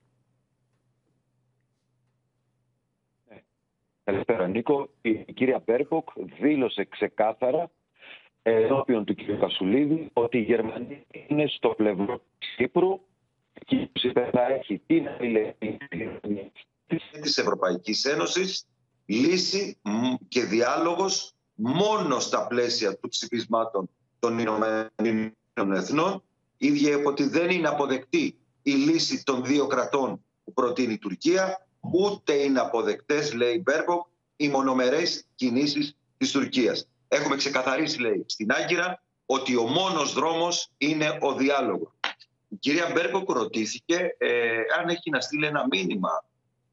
Ναι. 3.28 3.42
Καλησπέρα, 4.04 4.46
Νίκο. 4.46 4.88
Η 5.00 5.32
κυρία 5.32 5.62
Μπέρμποκ 5.66 6.08
δήλωσε 6.40 6.84
ξεκάθαρα 6.84 7.70
ενώπιον 8.48 9.04
του 9.04 9.14
κ. 9.14 9.18
Κασουλίδη 9.40 10.10
ότι 10.12 10.38
η 10.38 10.42
Γερμανία 10.42 11.04
είναι 11.28 11.46
στο 11.46 11.68
πλευρό 11.68 12.20
της 12.38 12.54
Κύπρου 12.56 13.00
και 13.92 14.12
θα 14.32 14.46
έχει 14.46 14.82
την 14.86 15.08
αλληλεγγύη 15.08 16.52
της 17.20 17.38
Ευρωπαϊκής 17.38 18.04
Ένωσης 18.04 18.66
λύση 19.06 19.78
και 20.28 20.44
διάλογος 20.44 21.32
μόνο 21.54 22.18
στα 22.18 22.46
πλαίσια 22.46 22.96
των 22.96 23.08
ψηφισμάτων 23.08 23.88
των 24.18 24.38
Ηνωμένων 24.38 25.72
Εθνών 25.72 26.22
ίδια 26.56 27.02
ότι 27.06 27.28
δεν 27.28 27.50
είναι 27.50 27.68
αποδεκτή 27.68 28.38
η 28.62 28.70
λύση 28.70 29.24
των 29.24 29.44
δύο 29.44 29.66
κρατών 29.66 30.24
που 30.44 30.52
προτείνει 30.52 30.92
η 30.92 30.98
Τουρκία 30.98 31.66
ούτε 31.80 32.32
είναι 32.32 32.60
αποδεκτές, 32.60 33.34
λέει 33.34 33.54
η 33.54 33.62
Μπέρμποκ, 33.64 34.06
οι 34.36 34.48
μονομερές 34.48 35.24
κινήσεις 35.34 35.96
της 36.16 36.32
Τουρκίας. 36.32 36.88
Έχουμε 37.08 37.36
ξεκαθαρίσει, 37.36 38.00
λέει, 38.00 38.24
στην 38.28 38.52
Άγκυρα 38.52 39.02
ότι 39.26 39.56
ο 39.56 39.62
μόνος 39.62 40.12
δρόμος 40.12 40.70
είναι 40.78 41.18
ο 41.20 41.34
διάλογος. 41.34 41.92
Η 42.48 42.56
κυρία 42.56 42.90
Μπέρμποκ 42.94 43.30
ρωτήθηκε 43.30 44.14
ε, 44.18 44.60
αν 44.80 44.88
έχει 44.88 45.10
να 45.10 45.20
στείλει 45.20 45.46
ένα 45.46 45.66
μήνυμα 45.70 46.24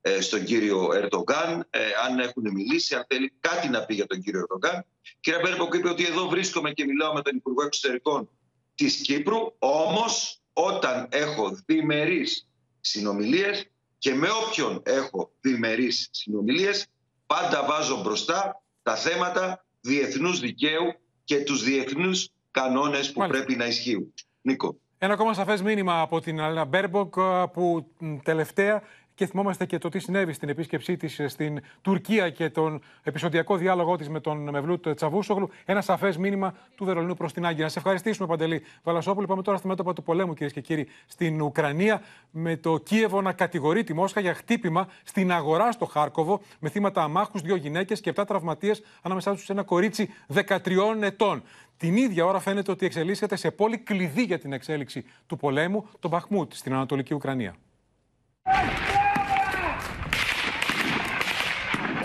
ε, 0.01 0.21
στον 0.21 0.43
κύριο 0.43 0.93
Ερντογάν, 0.93 1.67
ε, 1.69 1.79
αν 2.07 2.19
έχουν 2.19 2.51
μιλήσει, 2.51 2.95
αν 2.95 3.05
θέλει 3.07 3.33
κάτι 3.39 3.69
να 3.69 3.85
πει 3.85 3.93
για 3.93 4.05
τον 4.05 4.21
κύριο 4.21 4.39
Ερντογάν. 4.39 4.85
Η 5.01 5.17
κυρία 5.19 5.39
Μπέρμποκ 5.43 5.73
είπε 5.73 5.89
ότι 5.89 6.05
εδώ 6.05 6.27
βρίσκομαι 6.27 6.71
και 6.71 6.85
μιλάω 6.85 7.13
με 7.13 7.21
τον 7.21 7.35
Υπουργό 7.35 7.63
Εξωτερικών 7.63 8.29
της 8.75 8.95
Κύπρου, 8.95 9.55
όμως 9.59 10.41
όταν 10.53 11.07
έχω 11.11 11.59
διμερείς 11.65 12.49
συνομιλίες 12.81 13.69
και 13.97 14.13
με 14.13 14.27
όποιον 14.45 14.81
έχω 14.85 15.31
διμερείς 15.41 16.09
συνομιλίες, 16.11 16.87
πάντα 17.25 17.65
βάζω 17.65 18.01
μπροστά 18.01 18.63
τα 18.83 18.95
θέματα 18.95 19.64
διεθνούς 19.85 20.39
δικαίου 20.39 20.93
και 21.23 21.43
τους 21.43 21.63
διεθνούς 21.63 22.29
κανόνες 22.51 23.11
που 23.11 23.27
πρέπει 23.27 23.55
να 23.55 23.65
ισχύουν. 23.65 24.13
Νίκο. 24.41 24.77
Ένα 24.97 25.13
ακόμα 25.13 25.33
σαφές 25.33 25.61
μήνυμα 25.61 26.01
από 26.01 26.19
την 26.21 26.39
Αναλένα 26.39 26.65
Μπέρμποκ 26.65 27.13
που 27.53 27.91
τελευταία 28.23 28.81
και 29.15 29.25
θυμόμαστε 29.25 29.65
και 29.65 29.77
το 29.77 29.89
τι 29.89 29.99
συνέβη 29.99 30.33
στην 30.33 30.49
επίσκεψή 30.49 30.97
της 30.97 31.19
ε, 31.19 31.27
στην 31.27 31.59
Τουρκία 31.81 32.29
και 32.29 32.49
τον 32.49 32.81
επεισοδιακό 33.03 33.57
διάλογό 33.57 33.95
της 33.95 34.09
με 34.09 34.19
τον 34.19 34.49
Μευλούτ 34.49 34.89
Τσαβούσογλου. 34.89 35.49
Ένα 35.65 35.81
σαφές 35.81 36.17
μήνυμα 36.17 36.53
του 36.75 36.85
Βερολίνου 36.85 37.13
προς 37.13 37.33
την 37.33 37.45
Άγκυρα. 37.45 37.61
Να 37.61 37.69
σε 37.69 37.79
ευχαριστήσουμε, 37.79 38.27
Παντελή 38.27 38.61
Βαλασόπουλε. 38.83 39.27
Πάμε 39.27 39.41
τώρα 39.41 39.57
στα 39.57 39.67
μέτωπα 39.67 39.93
του 39.93 40.03
πολέμου, 40.03 40.33
κυρίες 40.33 40.53
και 40.53 40.61
κύριοι, 40.61 40.87
στην 41.07 41.41
Ουκρανία. 41.41 42.01
Με 42.31 42.57
το 42.57 42.77
Κίεβο 42.77 43.21
να 43.21 43.33
κατηγορεί 43.33 43.83
τη 43.83 43.93
Μόσχα 43.93 44.19
για 44.19 44.33
χτύπημα 44.33 44.87
στην 45.03 45.31
αγορά 45.31 45.71
στο 45.71 45.85
Χάρκοβο 45.85 46.41
με 46.59 46.69
θύματα 46.69 47.03
αμάχους, 47.03 47.41
δύο 47.41 47.55
γυναίκες 47.55 48.01
και 48.01 48.09
επτά 48.09 48.25
τραυματίες 48.25 48.83
ανάμεσά 49.01 49.31
τους 49.31 49.49
ένα 49.49 49.63
κορίτσι 49.63 50.09
13 50.33 50.47
ετών. 51.01 51.43
Την 51.77 51.95
ίδια 51.95 52.25
ώρα 52.25 52.39
φαίνεται 52.39 52.71
ότι 52.71 52.85
εξελίσσεται 52.85 53.35
σε 53.35 53.51
πόλη 53.51 53.77
κλειδί 53.77 54.23
για 54.23 54.39
την 54.39 54.53
εξέλιξη 54.53 55.05
του 55.27 55.37
πολέμου, 55.37 55.87
το 55.99 56.07
Μπαχμούτ 56.07 56.53
στην 56.53 56.73
Ανατολική 56.73 57.13
Ουκρανία. 57.13 57.55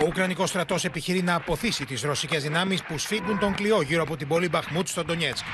Ουκρανικό 0.11 0.45
στρατός 0.45 0.85
επιχειρεί 0.85 1.21
να 1.21 1.35
αποθήσει 1.35 1.85
τις 1.85 2.01
ρωσικές 2.01 2.43
δυνάμεις 2.43 2.83
που 2.83 2.97
σφίγγουν 2.97 3.39
τον 3.39 3.53
κλειό 3.55 3.81
γύρω 3.81 4.01
από 4.01 4.17
την 4.17 4.27
πόλη 4.27 4.49
Μπαχμούτ 4.49 4.87
στο 4.87 5.03
Ντονιέτσκ. 5.03 5.45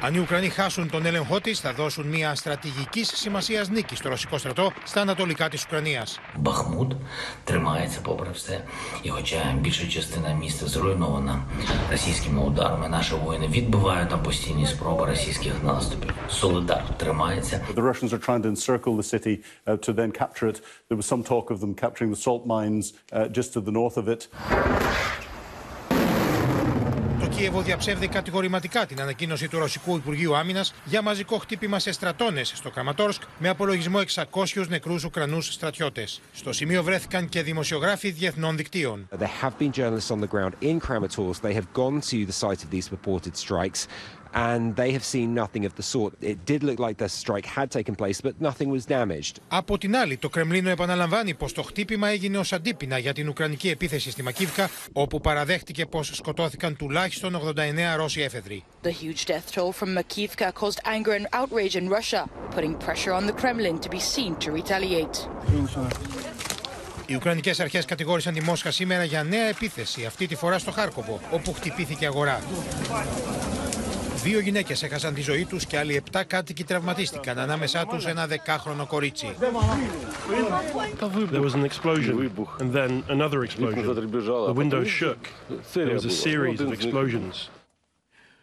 Αν 0.00 0.14
οι 0.14 0.18
Ουκρανοί 0.18 0.48
χάσουν 0.48 0.90
τον 0.90 1.06
έλεγχό 1.06 1.40
τη, 1.40 1.54
θα 1.54 1.72
δώσουν 1.72 2.06
μια 2.06 2.34
στρατηγική 2.34 3.04
σημασία 3.04 3.64
νίκη 3.70 3.96
στο 3.96 4.08
ρωσικό 4.08 4.38
στρατό 4.38 4.72
στα 4.84 5.00
ανατολικά 5.00 5.48
τη 5.48 5.58
Ουκρανία. 5.66 6.06
Бахмут 6.36 6.96
тримається 7.44 8.00
попри 8.02 8.30
все, 8.32 8.64
і 9.02 9.08
хоча 9.08 9.54
більша 9.60 9.86
частина 9.86 10.34
міста 10.34 10.66
зруйнована 10.66 11.44
російськими 11.90 12.42
ударами, 12.42 12.88
наші 12.88 13.14
воїни 13.14 13.46
відбивають 13.46 14.08
там 14.08 14.22
постійні 14.22 14.66
спроби 14.66 15.06
російських 15.06 15.52
наступів. 15.62 16.14
Солидар 16.28 16.84
тримається. 16.96 17.60
The 17.74 17.82
Russians 17.82 18.12
are 18.12 18.26
trying 18.26 18.42
to 18.42 18.48
encircle 18.48 18.96
the 18.96 19.02
city 19.14 19.42
uh, 19.66 19.76
to 19.76 19.92
then 19.92 20.10
capture 20.12 20.48
it. 20.48 20.62
There 20.88 20.98
was 21.00 21.06
some 21.06 21.22
talk 21.22 21.50
of 21.50 21.60
them 21.60 21.74
capturing 21.74 22.10
the 22.14 22.20
salt 22.26 22.46
mines 22.46 22.86
uh, 23.12 23.28
just 23.28 23.52
to 23.54 23.60
the 23.60 23.74
north 23.80 23.96
of 24.02 24.06
it. 24.14 24.28
Κίεβο 27.39 27.61
διαψεύδει 27.61 28.07
κατηγορηματικά 28.07 28.85
την 28.85 29.01
ανακοίνωση 29.01 29.47
του 29.47 29.59
Ρωσικού 29.59 29.95
Υπουργείου 29.95 30.35
Άμυνας 30.35 30.73
για 30.85 31.01
μαζικό 31.01 31.37
χτύπημα 31.37 31.79
σε 31.79 31.91
στρατώνες 31.91 32.51
στο 32.55 32.69
Κραματόρσκ 32.69 33.21
με 33.39 33.49
απολογισμό 33.49 33.99
600 34.31 34.67
νεκρούς 34.67 35.03
Ουκρανούς 35.03 35.53
στρατιώτες. 35.53 36.21
Στο 36.33 36.53
σημείο 36.53 36.83
βρέθηκαν 36.83 37.29
και 37.29 37.41
δημοσιογράφοι 37.41 38.11
διεθνών 38.11 38.57
δικτύων. 38.57 39.07
There 39.19 39.41
have 39.41 39.51
been 39.59 39.71
journalists 39.71 40.11
on 40.11 40.19
the 40.19 40.27
ground 40.27 40.53
in 40.61 40.79
Kramatorsk. 40.79 41.41
They 41.41 41.53
have 41.53 41.73
gone 41.73 42.01
to 42.01 42.25
the 42.25 42.37
site 42.41 42.63
of 42.63 42.69
these 42.69 42.89
reported 42.91 43.33
strikes. 43.37 43.87
And 44.33 44.75
they 44.75 44.91
have 44.91 45.03
seen 45.03 45.33
nothing 45.33 45.65
of 45.65 45.73
the 45.75 45.83
sort. 45.93 46.13
It 46.21 46.37
did 46.45 46.63
look 46.63 46.79
like 46.79 46.97
the 46.97 47.09
strike 47.09 47.45
had 47.45 47.69
taken 47.71 47.95
place, 47.95 48.21
but 48.21 48.33
nothing 48.39 48.69
was 48.69 48.85
damaged. 48.85 49.39
Από 49.47 49.77
την 49.77 49.95
άλλη, 49.95 50.17
το 50.17 50.29
Κρεμλίνο 50.29 50.69
επαναλαμβάνει 50.69 51.33
πως 51.33 51.53
το 51.53 51.61
χτύπημα 51.61 52.07
έγινε 52.07 52.37
ως 52.37 52.53
αντίπεινα 52.53 52.97
για 52.97 53.13
την 53.13 53.29
Ουκρανική 53.29 53.69
επίθεση 53.69 54.11
στη 54.11 54.23
Μακίβκα, 54.23 54.69
όπου 54.93 55.21
παραδέχτηκε 55.21 55.85
πως 55.85 56.11
σκοτώθηκαν 56.13 56.75
τουλάχιστον 56.75 57.35
89 57.35 57.95
Ρώσοι 57.95 58.21
έφεδροι. 58.21 58.63
The 58.83 58.91
huge 58.91 59.25
death 59.25 59.51
toll 59.55 59.71
from 59.71 59.93
Makivka 59.93 60.53
caused 60.53 60.79
anger 60.95 61.13
and 61.19 61.27
outrage 61.33 61.75
in 61.75 61.89
Russia, 61.89 62.21
putting 62.55 62.75
pressure 62.85 63.13
on 63.13 63.25
the 63.25 63.33
Kremlin 63.41 63.79
to 63.79 63.89
be 63.89 63.99
seen 63.99 64.35
to 64.35 64.51
retaliate. 64.51 65.27
Οι 67.05 67.15
Ουκρανικές 67.15 67.59
αρχές 67.59 67.85
κατηγόρησαν 67.85 68.33
τη 68.33 68.43
Μόσχα 68.43 68.71
σήμερα 68.71 69.03
για 69.03 69.23
νέα 69.23 69.47
επίθεση, 69.47 70.05
αυτή 70.05 70.27
τη 70.27 70.35
φορά 70.35 70.59
στο 70.59 70.71
Χάρκοβο, 70.71 71.19
όπου 71.31 71.53
χτυπήθηκε 71.53 72.05
αγορά. 72.05 72.41
Δύο 74.23 74.39
γυναίκες 74.39 74.83
έχασαν 74.83 75.13
τη 75.13 75.21
ζωή 75.21 75.45
τους 75.45 75.65
και 75.65 75.77
άλλοι 75.77 75.95
επτά 75.95 76.23
κάτοικοι 76.23 76.63
τραυματίστηκαν, 76.63 77.39
ανάμεσά 77.39 77.85
τους 77.85 78.05
ένα 78.05 78.27
δεκάχρονο 78.27 78.85
κορίτσι. 78.85 79.35
There 81.31 81.41
was 81.41 81.53
an 81.53 81.65
explosion 81.65 82.29
and 82.59 82.73
then 82.73 83.03
another 83.07 83.43
explosion. 83.43 83.83
The 84.51 84.59
window 84.63 84.83
shook. 84.83 85.21
There 85.73 85.93
was 85.93 86.05
a 86.05 86.15
series 86.27 86.59
of 86.61 86.71
explosions. 86.77 87.49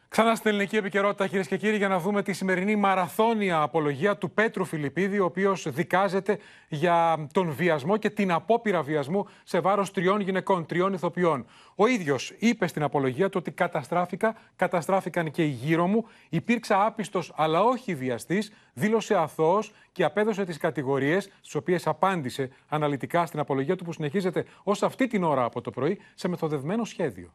Ξανά 0.08 0.34
στην 0.34 0.50
ελληνική 0.50 0.76
επικαιρότητα, 0.76 1.26
κυρίες 1.26 1.46
και 1.46 1.56
κύριοι, 1.56 1.76
για 1.76 1.88
να 1.88 1.98
δούμε 1.98 2.22
τη 2.22 2.32
σημερινή 2.32 2.76
μαραθώνια 2.76 3.60
απολογία 3.60 4.16
του 4.16 4.30
Πέτρου 4.30 4.64
Φιλιππίδη, 4.64 5.18
ο 5.18 5.24
οποίος 5.24 5.70
δικάζεται 5.70 6.38
για 6.68 7.26
τον 7.32 7.50
βιασμό 7.52 7.96
και 7.96 8.10
την 8.10 8.32
απόπειρα 8.32 8.82
βιασμού 8.82 9.26
σε 9.44 9.60
βάρος 9.60 9.90
τριών 9.90 10.20
γυναικών, 10.20 10.66
τριών 10.66 10.92
ηθοποιών. 10.92 11.46
Ο 11.74 11.86
ίδιος 11.86 12.34
είπε 12.38 12.66
στην 12.66 12.82
απολογία 12.82 13.28
του 13.28 13.36
ότι 13.40 13.50
καταστράφηκα, 13.50 14.36
καταστράφηκαν 14.56 15.30
και 15.30 15.44
οι 15.44 15.48
γύρω 15.48 15.86
μου, 15.86 16.04
υπήρξα 16.28 16.86
άπιστος 16.86 17.32
αλλά 17.36 17.62
όχι 17.62 17.94
βιαστής, 17.94 18.52
δήλωσε 18.72 19.14
αθώος 19.14 19.72
και 19.92 20.04
απέδωσε 20.04 20.44
τις 20.44 20.56
κατηγορίες, 20.58 21.30
στις 21.40 21.54
οποίες 21.54 21.86
απάντησε 21.86 22.50
αναλυτικά 22.68 23.26
στην 23.26 23.38
απολογία 23.38 23.76
του, 23.76 23.84
που 23.84 23.92
συνεχίζεται 23.92 24.44
ως 24.62 24.82
αυτή 24.82 25.06
την 25.06 25.22
ώρα 25.22 25.44
από 25.44 25.60
το 25.60 25.70
πρωί 25.70 25.98
σε 26.14 26.28
μεθοδευμένο 26.28 26.84
σχέδιο. 26.84 27.32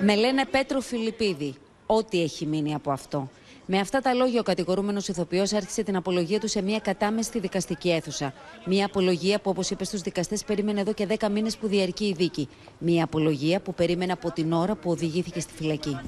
Με 0.00 0.14
λένε 0.14 0.46
Πέτρο 0.46 0.80
Φιλιππίδη. 0.80 1.54
Ό,τι 1.86 2.22
έχει 2.22 2.46
μείνει 2.46 2.74
από 2.74 2.90
αυτό. 2.90 3.30
Με 3.66 3.78
αυτά 3.78 4.00
τα 4.00 4.14
λόγια, 4.14 4.40
ο 4.40 4.42
κατηγορούμενος 4.42 5.08
ηθοποιός 5.08 5.52
άρχισε 5.52 5.82
την 5.82 5.96
απολογία 5.96 6.40
του 6.40 6.48
σε 6.48 6.62
μια 6.62 6.78
κατάμεστη 6.78 7.38
δικαστική 7.38 7.90
αίθουσα. 7.90 8.34
Μια 8.66 8.86
απολογία 8.86 9.40
που, 9.40 9.50
όπως 9.50 9.70
είπε 9.70 9.84
στους 9.84 10.00
δικαστές, 10.00 10.44
περίμενε 10.44 10.80
εδώ 10.80 10.92
και 10.92 11.06
10 11.18 11.28
μήνες 11.30 11.56
που 11.56 11.66
διαρκεί 11.66 12.04
η 12.04 12.12
δίκη. 12.12 12.48
Μια 12.78 13.04
απολογία 13.04 13.60
που 13.60 13.74
περίμενε 13.74 14.12
από 14.12 14.32
την 14.32 14.52
ώρα 14.52 14.74
που 14.74 14.90
οδηγήθηκε 14.90 15.40
στη 15.40 15.52
φυλακή. 15.52 15.98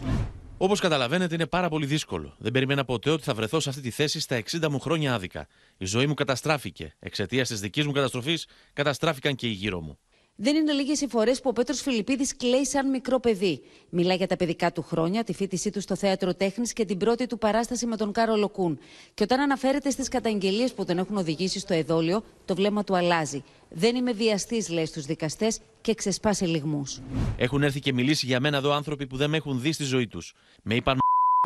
Όπως 0.59 0.81
καταλαβαίνετε, 0.81 1.35
είναι 1.35 1.47
πάρα 1.47 1.69
πολύ 1.69 1.87
δύσκολο. 1.87 2.35
Δεν 2.39 2.53
περιμένα 2.53 2.85
ποτέ 2.85 3.11
ότι 3.11 3.23
θα 3.23 3.35
βρεθώ 3.35 3.61
σε 3.61 3.69
αυτή 3.69 3.81
τη 3.81 3.91
θέση 3.91 4.21
στα 4.21 4.43
60 4.51 4.69
μου 4.69 4.81
χρόνια 4.81 5.15
άδικα. 5.15 5.47
Η 5.77 5.85
ζωή 5.85 6.07
μου 6.07 6.15
καταστράφηκε. 6.15 6.95
Εξαιτίας 6.99 7.49
της 7.49 7.61
δικής 7.61 7.87
μου 7.87 7.93
καταστροφής, 7.93 8.47
καταστράφηκαν 8.73 9.35
και 9.35 9.47
οι 9.47 9.51
γύρω 9.51 9.81
μου. 9.81 9.99
Δεν 10.43 10.57
είναι 10.57 10.73
λίγες 10.73 11.01
οι 11.01 11.07
φορές 11.09 11.41
που 11.41 11.49
ο 11.49 11.53
Πέτρος 11.53 11.81
Φιλιππίδης 11.81 12.37
κλαίει 12.37 12.67
σαν 12.67 12.91
μικρό 12.91 13.21
παιδί. 13.21 13.61
Μιλά 13.91 14.15
για 14.15 14.27
τα 14.27 14.37
παιδικά 14.37 14.73
του 14.73 14.83
χρόνια, 14.83 15.25
τη 15.25 15.35
φίτησή 15.35 15.71
του 15.71 15.81
στο 15.81 15.97
θέατρο 15.97 16.35
τέχνης 16.35 16.73
και 16.73 16.85
την 16.85 16.99
πρώτη 16.99 17.27
του 17.27 17.39
παράσταση 17.39 17.87
με 17.87 17.97
τον 17.97 18.13
Κάρολο 18.13 18.49
Κούν. 18.49 18.79
Και 19.15 19.23
όταν 19.23 19.41
αναφέρεται 19.41 19.91
στις 19.91 20.09
καταγγελίες 20.09 20.73
που 20.73 20.85
τον 20.85 20.99
έχουν 20.99 21.17
οδηγήσει 21.17 21.59
στο 21.59 21.75
εδόλιο, 21.75 22.25
το 22.45 22.55
βλέμμα 22.55 22.85
του 22.85 22.97
αλλάζει. 22.97 23.45
Δεν 23.69 23.97
είμαι 23.97 24.13
βιαστής, 24.13 24.69
λέει 24.69 24.87
στους 24.87 25.05
δικαστές 25.05 25.61
και 25.81 25.95
ξεσπάσει 25.95 26.45
λιγμούς. 26.45 27.01
Έχουν 27.37 27.63
έρθει 27.63 27.81
και 27.81 27.93
μιλήσει 27.93 28.27
για 28.27 28.41
μένα 28.41 28.57
εδώ 28.57 28.73
άνθρωποι 28.73 29.07
που 29.07 29.17
δεν 29.17 29.31
με 29.31 29.37
έχουν 29.37 29.61
δει 29.61 29.73
στη 29.73 29.85
ζωή 29.85 30.07
τους. 30.07 30.35
Με 30.63 30.75
είπαν 30.75 30.99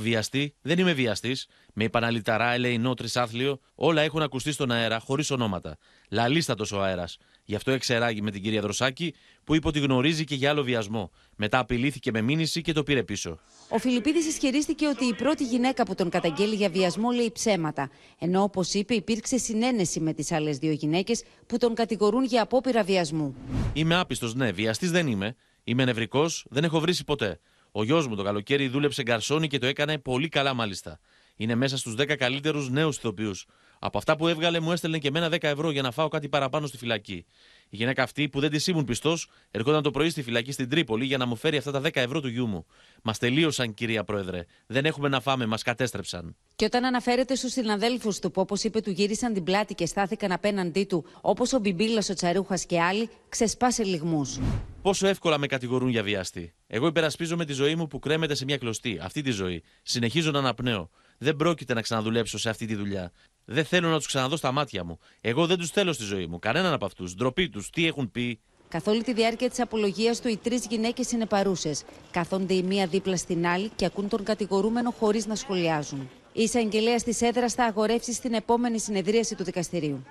βιαστή, 0.02 0.54
δεν 0.62 0.78
είμαι 0.78 0.92
βιαστής. 0.92 1.46
Με 1.72 1.84
είπαν 1.84 2.04
αλυταρά, 2.04 2.52
ελεηνό, 2.52 2.94
τρισάθλιο. 2.94 3.60
Όλα 3.74 4.02
έχουν 4.02 4.22
ακουστεί 4.22 4.52
στον 4.52 4.70
αέρα, 4.70 4.98
χωρίς 4.98 5.30
ονόματα. 5.30 5.78
Λαλίστατος 6.10 6.72
ο 6.72 6.82
αέρας. 6.82 7.18
Γι' 7.44 7.54
αυτό 7.54 7.70
εξεράγει 7.70 8.22
με 8.22 8.30
την 8.30 8.42
κυρία 8.42 8.60
Δροσάκη, 8.60 9.14
που 9.44 9.54
είπε 9.54 9.68
ότι 9.68 9.78
γνωρίζει 9.78 10.24
και 10.24 10.34
για 10.34 10.50
άλλο 10.50 10.62
βιασμό. 10.62 11.10
Μετά 11.36 11.58
απειλήθηκε 11.58 12.10
με 12.10 12.20
μήνυση 12.20 12.60
και 12.60 12.72
το 12.72 12.82
πήρε 12.82 13.02
πίσω. 13.02 13.38
Ο 13.68 13.78
Φιλιππίδης 13.78 14.26
ισχυρίστηκε 14.26 14.86
ότι 14.86 15.04
η 15.04 15.14
πρώτη 15.14 15.44
γυναίκα 15.44 15.82
που 15.82 15.94
τον 15.94 16.10
καταγγέλει 16.10 16.54
για 16.54 16.68
βιασμό 16.68 17.10
λέει 17.10 17.30
ψέματα. 17.32 17.90
Ενώ, 18.18 18.42
όπως 18.42 18.74
είπε, 18.74 18.94
υπήρξε 18.94 19.38
συνένεση 19.38 20.00
με 20.00 20.12
τις 20.12 20.32
άλλες 20.32 20.58
δύο 20.58 20.72
γυναίκες 20.72 21.22
που 21.46 21.58
τον 21.58 21.74
κατηγορούν 21.74 22.24
για 22.24 22.42
απόπειρα 22.42 22.82
βιασμού. 22.82 23.34
Είμαι 23.72 23.94
άπιστος, 23.94 24.34
ναι, 24.34 24.50
βιαστής 24.52 24.90
δεν 24.90 25.06
είμαι. 25.06 25.36
Είμαι 25.64 25.84
νευρικός, 25.84 26.46
δεν 26.50 26.64
έχω 26.64 26.80
βρει 26.80 26.94
ποτέ. 27.06 27.40
Ο 27.72 27.84
γιος 27.84 28.06
μου 28.06 28.16
το 28.16 28.22
καλοκαίρι 28.22 28.68
δούλεψε 28.68 29.02
γκαρσόνι 29.02 29.48
και 29.48 29.58
το 29.58 29.66
έκανε 29.66 29.98
πολύ 29.98 30.28
καλά 30.28 30.54
μάλιστα. 30.54 30.98
Είναι 31.36 31.54
μέσα 31.54 31.76
στους 31.76 31.94
10 31.94 32.16
καλύτερους 32.16 32.70
νέους 32.70 32.96
ηθοποιούς. 32.96 33.46
Από 33.86 33.98
αυτά 33.98 34.16
που 34.16 34.28
έβγαλε 34.28 34.60
μου 34.60 34.72
έστελνε 34.72 34.98
και 34.98 35.08
εμένα 35.08 35.28
10 35.28 35.42
ευρώ 35.42 35.70
για 35.70 35.82
να 35.82 35.90
φάω 35.90 36.08
κάτι 36.08 36.28
παραπάνω 36.28 36.66
στη 36.66 36.76
φυλακή. 36.76 37.26
Η 37.68 37.76
γυναίκα 37.76 38.02
αυτή 38.02 38.28
που 38.28 38.40
δεν 38.40 38.50
της 38.50 38.66
ήμουν 38.66 38.84
πιστός, 38.84 39.30
ερχόταν 39.50 39.82
το 39.82 39.90
πρωί 39.90 40.10
στη 40.10 40.22
φυλακή 40.22 40.52
στην 40.52 40.68
Τρίπολη 40.68 41.04
για 41.04 41.18
να 41.18 41.26
μου 41.26 41.36
φέρει 41.36 41.56
αυτά 41.56 41.70
τα 41.70 41.80
10 41.80 41.90
ευρώ 41.94 42.20
του 42.20 42.28
γιού 42.28 42.46
μου. 42.46 42.66
Μας 43.02 43.18
τελείωσαν, 43.18 43.74
κυρία 43.74 44.04
Πρόεδρε. 44.04 44.44
Δεν 44.66 44.84
έχουμε 44.84 45.08
να 45.08 45.20
φάμε, 45.20 45.46
μας 45.46 45.62
κατέστρεψαν. 45.62 46.36
Και 46.56 46.64
όταν 46.64 46.84
αναφέρεται 46.84 47.34
στους 47.34 47.52
συναδέλφους 47.52 48.18
του 48.18 48.30
που, 48.30 48.40
όπως 48.40 48.62
είπε, 48.62 48.80
του 48.80 48.90
γύρισαν 48.90 49.32
την 49.32 49.44
πλάτη 49.44 49.74
και 49.74 49.86
στάθηκαν 49.86 50.32
απέναντί 50.32 50.84
του, 50.84 51.04
όπως 51.20 51.52
ο 51.52 51.58
Μπιμπίλα, 51.58 52.02
ο 52.10 52.14
Τσαρούχας 52.14 52.66
και 52.66 52.80
άλλοι, 52.80 53.10
ξεσπάσε 53.28 53.84
λιγμούς. 53.84 54.38
Πόσο 54.82 55.06
εύκολα 55.06 55.38
με 55.38 55.46
κατηγορούν 55.46 55.88
για 55.88 56.02
βιαστή. 56.02 56.54
Εγώ 56.66 56.86
υπερασπίζομαι 56.86 57.44
τη 57.44 57.52
ζωή 57.52 57.74
μου 57.74 57.86
που 57.86 57.98
κρέμεται 57.98 58.34
σε 58.34 58.44
μια 58.44 58.56
κλωστή. 58.56 58.98
Αυτή 59.02 59.22
τη 59.22 59.30
ζωή. 59.30 59.62
Συνεχίζω 59.82 60.30
να 60.30 60.38
αναπνέω. 60.38 60.90
Δεν 61.18 61.36
πρόκειται 61.36 61.74
να 61.74 61.82
ξαναδουλέψω 61.82 62.38
σε 62.38 62.48
αυτή 62.48 62.66
τη 62.66 62.74
δουλειά. 62.74 63.12
Δεν 63.44 63.64
θέλω 63.64 63.88
να 63.88 63.96
τους 63.96 64.06
ξαναδώ 64.06 64.36
στα 64.36 64.52
μάτια 64.52 64.84
μου. 64.84 64.98
Εγώ 65.20 65.46
δεν 65.46 65.58
τους 65.58 65.70
θέλω 65.70 65.92
στη 65.92 66.04
ζωή 66.04 66.26
μου. 66.26 66.38
Κανέναν 66.38 66.72
από 66.72 66.84
αυτούς. 66.84 67.14
Ντροπή 67.14 67.48
τους. 67.48 67.70
Τι 67.70 67.86
έχουν 67.86 68.10
πει. 68.10 68.40
Καθ' 68.68 68.86
όλη 68.86 69.02
τη 69.02 69.12
διάρκεια 69.12 69.50
της 69.50 69.60
απολογίας 69.60 70.20
του, 70.20 70.28
οι 70.28 70.36
τρεις 70.36 70.66
γυναίκες 70.66 71.12
είναι 71.12 71.26
παρούσες. 71.26 71.84
Κάθονται 72.10 72.54
η 72.54 72.62
μία 72.62 72.86
δίπλα 72.86 73.16
στην 73.16 73.46
άλλη 73.46 73.70
και 73.76 73.84
ακούν 73.84 74.08
τον 74.08 74.24
κατηγορούμενο 74.24 74.90
χωρίς 74.90 75.26
να 75.26 75.34
σχολιάζουν. 75.34 76.10
Η 76.32 76.42
εισαγγελέα 76.42 76.96
της 76.96 77.22
έδρας 77.22 77.54
θα 77.54 77.64
αγορεύσει 77.64 78.12
στην 78.12 78.34
επόμενη 78.34 78.78
συνεδρίαση 78.78 79.34
του 79.34 79.44
δικαστηρίου. 79.44 80.04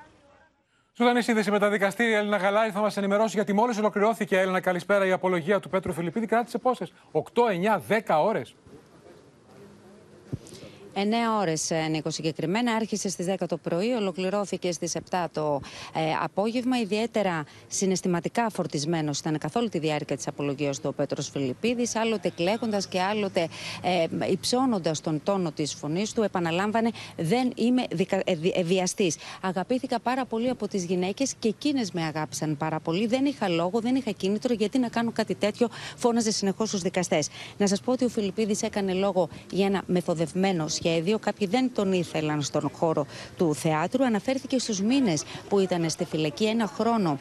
Ζωντανή 0.98 1.22
σύνδεση 1.22 1.52
με 1.52 1.60
τα 1.60 1.70
δικαστήρια, 1.70 2.18
Έλληνα 2.18 2.38
Γαλάρη 2.38 2.72
θα 2.72 2.80
μας 2.80 2.98
ενημερώσει 2.98 3.36
γιατί 3.36 3.54
μόλις 3.54 3.78
ολοκληρώθηκε, 3.78 4.40
Έλληνα, 4.40 4.60
καλησπέρα, 4.60 5.06
η 5.06 5.12
απολογία 5.12 5.60
του 5.60 5.70
Πέτρου 5.70 5.94
Φιλιππίδη. 5.94 6.26
Κράτησε 6.26 6.58
πόσες, 6.58 6.94
8, 7.12 7.22
9, 7.48 7.82
10 7.88 8.24
ώρες. 8.24 8.56
9 10.96 11.00
ώρες, 11.40 11.72
Νίκο, 11.90 12.10
συγκεκριμένα. 12.10 12.74
Άρχισε 12.74 13.10
στις 13.10 13.26
10 13.26 13.48
το 13.48 13.58
πρωί, 13.58 13.92
ολοκληρώθηκε 13.92 14.72
στις 14.72 14.96
7 15.10 15.26
το 15.32 15.62
ε, 15.96 16.00
απόγευμα. 16.24 16.80
Ιδιαίτερα 16.80 17.44
συναισθηματικά 17.68 18.50
φορτισμένος 18.50 19.20
ήταν 19.20 19.38
καθ' 19.38 19.56
όλη 19.56 19.70
τη 19.70 19.80
διάρκεια 19.80 20.16
της 20.16 20.28
απολογία 20.28 20.72
του 20.72 20.82
ο 20.84 20.92
Πέτρος 20.92 21.30
Φιλιππίδης, 21.30 21.96
άλλοτε 21.96 22.30
κλαίγοντας 22.30 22.88
και 22.88 23.02
άλλοτε 23.02 23.48
ε, 23.82 24.06
υψώνοντας 24.32 25.02
τον 25.02 25.22
τόνο 25.24 25.52
της 25.52 25.74
φωνής 25.74 26.14
του. 26.14 26.22
Επαναλάμβανε, 26.24 26.90
δεν 27.18 27.52
είμαι 27.56 27.84
δικα... 27.92 28.16
ε, 28.16 28.38
ε 28.54 28.64
βιαστής. 28.64 29.18
Αγαπήθηκα 29.42 30.00
πάρα 30.00 30.26
πολύ 30.26 30.50
από 30.50 30.68
τις 30.68 30.84
γυναίκες 30.84 31.34
και 31.40 31.48
εκείνες 31.48 31.92
με 31.92 32.04
αγάπησαν 32.04 32.58
πάρα 32.58 32.80
πολύ. 32.80 33.08
Δεν 33.08 33.26
είχα 33.26 33.50
λόγο, 33.50 33.80
δεν 33.80 33.96
είχα 33.96 34.12
κίνητρο 34.12 34.54
γιατί 34.54 34.80
να 34.80 34.90
κάνω 34.90 35.12
κάτι 35.12 35.36
τέτοιο, 35.36 35.68
φώναζε 35.96 36.32
συνεχώς 36.32 36.68
στους 36.68 36.82
δικαστές. 36.82 37.30
Να 37.58 37.68
σας 37.68 37.82
πω 37.82 37.92
ότι 37.92 38.06
ο 38.06 38.10
Φιλιππίδης 38.10 38.62
έκανε 38.62 38.94
λόγο 38.94 39.30
για 39.52 39.66
ένα 39.66 39.84
μεθοδευμένο 39.86 40.68
σχέδιο. 40.68 40.83
Κάποιοι 41.20 41.48
δεν 41.48 41.72
τον 41.74 41.94
ήθελαν 41.94 42.42
στον 42.42 42.70
χώρο 42.74 43.06
του 43.38 43.56
θεάτρου. 43.56 44.06
Αναφέρθηκε 44.06 44.60
στους 44.60 44.82
μήνες 44.82 45.24
που 45.50 45.60
ήταν 45.60 45.90
στη 45.90 46.06
φυλακή 46.06 46.46
ένα 46.46 46.68
χρόνο 46.68 47.20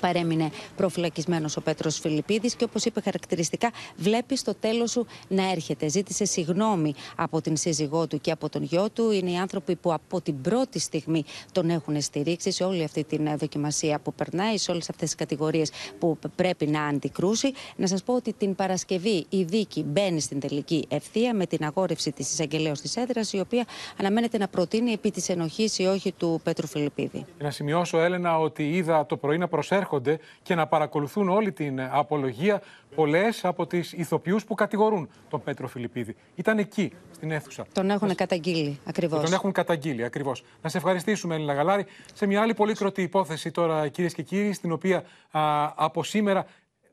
παρέμεινε 0.00 0.50
προφυλακισμένος 0.76 1.56
ο 1.56 1.60
Πέτρος 1.60 1.98
Φιλιππίδης 1.98 2.54
και 2.54 2.64
όπως 2.64 2.84
είπε 2.84 3.00
χαρακτηριστικά, 3.00 3.70
βλέπεις 3.96 4.40
στο 4.40 4.54
τέλος 4.54 4.90
σου 4.90 5.06
να 5.28 5.50
έρχεται. 5.50 5.88
Ζήτησε 5.88 6.24
συγγνώμη 6.24 6.94
από 7.16 7.40
την 7.40 7.56
σύζυγό 7.56 8.06
του 8.06 8.20
και 8.20 8.30
από 8.30 8.48
τον 8.48 8.62
γιο 8.62 8.90
του. 8.90 9.10
Είναι 9.10 9.30
οι 9.30 9.36
άνθρωποι 9.36 9.76
που 9.76 9.92
από 9.92 10.20
την 10.20 10.40
πρώτη 10.40 10.78
στιγμή 10.78 11.24
τον 11.52 11.70
έχουν 11.70 12.00
στηρίξει 12.00 12.50
σε 12.50 12.64
όλη 12.64 12.84
αυτή 12.84 13.04
την 13.04 13.36
δοκιμασία 13.36 13.98
που 13.98 14.14
περνάει, 14.14 14.58
σε 14.58 14.70
όλες 14.70 14.90
αυτές 14.90 15.08
τις 15.08 15.14
κατηγορίες 15.14 15.70
που 15.98 16.18
πρέπει 16.36 16.66
να 16.66 16.84
αντικρούσει. 16.84 17.52
Να 17.76 17.86
σας 17.86 18.02
πω 18.02 18.14
ότι 18.14 18.32
την 18.32 18.54
Παρασκευή 18.54 19.26
η 19.28 19.42
δίκη 19.42 19.82
μπαίνει 19.82 20.20
στην 20.20 20.40
τελική 20.40 20.84
ευθεία 20.88 21.34
με 21.34 21.46
την 21.46 21.64
αγόρευση 21.64 22.12
της 22.12 22.32
εισαγγελέα 22.32 22.72
της 22.72 22.96
έδρας, 22.96 23.32
η 23.32 23.40
οποία 23.40 23.64
αναμένεται 23.98 24.38
να 24.38 24.48
προτείνει 24.48 24.92
επί 24.92 25.10
της 25.10 25.28
ενοχής 25.28 25.78
ή 25.78 25.84
όχι 25.84 26.12
του 26.12 26.40
Πέτρου 26.42 26.66
Φιλιππίδη. 26.66 27.24
Να 27.38 27.50
σημειώσω, 27.50 27.98
Έλενα, 27.98 28.38
ότι 28.38 28.70
είδα 28.70 29.06
το 29.06 29.16
πρωί 29.16 29.38
να 29.38 29.48
προσέρχεται 29.48 29.80
έρχονται 29.82 30.18
και 30.42 30.54
να 30.54 30.66
παρακολουθούν 30.66 31.28
όλη 31.28 31.52
την 31.52 31.80
απολογία 31.80 32.62
πολλές 32.94 33.44
από 33.44 33.66
τις 33.66 33.92
ηθοποιούς 33.92 34.44
που 34.44 34.54
κατηγορούν 34.54 35.08
τον 35.28 35.42
Πέτρο 35.42 35.68
Φιλιππίδη. 35.68 36.16
Ήταν 36.34 36.58
εκεί, 36.58 36.92
στην 37.14 37.30
αίθουσα. 37.30 37.66
Τον 37.72 37.90
έχουν 37.90 38.14
καταγγείλει 38.14 38.78
ακριβώς. 38.84 39.22
Τον 39.22 39.32
έχουν 39.32 39.52
καταγγείλει 39.52 40.04
ακριβώς. 40.04 40.44
Να 40.62 40.68
σε 40.68 40.76
ευχαριστήσουμε, 40.76 41.34
Έλληνα 41.34 41.54
Γαλάρη, 41.54 41.86
σε 42.14 42.26
μια 42.26 42.40
άλλη 42.42 42.54
πολύ 42.54 42.74
κροτή 42.74 43.02
υπόθεση 43.02 43.50
τώρα, 43.50 43.88
κυρίες 43.88 44.14
και 44.14 44.22
κύριοι, 44.22 44.52
στην 44.52 44.72
οποία 44.72 45.04
α, 45.30 45.72
από 45.74 46.04
σήμερα 46.04 46.46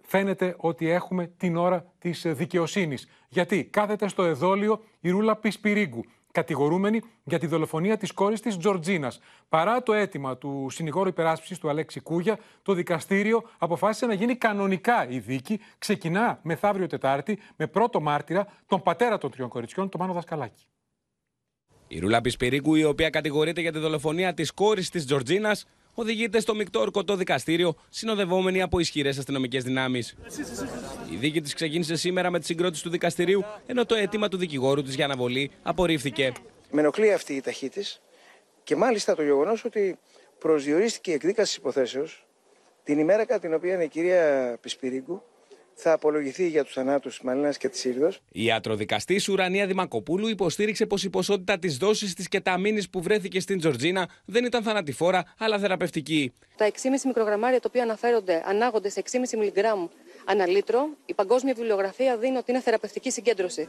φαίνεται 0.06 0.56
ότι 0.58 0.90
έχουμε 0.90 1.32
την 1.38 1.58
ώρα 1.58 1.86
της 2.00 2.26
δικαιοσύνης. 2.28 3.08
Γιατί 3.30 3.64
κάθεται 3.64 4.08
στο 4.08 4.24
εδόλιο 4.24 4.84
η 5.00 5.10
Ρούλα 5.10 5.36
Πισπυρίγκου, 5.36 6.06
κατηγορούμενη 6.32 7.02
για 7.24 7.40
τη 7.40 7.48
δολοφονία 7.48 7.98
της 7.98 8.12
κόρης 8.12 8.42
της 8.42 8.58
Τζορτζίνας. 8.58 9.20
Παρά 9.50 9.84
το 9.84 9.94
αίτημα 9.94 10.38
του 10.38 10.68
συνηγόρου 10.70 11.10
υπεράσπισης 11.10 11.58
του 11.60 11.70
Αλέξη 11.70 12.00
Κούγια, 12.00 12.40
το 12.62 12.74
δικαστήριο 12.74 13.44
αποφάσισε 13.58 14.06
να 14.06 14.14
γίνει 14.14 14.36
κανονικά 14.36 15.10
η 15.10 15.20
δίκη. 15.20 15.60
Ξεκινά 15.78 16.40
μεθαύριο 16.44 16.88
Τετάρτη 16.88 17.40
με 17.56 17.68
πρώτο 17.68 18.02
μάρτυρα 18.02 18.48
τον 18.68 18.82
πατέρα 18.82 19.18
των 19.18 19.32
τριών 19.32 19.50
κοριτσιών, 19.50 19.90
τον 19.90 20.00
Μάνο 20.00 20.14
Δασκαλάκη. 20.14 20.64
Η 21.88 22.00
Ρούλα 22.00 22.22
Πισπυρίκου, 22.22 22.76
η 22.76 22.84
οποία 22.84 23.10
κατηγορείται 23.10 23.62
για 23.62 23.72
τη 23.72 23.80
δολοφονία 23.80 24.34
της 24.34 24.52
κόρης 24.52 24.90
της 24.90 25.06
Τζορτζίνας, 25.06 25.68
οδηγείται 26.00 26.40
στο 26.40 26.56
μεικτό 26.56 26.80
ορκωτό 26.80 27.16
δικαστήριο, 27.16 27.76
συνοδευόμενη 27.90 28.62
από 28.62 28.80
ισχυρές 28.80 29.18
αστυνομικές 29.18 29.64
δυνάμεις. 29.64 30.16
Η 31.12 31.16
δίκη 31.16 31.42
της 31.42 31.54
ξεκίνησε 31.54 31.96
σήμερα 31.96 32.30
με 32.30 32.40
τη 32.40 32.46
συγκρότηση 32.46 32.84
του 32.84 32.90
δικαστηρίου, 32.90 33.44
ενώ 33.66 33.86
το 33.86 33.96
αίτημα 33.96 34.28
του 34.28 34.38
δικηγόρου 34.38 34.84
της 34.84 34.96
για 34.96 35.06
αναβολή 35.06 35.52
απορρίφθηκε. 35.64 36.32
Με 36.72 36.82
ενοχλεί 36.82 37.14
αυτή 37.14 37.34
η 37.34 37.42
ταχύ 37.42 37.70
και 38.64 38.76
μάλιστα 38.76 39.16
το 39.16 39.24
γεγονός 39.24 39.66
ότι 39.66 39.98
προσδιορίστηκε 40.40 41.12
η 41.12 41.14
εκδίκαση 41.14 41.48
της 41.48 41.58
υποθέσεως 41.58 42.28
την 42.84 43.00
ημέρα 43.00 43.26
κατά 43.26 43.40
την 43.40 43.54
οποία 43.54 43.84
η 43.84 43.88
κυρία 43.88 44.58
Πισπυρίγκου 44.62 45.24
θα 45.82 45.92
απολογηθεί 45.92 46.48
για 46.48 46.64
τους 46.64 46.74
θανάτους 46.74 47.16
της 47.16 47.26
Μαλίνας 47.26 47.58
και 47.58 47.70
της 47.70 47.86
Ήρδος. 47.86 48.22
Η 48.32 48.44
ιατροδικαστής 48.44 49.28
Ουρανία 49.30 49.68
Δημακοπούλου 49.68 50.28
υποστήριξε 50.28 50.86
πως 50.86 51.04
η 51.04 51.10
ποσότητα 51.10 51.60
της 51.60 51.78
δόσης 51.78 52.14
της 52.14 52.28
κεταμίνης 52.28 52.90
που 52.90 53.02
βρέθηκε 53.02 53.40
στην 53.40 53.60
Τζορτζίνα 53.60 54.10
δεν 54.26 54.46
ήταν 54.46 54.64
θανατηφόρα, 54.64 55.34
αλλά 55.38 55.60
θεραπευτική. 55.60 56.34
Τα 56.58 56.66
6,5 56.66 56.72
μικρογραμμάρια 57.06 57.60
τα 57.60 57.66
οποία 57.70 57.84
αναφέρονται 57.84 58.44
ανάγονται 58.46 58.90
σε 58.90 59.04
6,5 59.12 59.38
μιλιγκράμμ 59.38 59.88
ανά 60.26 60.48
λίτρο. 60.48 60.90
Η 61.06 61.14
παγκόσμια 61.14 61.54
βιβλιογραφία 61.54 62.18
δίνει 62.18 62.38
ότι 62.38 62.52
είναι 62.52 62.62
θεραπευτική 62.62 63.12
συγκέντρωση. 63.12 63.68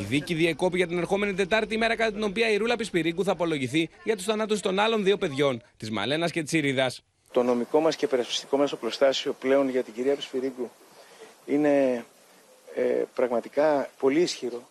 Η 0.00 0.02
δίκη 0.02 0.34
διεκόπη 0.34 0.76
για 0.76 0.86
την 0.86 0.98
ερχόμενη 0.98 1.34
Τετάρτη, 1.34 1.74
ημέρα 1.74 1.96
κατά 1.96 2.12
την 2.12 2.22
οποία 2.22 2.50
η 2.50 2.56
Ρούλα 2.56 2.76
Πισπυρίγκου 2.76 3.24
θα 3.24 3.32
απολογηθεί 3.32 3.88
για 4.04 4.16
τους 4.16 4.24
θανάτους 4.24 4.60
των 4.60 4.78
άλλων 4.78 5.04
δύο 5.04 5.16
παιδιών, 5.16 5.62
της 5.76 5.90
Μαλένας 5.90 6.30
και 6.30 6.42
της 6.42 6.52
Ήριδας. 6.52 7.02
Το 7.32 7.42
νομικό 7.42 7.80
μας 7.80 7.96
και 7.96 8.06
περασπιστικό 8.06 8.56
μέσο 8.56 8.76
προστάσιο 8.76 9.32
πλέον 9.32 9.68
για 9.68 9.82
την 9.82 9.94
κυρία 9.94 10.14
Πισπυρίγκου; 10.14 10.70
Είναι 11.52 12.04
ε, 12.74 12.82
πραγματικά 13.14 13.90
πολύ 13.98 14.20
ισχυρό. 14.20 14.68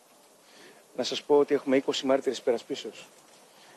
Να 0.97 1.03
σας 1.03 1.21
πω 1.21 1.38
ότι 1.38 1.53
έχουμε 1.53 1.84
20 1.86 2.01
μάρτυρες 2.03 2.38
υπερασπίσεως, 2.38 3.07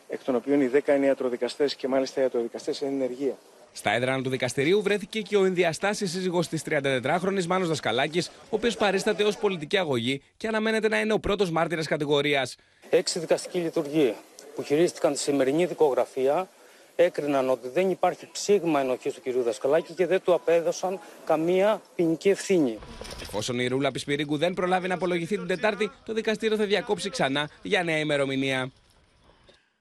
εκ 0.09 0.25
των 0.25 0.35
οποίων 0.35 0.61
οι 0.61 0.71
10 0.75 0.89
είναι 0.97 1.07
ιατροδικαστές 1.07 1.75
και 1.75 1.89
μάλιστα 1.89 2.21
οι 2.21 2.23
ιατροδικαστές 2.23 2.81
είναι 2.81 2.91
ενεργεία. 2.91 3.37
Στα 3.73 3.91
έδρανα 3.91 4.23
του 4.23 4.31
δικαστηρίου 4.31 4.83
βρέθηκε 4.83 5.21
και 5.21 5.37
ο 5.37 5.45
ενδιαστάσης 5.45 6.11
σύζυγος 6.11 6.49
της 6.49 6.63
34χρονης 6.69 7.47
Μάνος 7.47 7.69
Δασκαλάκης, 7.69 8.29
ο 8.29 8.57
οποίος 8.57 8.77
παρίσταται 8.77 9.25
ως 9.25 9.37
πολιτική 9.37 9.79
αγωγή 9.79 10.23
και 10.37 10.47
αναμένεται 10.47 10.89
να 10.89 11.01
είναι 11.01 11.13
ο 11.13 11.19
πρώτος 11.19 11.51
μάρτυρας 11.51 11.87
κατηγορίας. 11.87 12.57
Έξι 12.91 13.19
δικαστικοί 13.19 13.59
λειτουργοί 13.59 14.15
που 14.55 14.63
χειρίστηκαν 14.63 15.13
τη 15.13 15.19
σημερινή 15.19 15.67
δικογραφία 15.67 16.49
έκριναν 16.97 17.51
ότι 17.51 17.69
δεν 17.69 17.91
υπάρχει 17.91 18.29
ψήγμα 18.33 18.81
ενοχής 18.81 19.15
του 19.15 19.21
κυρίου 19.21 19.43
Δασκαλάκη 19.43 19.93
και 19.93 20.07
δεν 20.07 20.23
του 20.23 20.35
απέδωσαν 20.35 21.01
καμία 21.25 21.81
ποινική 21.95 22.29
ευθύνη. 22.29 22.79
Εφόσον 23.23 23.59
η 23.59 23.67
Ρούλα 23.67 23.91
Πισπυρίγκου 23.91 24.37
δεν 24.37 24.55
προλάβει 24.55 24.89
να 24.89 24.95
απολογηθεί 24.95 25.37
την 25.37 25.47
Τετάρτη, 25.47 25.91
το 26.05 26.13
δικαστήριο 26.13 26.57
θα 26.57 26.65
διακόψει 26.65 27.11
ξανά 27.11 27.51
για 27.63 27.83
νέα 27.83 27.99
ημερομηνία. 27.99 28.71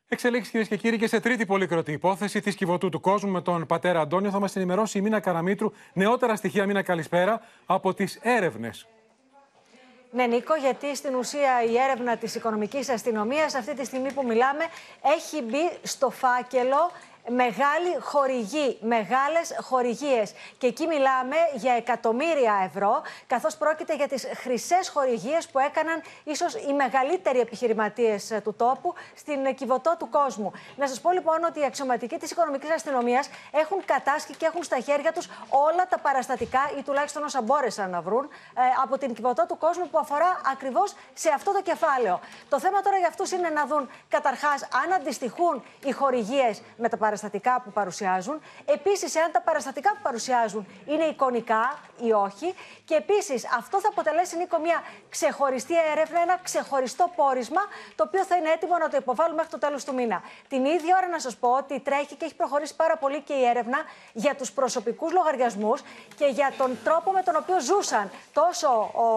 Εξελίξεις 0.07 0.51
κυρίες 0.51 0.67
και 0.67 0.77
κύριοι 0.77 0.97
και 0.97 1.07
σε 1.07 1.19
τρίτη 1.19 1.45
πολύκροτη 1.45 1.91
υπόθεση 1.91 2.41
της 2.41 2.55
κυβωτού 2.55 2.89
του 2.89 2.99
κόσμου 2.99 3.31
με 3.31 3.41
τον 3.41 3.65
πατέρα 3.65 3.99
Αντώνιο 3.99 4.29
θα 4.29 4.39
μας 4.39 4.55
ενημερώσει 4.55 4.97
η 4.97 5.01
Μίνα 5.01 5.19
Καραμίτρου. 5.19 5.71
Νεότερα 5.93 6.35
στοιχεία, 6.35 6.65
Μίνα, 6.65 6.81
καλησπέρα 6.81 7.41
από 7.65 7.93
τις 7.93 8.19
έρευνες. 8.21 8.87
Ναι, 10.15 10.25
Νίκο, 10.25 10.55
γιατί 10.55 10.95
στην 10.95 11.15
ουσία 11.15 11.63
η 11.63 11.77
έρευνα 11.77 12.17
της 12.17 12.35
οικονομικής 12.35 12.89
αστυνομίας 12.89 13.55
αυτή 13.55 13.73
τη 13.73 13.85
στιγμή 13.85 14.11
που 14.11 14.25
μιλάμε 14.25 14.65
έχει 15.01 15.41
μπει 15.41 15.71
στο 15.83 16.09
φάκελο 16.09 16.91
μεγάλη 17.29 17.97
χορηγή, 17.99 18.77
μεγάλες 18.81 19.55
χορηγίες. 19.61 20.33
Και 20.57 20.67
εκεί 20.67 20.87
μιλάμε 20.87 21.35
για 21.53 21.73
εκατομμύρια 21.73 22.61
ευρώ, 22.65 23.01
καθώς 23.27 23.55
πρόκειται 23.55 23.95
για 23.95 24.07
τις 24.07 24.27
χρυσές 24.35 24.89
χορηγίες 24.89 25.47
που 25.47 25.59
έκαναν 25.59 26.01
ίσως 26.23 26.53
οι 26.53 26.73
μεγαλύτεροι 26.73 27.39
επιχειρηματίες 27.39 28.31
ε, 28.31 28.41
του 28.41 28.53
τόπου 28.53 28.93
στην 29.15 29.55
κυβωτό 29.55 29.95
του 29.99 30.09
κόσμου. 30.09 30.51
Να 30.75 30.87
σας 30.87 31.01
πω 31.01 31.11
λοιπόν 31.11 31.43
ότι 31.43 31.59
οι 31.59 31.65
αξιωματικοί 31.65 32.17
της 32.17 32.31
οικονομικής 32.31 32.71
αστυνομίας 32.71 33.29
έχουν 33.51 33.85
κατάσχει 33.85 34.35
και 34.35 34.45
έχουν 34.45 34.63
στα 34.63 34.79
χέρια 34.79 35.11
τους 35.11 35.29
όλα 35.49 35.87
τα 35.89 35.99
παραστατικά 35.99 36.71
ή 36.79 36.81
τουλάχιστον 36.81 37.23
όσα 37.23 37.41
μπόρεσαν 37.41 37.89
να 37.89 38.01
βρουν 38.01 38.23
ε, 38.23 38.61
από 38.83 38.97
την 38.97 39.13
κυβωτό 39.13 39.45
του 39.45 39.57
κόσμου 39.57 39.89
που 39.89 39.97
αφορά 39.97 40.41
ακριβώς 40.51 40.95
σε 41.13 41.29
αυτό 41.29 41.51
το 41.51 41.61
κεφάλαιο. 41.61 42.19
Το 42.49 42.59
θέμα 42.59 42.81
τώρα 42.81 42.97
για 42.97 43.07
αυτούς 43.07 43.31
είναι 43.31 43.49
να 43.49 43.65
δουν 43.65 43.89
καταρχάς 44.09 44.63
αν 44.63 44.93
αντιστοιχούν 44.93 45.63
οι 45.83 45.91
χορηγίες 45.91 46.61
με 46.77 46.89
τα 46.89 46.97
παραστατικά 46.97 47.11
παραστατικά 47.13 47.61
που 47.63 47.71
παρουσιάζουν. 47.71 48.41
Επίσης, 48.65 49.15
εάν 49.15 49.31
τα 49.31 49.41
παραστατικά 49.41 49.89
που 49.89 50.01
παρουσιάζουν 50.01 50.67
είναι 50.85 51.03
εικονικά 51.03 51.79
ή 51.99 52.11
όχι. 52.11 52.55
Και 52.85 52.95
επίσης, 52.95 53.45
αυτό 53.57 53.79
θα 53.79 53.87
αποτελέσει, 53.91 54.37
Νίκο, 54.37 54.59
μια 54.59 54.83
ξεχωριστή 55.09 55.73
έρευνα, 55.91 56.21
ένα 56.21 56.39
ξεχωριστό 56.43 57.11
πόρισμα, 57.15 57.61
το 57.95 58.03
οποίο 58.07 58.23
θα 58.25 58.35
είναι 58.35 58.49
έτοιμο 58.49 58.77
να 58.77 58.89
το 58.89 58.97
υποβάλουμε 58.97 59.35
μέχρι 59.35 59.51
το 59.51 59.57
τέλος 59.57 59.83
του 59.83 59.93
μήνα. 59.93 60.21
Την 60.47 60.65
ίδια 60.65 60.97
ώρα 60.97 61.07
να 61.07 61.19
σας 61.19 61.35
πω 61.35 61.49
ότι 61.49 61.79
τρέχει 61.79 62.15
και 62.15 62.25
έχει 62.25 62.35
προχωρήσει 62.35 62.75
πάρα 62.75 62.97
πολύ 62.97 63.21
και 63.21 63.33
η 63.33 63.45
έρευνα 63.45 63.77
για 64.13 64.35
τους 64.35 64.51
προσωπικούς 64.51 65.11
λογαριασμούς 65.11 65.81
και 66.15 66.25
για 66.25 66.51
τον 66.57 66.77
τρόπο 66.83 67.11
με 67.11 67.21
τον 67.23 67.35
οποίο 67.35 67.59
ζούσαν 67.59 68.11
τόσο 68.33 68.69
ο 68.93 69.07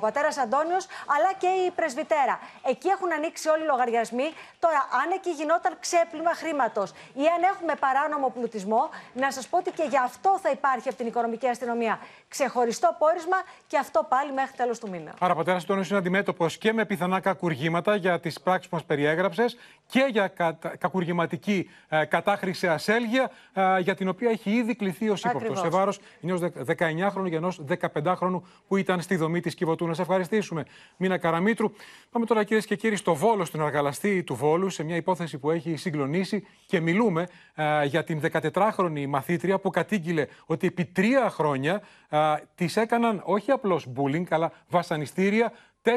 πατέρας 0.00 0.38
Αντώνιος 0.38 0.86
αλλά 1.16 1.32
και 1.38 1.46
η 1.46 1.70
πρεσβυτέρα. 1.70 2.40
Εκεί 2.62 2.88
έχουν 2.88 3.12
ανοίξει 3.12 3.48
όλοι 3.48 3.62
οι 3.62 3.66
λογαριασμοί. 3.66 4.34
Τώρα, 4.58 4.88
αν 5.02 5.10
εκεί 5.10 5.30
γινόταν 5.30 5.76
ξέπλυμα 5.80 6.34
χρήματος 6.34 6.90
ή 7.14 7.24
αν 7.36 7.42
έχουμε 7.52 7.74
παράνομο 7.80 8.30
πλουτισμό, 8.30 8.88
να 9.14 9.30
σας 9.32 9.46
πω 9.48 9.56
ότι 9.58 9.70
και 9.70 9.86
γι' 9.90 9.98
αυτό 10.04 10.38
θα 10.42 10.50
υπάρχει 10.50 10.88
από 10.88 10.96
την 10.96 11.06
οικονομική 11.06 11.46
αστυνομία 11.46 11.98
ξεχωριστό 12.28 12.96
πόρισμα 12.98 13.36
και 13.66 13.78
αυτό 13.78 14.06
πάλι 14.08 14.32
μέχρι 14.32 14.56
τέλος 14.56 14.78
του 14.78 14.88
μήνα. 14.88 15.14
Άρα, 15.18 15.34
πατέρα 15.34 15.56
Αντώνιο 15.56 15.84
είναι 15.88 15.98
αντιμέτωπος 15.98 16.58
και 16.58 16.72
με 16.72 16.84
πιθανά 16.84 17.20
κακουργήματα 17.20 17.96
για 17.96 18.20
τις 18.20 18.40
πράξεις 18.40 18.68
που 18.68 18.74
μας 18.74 18.84
περιέγραψες 18.84 19.56
και 19.86 20.06
για 20.10 20.32
κακουργηματική 20.78 21.70
ε, 21.88 22.04
κατάχρηση 22.04 22.66
ασέλγεια, 22.66 23.30
ε, 23.52 23.78
για 23.78 23.94
την 23.94 24.08
οποία 24.08 24.30
έχει 24.30 24.50
ήδη 24.50 24.74
κληθεί 24.74 25.10
ως 25.10 25.24
ύποπτος 25.24 25.58
σε 25.58 25.68
βάρος 25.68 25.98
ενός 26.22 26.40
19χρονου 26.40 27.28
και 27.28 27.36
ενός 27.36 27.60
15χρονου 27.80 28.40
που 28.68 28.76
ήταν 28.76 29.00
στη 29.00 29.16
δομή 29.16 29.40
της 29.40 29.54
Κιβωτού. 29.54 29.86
Να 29.86 29.94
σε 29.94 30.02
ευχαριστήσουμε, 30.02 30.64
Μίνα 30.96 31.18
Καραμίτρου. 31.18 31.72
Πάμε 32.10 32.26
τώρα, 32.26 32.44
κυρίες 32.44 32.66
και 32.66 32.76
κύριοι, 32.76 32.96
στο 32.96 33.14
Βόλο, 33.14 33.44
στην 33.44 33.60
αργαλαστή 33.60 34.22
του 34.22 34.34
Βόλου, 34.34 34.68
σε 34.68 34.82
μια 34.82 34.96
υπόθεση 34.96 35.38
που 35.38 35.50
έχει 35.50 35.76
συγκλονίσει 35.76 36.46
και 36.66 36.80
μιλούμε 36.80 37.28
ε, 37.54 37.84
για 37.84 38.04
την 38.04 38.20
14χρονη 38.32 39.06
μαθήτρια 39.06 39.58
που 39.58 39.70
κατήγγειλε 39.70 40.26
ότι 40.46 40.66
επί 40.66 40.84
τρία 40.84 41.30
χρόνια 41.30 41.82
ε, 42.08 42.18
της 42.54 42.76
έκαναν 42.76 43.22
όχι 43.24 43.50
απλώς 43.50 43.86
bullying, 43.96 44.26
αλλά 44.30 44.52
βασανιστήρια 44.68 45.52
4-5 45.84 45.90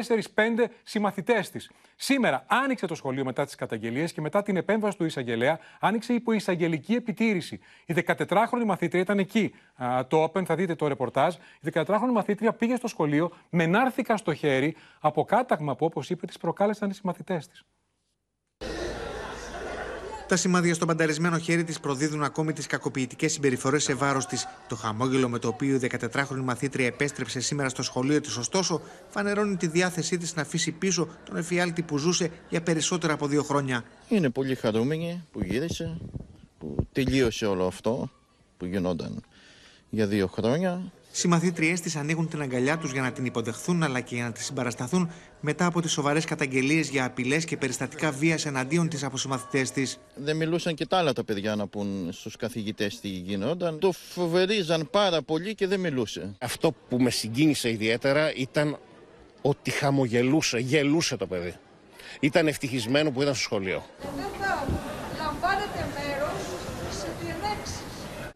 συμμαθητές 0.83 1.49
της. 1.49 1.71
Σήμερα 1.95 2.45
άνοιξε 2.47 2.85
το 2.85 2.95
σχολείο 2.95 3.25
μετά 3.25 3.45
τις 3.45 3.55
καταγγελίες 3.55 4.13
και 4.13 4.21
μετά 4.21 4.43
την 4.43 4.55
επέμβαση 4.57 4.97
του 4.97 5.05
εισαγγελέα, 5.05 5.59
άνοιξε 5.79 6.13
υπό 6.13 6.31
εισαγγελική 6.31 6.93
επιτήρηση. 6.93 7.59
Η 7.85 7.93
14χρονη 8.07 8.63
μαθήτρια 8.65 9.01
ήταν 9.01 9.19
εκεί. 9.19 9.53
Ε, 9.77 10.03
το 10.03 10.23
Open, 10.23 10.45
θα 10.45 10.55
δείτε 10.55 10.75
το 10.75 10.87
ρεπορτάζ. 10.87 11.35
Η 11.35 11.69
14χρονη 11.73 12.11
μαθήτρια 12.13 12.53
πήγε 12.53 12.75
στο 12.75 12.87
σχολείο 12.87 13.31
με 13.49 13.65
νάρθηκα 13.65 14.17
στο 14.17 14.33
χέρι 14.33 14.75
από 14.99 15.23
κάταγμα 15.23 15.75
που, 15.75 15.85
όπως 15.85 16.09
είπε, 16.09 16.25
της 16.25 16.37
προκάλεσαν 16.37 16.89
οι 16.89 16.93
συμμαθητές 16.93 17.47
της. 17.47 17.63
Τα 20.27 20.35
σημάδια 20.35 20.73
στο 20.73 20.85
πανταρισμένο 20.85 21.37
χέρι 21.37 21.63
της 21.63 21.79
προδίδουν 21.79 22.23
ακόμη 22.23 22.53
τις 22.53 22.67
κακοποιητικές 22.67 23.31
συμπεριφορές 23.31 23.83
σε 23.83 23.93
βάρος 23.93 24.25
της. 24.25 24.47
Το 24.67 24.75
χαμόγελο 24.75 25.29
με 25.29 25.39
το 25.39 25.47
οποίο 25.47 25.75
η 25.75 25.89
14χρονη 25.99 26.41
μαθήτρια 26.43 26.85
επέστρεψε 26.85 27.39
σήμερα 27.39 27.69
στο 27.69 27.83
σχολείο 27.83 28.21
της, 28.21 28.37
ωστόσο, 28.37 28.81
φανερώνει 29.09 29.55
τη 29.55 29.67
διάθεσή 29.67 30.17
της 30.17 30.35
να 30.35 30.41
αφήσει 30.41 30.71
πίσω 30.71 31.07
τον 31.25 31.37
εφιάλτη 31.37 31.81
που 31.81 31.97
ζούσε 31.97 32.31
για 32.49 32.61
περισσότερα 32.61 33.13
από 33.13 33.27
δύο 33.27 33.43
χρόνια. 33.43 33.83
Είναι 34.09 34.29
πολύ 34.29 34.55
χαρούμενη 34.55 35.23
που 35.31 35.43
γύρισε, 35.43 35.97
που 36.57 36.75
τελείωσε 36.91 37.45
όλο 37.45 37.65
αυτό 37.65 38.09
που 38.57 38.65
γινόταν 38.65 39.23
για 39.89 40.07
δύο 40.07 40.27
χρόνια. 40.27 40.91
Συμμαθήτριές 41.19 41.81
της 41.81 41.95
ανοίγουν 41.95 42.27
την 42.27 42.41
αγκαλιά 42.41 42.77
τους 42.77 42.91
για 42.91 43.01
να 43.01 43.11
την 43.11 43.25
υποδεχθούν 43.25 43.83
αλλά 43.83 43.99
και 43.99 44.15
για 44.15 44.23
να 44.23 44.31
τη 44.31 44.43
συμπαρασταθούν 44.43 45.11
μετά 45.39 45.65
από 45.65 45.81
τις 45.81 45.91
σοβαρές 45.91 46.25
καταγγελίες 46.25 46.89
για 46.89 47.05
απειλές 47.05 47.45
και 47.45 47.57
περιστατικά 47.57 48.11
βίας 48.11 48.45
εναντίον 48.45 48.89
της 48.89 49.03
από 49.03 49.17
συμμαθητέ 49.17 49.61
της. 49.73 49.99
Δεν 50.15 50.35
μιλούσαν 50.35 50.75
και 50.75 50.85
τα 50.85 50.97
άλλα 50.97 51.13
τα 51.13 51.23
παιδιά 51.23 51.55
να 51.55 51.67
πούν 51.67 52.09
στους 52.11 52.35
καθηγητές 52.35 52.99
τι 52.99 53.07
γινόταν. 53.07 53.79
Το 53.79 53.91
φοβερίζαν 53.91 54.87
πάρα 54.91 55.21
πολύ 55.21 55.55
και 55.55 55.67
δεν 55.67 55.79
μιλούσε. 55.79 56.35
Αυτό 56.39 56.73
που 56.89 56.97
με 56.97 57.09
συγκίνησε 57.09 57.69
ιδιαίτερα 57.69 58.33
ήταν 58.33 58.77
ότι 59.41 59.71
χαμογελούσε, 59.71 60.57
γελούσε 60.57 61.17
το 61.17 61.27
παιδί. 61.27 61.55
Ήταν 62.19 62.47
ευτυχισμένο 62.47 63.11
που 63.11 63.21
ήταν 63.21 63.33
στο 63.33 63.43
σχολείο. 63.43 63.83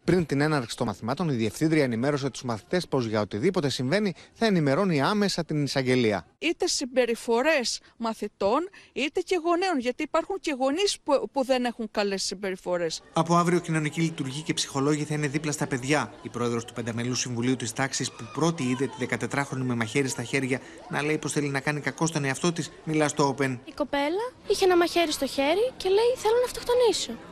Πριν 0.04 0.26
την 0.26 0.40
έναρξη 0.40 0.76
των 0.76 0.86
μαθημάτων, 0.86 1.28
η 1.28 1.32
Διευθύντρια 1.32 1.82
ενημέρωσε 1.84 2.30
τους 2.30 2.42
μαθητές 2.42 2.88
πως 2.88 3.06
για 3.06 3.20
οτιδήποτε 3.20 3.68
συμβαίνει 3.68 4.14
θα 4.32 4.46
ενημερώνει 4.46 5.02
άμεσα 5.02 5.44
την 5.44 5.64
εισαγγελία. 5.64 6.26
Είτε 6.38 6.66
συμπεριφορές 6.66 7.80
μαθητών, 7.96 8.68
είτε 8.92 9.20
και 9.20 9.40
γονέων. 9.44 9.78
Γιατί 9.78 10.02
υπάρχουν 10.02 10.36
και 10.40 10.56
γονείς 10.58 10.98
που, 11.02 11.28
που 11.32 11.44
δεν 11.44 11.64
έχουν 11.64 11.88
καλές 11.90 12.22
συμπεριφορές. 12.22 13.02
Από 13.12 13.36
αύριο, 13.36 13.58
κοινωνική 13.58 14.00
λειτουργή 14.00 14.42
και 14.42 14.54
ψυχολόγοι 14.54 15.04
θα 15.04 15.14
είναι 15.14 15.26
δίπλα 15.26 15.52
στα 15.52 15.66
παιδιά. 15.66 16.12
Η 16.22 16.28
πρόεδρος 16.28 16.64
του 16.64 16.72
Πενταμελού 16.72 17.14
Συμβουλίου 17.14 17.56
της 17.56 17.72
Τάξης, 17.72 18.10
που 18.10 18.24
πρώτη 18.34 18.62
είδε 18.62 18.86
τη 18.86 19.06
14χρονη 19.10 19.62
με 19.62 19.74
μαχαίρι 19.74 20.08
στα 20.08 20.22
χέρια 20.22 20.60
να 20.90 21.02
λέει 21.02 21.18
πως 21.18 21.32
θέλει 21.32 21.48
να 21.48 21.60
κάνει 21.60 21.80
κακό 21.80 22.06
στον 22.06 22.24
εαυτό 22.24 22.52
της, 22.52 22.70
μιλά 22.84 23.08
στο 23.08 23.34
Open. 23.38 23.58
Η 23.64 23.72
κοπέλα 23.76 24.32
είχε 24.46 24.64
ένα 24.64 24.76
μαχαίρι 24.76 25.12
στο 25.12 25.26
χέρι 25.26 25.72
και 25.76 25.88
λέει: 25.88 26.14
Θέλω 26.16 26.34
να 26.34 26.44
αυτοκτονήσω 26.44 27.31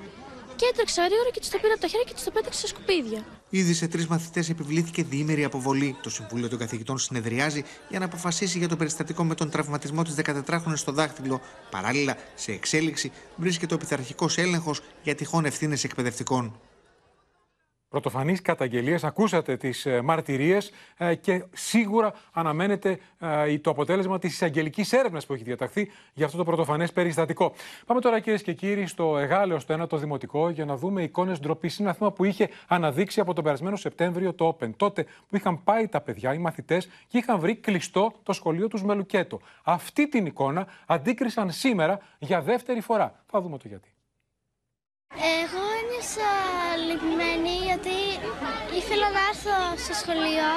και 0.61 0.67
έτρεξα 0.73 1.03
γρήγορα 1.03 1.31
και 1.33 1.41
της 1.41 1.51
το 1.51 1.59
πήρα 1.59 1.73
από 1.73 1.83
τα 1.83 1.89
χέρια 1.89 2.05
και 2.09 2.15
της 2.15 2.25
το 2.25 2.31
πέταξε 2.31 2.61
σε 2.61 2.67
σκουπίδια. 2.67 3.25
Ήδη 3.51 3.75
σε 3.75 3.89
τρεις 3.89 4.07
μαθητές 4.07 4.49
επιβλήθηκε 4.49 5.03
διήμερη 5.03 5.45
αποβολή. 5.45 5.97
Το 6.03 6.11
Συμβούλιο 6.11 6.49
των 6.49 6.59
Καθηγητών 6.59 6.99
συνεδριάζει 6.99 7.65
για 7.89 7.99
να 7.99 8.05
αποφασίσει 8.05 8.59
για 8.59 8.69
το 8.69 8.77
περιστατικό 8.77 9.25
με 9.25 9.35
τον 9.35 9.51
τραυματισμό 9.51 10.03
της 10.03 10.15
14χρονη 10.25 10.73
στο 10.75 10.93
δάχτυλο. 10.93 11.41
Παράλληλα, 11.71 12.17
σε 12.35 12.53
εξέλιξη 12.53 13.13
βρίσκεται 13.37 13.75
ο 13.75 13.79
πειθαρχικός 13.79 14.39
έλεγχος 14.39 14.81
για 15.03 15.15
τυχόν 15.15 15.45
ευθύνες 15.45 15.85
εκπαιδευτικών. 15.85 16.61
Πρωτοφανείς 17.91 18.43
καταγγελίες, 18.43 19.05
ακούσατε 19.05 19.57
τις 19.57 19.87
ε, 19.87 20.01
μαρτυρίες 20.01 20.73
ε, 20.97 21.15
και 21.15 21.45
σίγουρα 21.53 22.13
αναμένεται 22.33 22.99
ε, 23.19 23.59
το 23.59 23.71
αποτέλεσμα 23.71 24.19
της 24.19 24.33
εισαγγελικής 24.33 24.93
έρευνας 24.93 25.27
που 25.27 25.33
έχει 25.33 25.43
διαταχθεί 25.43 25.91
για 26.15 26.27
αυτό 26.27 26.39
το 26.39 26.45
πρωτοφανές 26.45 26.93
περιστατικό. 26.93 27.53
Πάμε 27.87 28.01
τώρα 28.01 28.21
κυρίες 28.21 28.43
και 28.43 28.53
κύριοι 28.53 28.87
στο 28.87 29.19
Εγάλεο, 29.19 29.59
στο 29.59 29.73
ένα 29.73 29.87
το 29.87 29.97
δημοτικό, 29.97 30.51
για 30.51 30.65
να 30.65 30.77
δούμε 30.77 31.03
εικόνες 31.03 31.41
ντροπής. 31.41 31.79
Είναι 31.79 31.89
ένα 31.89 31.97
θέμα 31.97 32.13
που 32.13 32.25
είχε 32.25 32.49
αναδείξει 32.67 33.21
από 33.21 33.35
τον 33.35 33.45
περασμένο 33.45 33.77
Σεπτέμβριο 33.77 34.35
το 34.35 34.57
Open. 34.59 34.71
Τότε 34.77 35.07
που 35.29 35.37
είχαν 35.37 35.65
πάει 35.65 35.89
τα 35.89 36.01
παιδιά, 36.01 36.35
οι 36.35 36.39
μαθητές, 36.39 36.89
και 37.07 37.19
είχαν 37.19 37.39
βρει 37.39 37.55
κλειστό 37.57 38.13
το 38.23 38.33
σχολείο 38.33 38.69
τους 38.69 38.83
Μελουκέτο. 38.83 39.41
Αυτή 39.63 40.09
την 40.09 40.27
εικόνα 40.27 40.67
αντίκρισαν 40.87 41.51
σήμερα 41.51 41.99
για 42.19 42.43
δεύτερη 42.43 42.81
φορά. 42.81 43.23
Θα 43.27 43.41
δούμε 43.41 43.59
το 43.59 43.69
γιατί. 43.69 43.89
Εγώ 45.15 45.70
νιώσα 46.01 46.31
λυπημένη 46.89 47.55
γιατί 47.69 47.99
ήθελα 48.81 49.09
να 49.17 49.23
έρθω 49.31 49.57
στο 49.85 49.95
σχολείο 50.01 50.51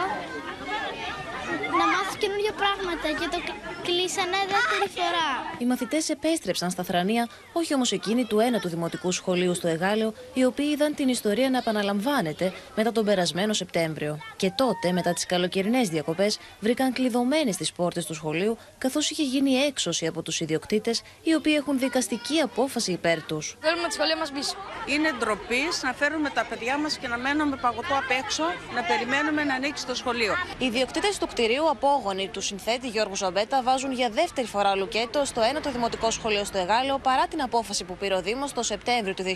να 1.79 1.85
μάθω 1.93 2.13
καινούργια 2.17 2.53
πράγματα 2.61 3.07
και 3.19 3.27
το 3.33 3.37
κλείσανε 3.83 4.39
δεύτερη 4.53 4.89
φορά. 4.97 5.29
Οι 5.57 5.65
μαθητές 5.65 6.09
επέστρεψαν 6.09 6.69
στα 6.69 6.83
θρανία, 6.83 7.29
όχι 7.53 7.73
όμως 7.73 7.91
εκείνοι 7.91 8.25
του 8.25 8.39
ένα 8.39 8.59
του 8.59 8.69
δημοτικού 8.69 9.11
σχολείου 9.11 9.53
στο 9.53 9.67
Εγάλεο, 9.67 10.13
οι 10.33 10.45
οποίοι 10.45 10.69
είδαν 10.73 10.95
την 10.95 11.07
ιστορία 11.07 11.49
να 11.49 11.57
επαναλαμβάνεται 11.57 12.53
μετά 12.75 12.91
τον 12.91 13.05
περασμένο 13.05 13.53
Σεπτέμβριο. 13.53 14.19
Και 14.35 14.51
τότε, 14.55 14.91
μετά 14.91 15.13
τις 15.13 15.25
καλοκαιρινές 15.25 15.89
διακοπές, 15.89 16.39
βρήκαν 16.59 16.93
κλειδωμένες 16.93 17.57
τις 17.57 17.71
πόρτες 17.71 18.05
του 18.05 18.13
σχολείου, 18.13 18.57
καθώς 18.77 19.09
είχε 19.09 19.23
γίνει 19.23 19.53
έξωση 19.53 20.07
από 20.07 20.21
τους 20.21 20.39
ιδιοκτήτες, 20.39 21.01
οι 21.23 21.33
οποίοι 21.33 21.53
έχουν 21.57 21.79
δικαστική 21.79 22.39
απόφαση 22.39 22.91
υπέρ 22.91 23.23
τους. 23.23 23.57
Θέλουμε 23.59 23.87
τη 23.87 23.93
σχολεία 23.93 24.17
μας 24.17 24.31
πίσω. 24.31 24.55
Είναι 24.85 25.11
ντροπή 25.19 25.63
να 25.81 25.93
φέρουμε 25.93 26.29
τα 26.29 26.45
παιδιά 26.49 26.77
μας 26.77 26.97
και 26.97 27.07
να 27.07 27.17
μένουμε 27.17 27.55
παγωτό 27.55 27.93
απ' 27.93 28.11
έξω, 28.23 28.43
να 28.75 28.81
περιμένουμε 28.83 29.43
να 29.43 29.53
ανοίξει 29.53 29.85
το 29.85 29.95
σχολείο. 29.95 30.33
Οι 30.57 30.65
ιδιοκτήτες 30.65 31.17
του 31.17 31.27
κτηρίου 31.27 31.42
απόγονοι 31.71 32.27
του 32.27 32.41
συνθέτη 32.41 32.87
Γιώργου 32.87 33.15
Σαμπέτα 33.15 33.63
βάζουν 33.63 33.91
για 33.91 34.09
δεύτερη 34.09 34.47
φορά 34.47 34.75
λουκέτο 34.75 35.25
στο 35.25 35.41
ένα 35.41 35.59
το 35.61 35.71
δημοτικό 35.71 36.11
σχολείο 36.11 36.43
στο 36.43 36.57
Εγάλεο 36.57 36.97
παρά 36.99 37.27
την 37.27 37.41
απόφαση 37.41 37.83
που 37.83 37.97
πήρε 37.97 38.15
ο 38.15 38.21
Δήμος 38.21 38.53
το 38.53 38.63
Σεπτέμβριο 38.63 39.13
του 39.13 39.23
2022 39.23 39.29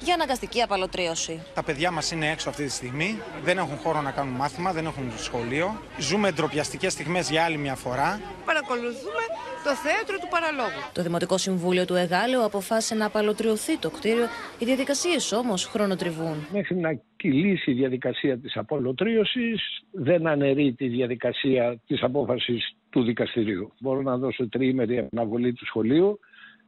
για 0.00 0.14
αναγκαστική 0.14 0.62
απαλωτρίωση. 0.62 1.42
Τα 1.54 1.62
παιδιά 1.62 1.90
μας 1.90 2.10
είναι 2.10 2.30
έξω 2.30 2.48
αυτή 2.48 2.64
τη 2.64 2.70
στιγμή, 2.70 3.22
δεν 3.44 3.58
έχουν 3.58 3.76
χώρο 3.76 4.00
να 4.00 4.10
κάνουν 4.10 4.34
μάθημα, 4.34 4.72
δεν 4.72 4.86
έχουν 4.86 5.12
σχολείο. 5.16 5.80
Ζούμε 5.98 6.30
ντροπιαστικές 6.32 6.92
στιγμές 6.92 7.30
για 7.30 7.44
άλλη 7.44 7.56
μια 7.56 7.74
φορά. 7.74 8.20
Παρακολουθούμε 8.44 9.24
το 9.64 9.74
θέατρο 9.74 10.18
του 10.18 10.28
παραλόγου. 10.30 10.80
Το 10.92 11.02
Δημοτικό 11.02 11.38
Συμβούλιο 11.38 11.84
του 11.84 11.94
Εγάλεου 11.94 12.44
αποφάσισε 12.44 12.94
να 12.94 13.06
απαλωτριωθεί 13.06 13.78
το 13.78 13.90
κτίριο. 13.90 14.26
Οι 14.58 14.64
διαδικασίες 14.64 15.32
όμως 15.32 15.64
χρονοτριβούν. 15.64 16.46
Μέχρι 16.52 16.76
να 16.76 16.98
κυλήσει 17.22 17.70
η 17.70 17.74
διαδικασία 17.74 18.38
της 18.38 18.56
απολωτρίωσης, 18.56 19.82
δεν 19.90 20.26
αναιρεί 20.26 20.72
τη 20.72 20.88
διαδικασία 20.88 21.80
της 21.86 22.02
απόφασης 22.02 22.74
του 22.90 23.02
δικαστηρίου. 23.02 23.72
Μπορώ 23.78 24.02
να 24.02 24.16
δώσω 24.16 24.48
τριήμερη 24.48 25.08
αναβολή 25.12 25.52
του 25.52 25.66
σχολείου 25.66 26.18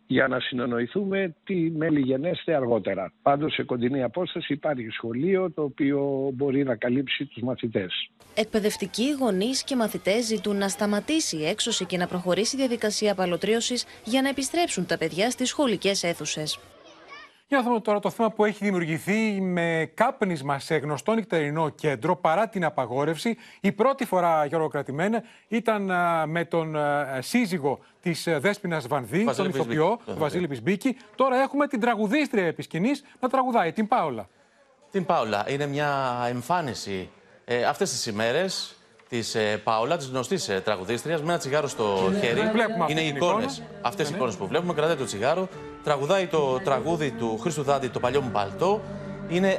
για 0.07 0.29
να 0.29 0.41
συνεννοηθούμε 0.41 1.35
τι 1.45 1.55
μέλη 1.55 2.01
γενέστε 2.01 2.55
αργότερα. 2.55 3.13
Πάντως 3.23 3.53
σε 3.53 3.63
κοντινή 3.63 4.03
απόσταση 4.03 4.53
υπάρχει 4.53 4.89
σχολείο 4.91 5.51
το 5.51 5.63
οποίο 5.63 6.31
μπορεί 6.35 6.65
να 6.65 6.77
καλύψει 6.77 7.25
τους 7.25 7.43
μαθητές. 7.43 8.11
Εκπαιδευτικοί, 8.35 9.13
γονείς 9.21 9.65
και 9.65 9.77
μαθητές 9.77 10.27
ζητούν 10.27 10.57
να 10.57 10.69
σταματήσει 10.69 11.37
η 11.37 11.47
έξωση 11.47 11.85
και 11.85 11.97
να 11.97 12.07
προχωρήσει 12.07 12.57
η 12.57 12.59
διαδικασία 12.59 13.13
απαλωτρίωσης 13.13 13.87
για 14.05 14.23
να 14.23 14.29
επιστρέψουν 14.29 14.87
τα 14.87 14.99
παιδιά 14.99 15.31
στις 15.31 15.49
σχολικές 15.49 16.03
αίθουσες. 16.03 16.59
Για 17.47 17.59
να 17.59 17.63
δούμε 17.63 17.81
τώρα 17.81 17.99
το 18.01 18.11
θέμα 18.11 18.31
που 18.31 18.45
έχει 18.45 18.65
δημιουργηθεί 18.65 19.41
με 19.41 19.91
κάπνισμα 19.95 20.59
σε 20.59 20.77
γνωστό 20.77 21.13
νυχτερινό 21.15 21.69
κέντρο 21.69 22.17
παρά 22.17 22.49
την 22.49 22.65
απαγόρευση. 22.65 23.37
Η 23.61 23.73
πρώτη 23.73 24.05
φορά, 24.05 24.45
Γιώργο 24.45 24.69
Κρατημένα, 24.69 25.23
ήταν 25.49 25.91
με 26.27 26.45
τον 26.45 26.77
σύζυγο 27.19 27.79
της 28.01 28.29
Δέσποινα 28.39 28.83
Βανδύ, 28.89 29.25
τον 29.37 29.49
ηθοποιό, 29.49 29.99
τον 30.05 30.19
Βασίλη 30.19 30.49
Πισμπίκη. 30.49 30.97
Τώρα 31.15 31.37
έχουμε 31.43 31.67
την 31.67 31.81
τραγουδίστρια 31.81 32.47
επί 32.47 32.67
να 33.21 33.29
τραγουδάει, 33.29 33.73
την 33.73 33.89
Πάολα. 33.89 34.29
Την 34.91 35.05
Πάολα. 35.05 35.45
Είναι 35.49 35.67
μια 35.67 36.25
εμφάνιση 36.29 37.11
ε, 37.45 37.65
αυτές 37.65 37.91
τις 37.91 38.07
ημέρες 38.07 38.77
της 39.09 39.35
ε, 39.35 39.61
Πάολα, 39.65 39.97
της 39.97 40.07
γνωστής 40.07 40.49
ε, 40.49 40.61
τραγουδίστριας, 40.65 41.21
με 41.23 41.29
ένα 41.29 41.39
τσιγάρο 41.39 41.69
στο 41.69 42.13
χέρι. 42.21 42.41
Είναι 42.87 43.01
οι 43.01 43.07
εικόνες. 43.07 43.63
Αυτές 43.83 44.11
οι 44.11 44.13
εικόνες 44.15 44.35
που 44.35 44.47
βλέπουμε. 44.47 44.73
Κρατάει 44.73 44.97
το 44.97 45.05
τσιγάρο. 45.05 45.49
Τραγουδάει 45.85 46.27
το 46.27 46.61
τραγούδι 46.65 47.11
του 47.11 47.39
Χρήστου 47.39 47.63
Δάντη, 47.63 47.89
το 47.89 48.01
παλιό 48.01 48.21
μου 48.21 48.31
παλτό. 48.31 48.81
Είναι, 49.29 49.59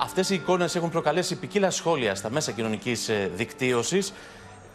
αυτές 0.00 0.30
οι 0.30 0.34
εικόνες 0.34 0.74
έχουν 0.74 0.90
προκαλέσει 0.90 1.36
ποικίλα 1.36 1.70
σχόλια 1.70 2.14
στα 2.14 2.30
μέσα 2.30 2.52
κοινωνικής 2.52 3.08
ε, 3.08 3.30
δικτύωσης. 3.34 4.12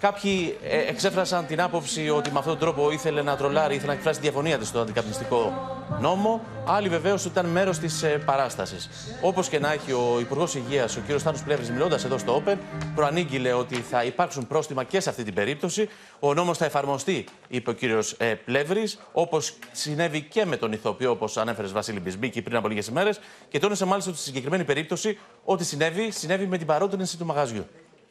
Κάποιοι 0.02 0.58
ε, 0.64 0.78
εξέφρασαν 0.78 1.46
την 1.46 1.62
άποψη 1.62 2.10
ότι 2.10 2.32
με 2.32 2.40
αυτόν 2.40 2.58
τον 2.58 2.62
τρόπο 2.62 2.92
ήθελε 2.92 3.22
να 3.22 3.36
τρολάρει, 3.36 3.74
ήθελε 3.76 3.88
να 3.88 3.94
εκφράσει 3.98 4.20
τη 4.20 4.26
διαφωνία 4.26 4.58
της 4.58 4.68
στο 4.68 4.80
αντικαπνιστικό 4.80 5.54
νόμο. 6.00 6.42
Άλλοι 6.66 6.90
βεβαίως 6.90 7.26
ήταν 7.26 7.46
μέρος 7.46 7.80
της 7.80 8.04
ε, 8.04 8.08
παράστασης. 8.08 8.90
Όπως 9.22 9.50
και 9.50 9.60
να 9.60 9.72
έχει 9.72 9.92
ο 9.92 10.18
Υπουργός 10.20 10.56
Υγείας, 10.56 10.98
ο 10.98 11.02
κ. 11.08 11.20
Στάνος 11.20 11.44
Πλεύρης, 11.44 11.72
μιλώντας 11.72 12.04
εδώ 12.04 12.18
στο 12.18 12.44
Open, 12.46 12.56
προανήγγειλε 12.96 13.54
ότι 13.54 13.76
θα 13.76 14.04
υπάρξουν 14.04 14.48
πρόστιμα 14.48 14.84
και 14.84 15.00
σε 15.00 15.10
αυτή 15.10 15.24
την 15.24 15.34
περίπτωση. 15.34 15.90
Ο 16.20 16.34
νόμος 16.34 16.58
θα 16.58 16.66
εφαρμοστεί, 16.66 17.26
είπε 17.48 17.70
ο 17.70 17.74
κ. 17.74 17.82
Ε, 18.18 18.34
Πλεύρης, 18.34 19.00
όπως 19.12 19.54
συνέβη 19.72 20.22
και 20.22 20.46
με 20.46 20.58
τον 20.58 20.72
ηθοποιό, 20.72 21.12
όπως 21.12 21.38
ανέφερε 21.38 21.68
Βασίλη 21.68 22.00
Μπισμπίκη 22.00 22.42
πριν 22.42 22.56
από 22.56 22.68
λίγες 22.68 22.88
ημέρες. 22.88 23.20
Και 23.50 23.60
τόνισε 23.60 23.86
μάλιστα 23.86 24.10
ότι 24.10 24.20
στη 24.20 24.28
συγκεκριμένη 24.28 24.64
περίπτωση 24.64 25.18
ό,τι 25.44 25.66
συνέβη, 25.66 26.12
συνέβη 26.12 26.46
με 26.46 26.58
την 26.58 26.68
παρότρινση 26.68 27.18
του 27.18 27.26
μαγαζιού. 27.26 27.66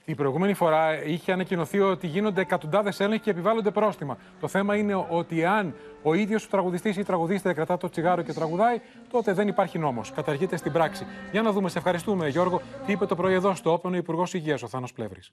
Η 0.05 0.15
προηγούμενη 0.15 0.55
φορά 0.55 1.05
είχε 1.05 1.33
ανακοινωθεί 1.33 1.81
ότι 1.81 2.07
γίνονται 2.07 2.41
εκατοντάδες 2.41 3.01
έλεγχοι 3.01 3.23
και 3.23 3.31
επιβάλλονται 3.31 3.71
πρόστιμα. 3.71 4.19
Το 4.41 4.49
θέμα 4.49 4.77
είναι 4.77 5.07
ότι 5.09 5.45
αν 5.45 5.75
ο 6.03 6.15
ίδιος 6.15 6.45
ο 6.45 6.49
τραγουδιστής 6.51 6.97
ή 6.97 7.01
η 7.01 7.05
τραγουδίστρια 7.05 7.55
κρατά 7.55 7.77
το 7.77 7.89
τσιγάρο 7.89 8.23
και 8.23 8.33
τραγουδάει, 8.33 8.81
τότε 9.11 9.33
δεν 9.33 9.49
υπάρχει 9.49 9.79
νόμος. 9.79 10.13
Καταργείται 10.13 10.57
στην 10.57 10.73
πράξη. 10.73 11.07
Για 11.33 11.43
να 11.43 11.53
δούμε, 11.53 11.69
σε 11.69 11.79
ευχαριστούμε, 11.79 12.29
Γιώργο. 12.29 12.61
Τι 12.87 12.93
είπε 12.93 13.07
το 13.07 13.17
πρωί 13.17 13.35
εδώ 13.35 13.55
στο 13.55 13.73
Όπεν 13.73 13.93
ο 13.93 13.97
Υπουργός 13.97 14.35
Υγείας, 14.35 14.63
ο 14.63 14.69
Θάνος 14.69 14.93
Πλεύρης. 14.93 15.33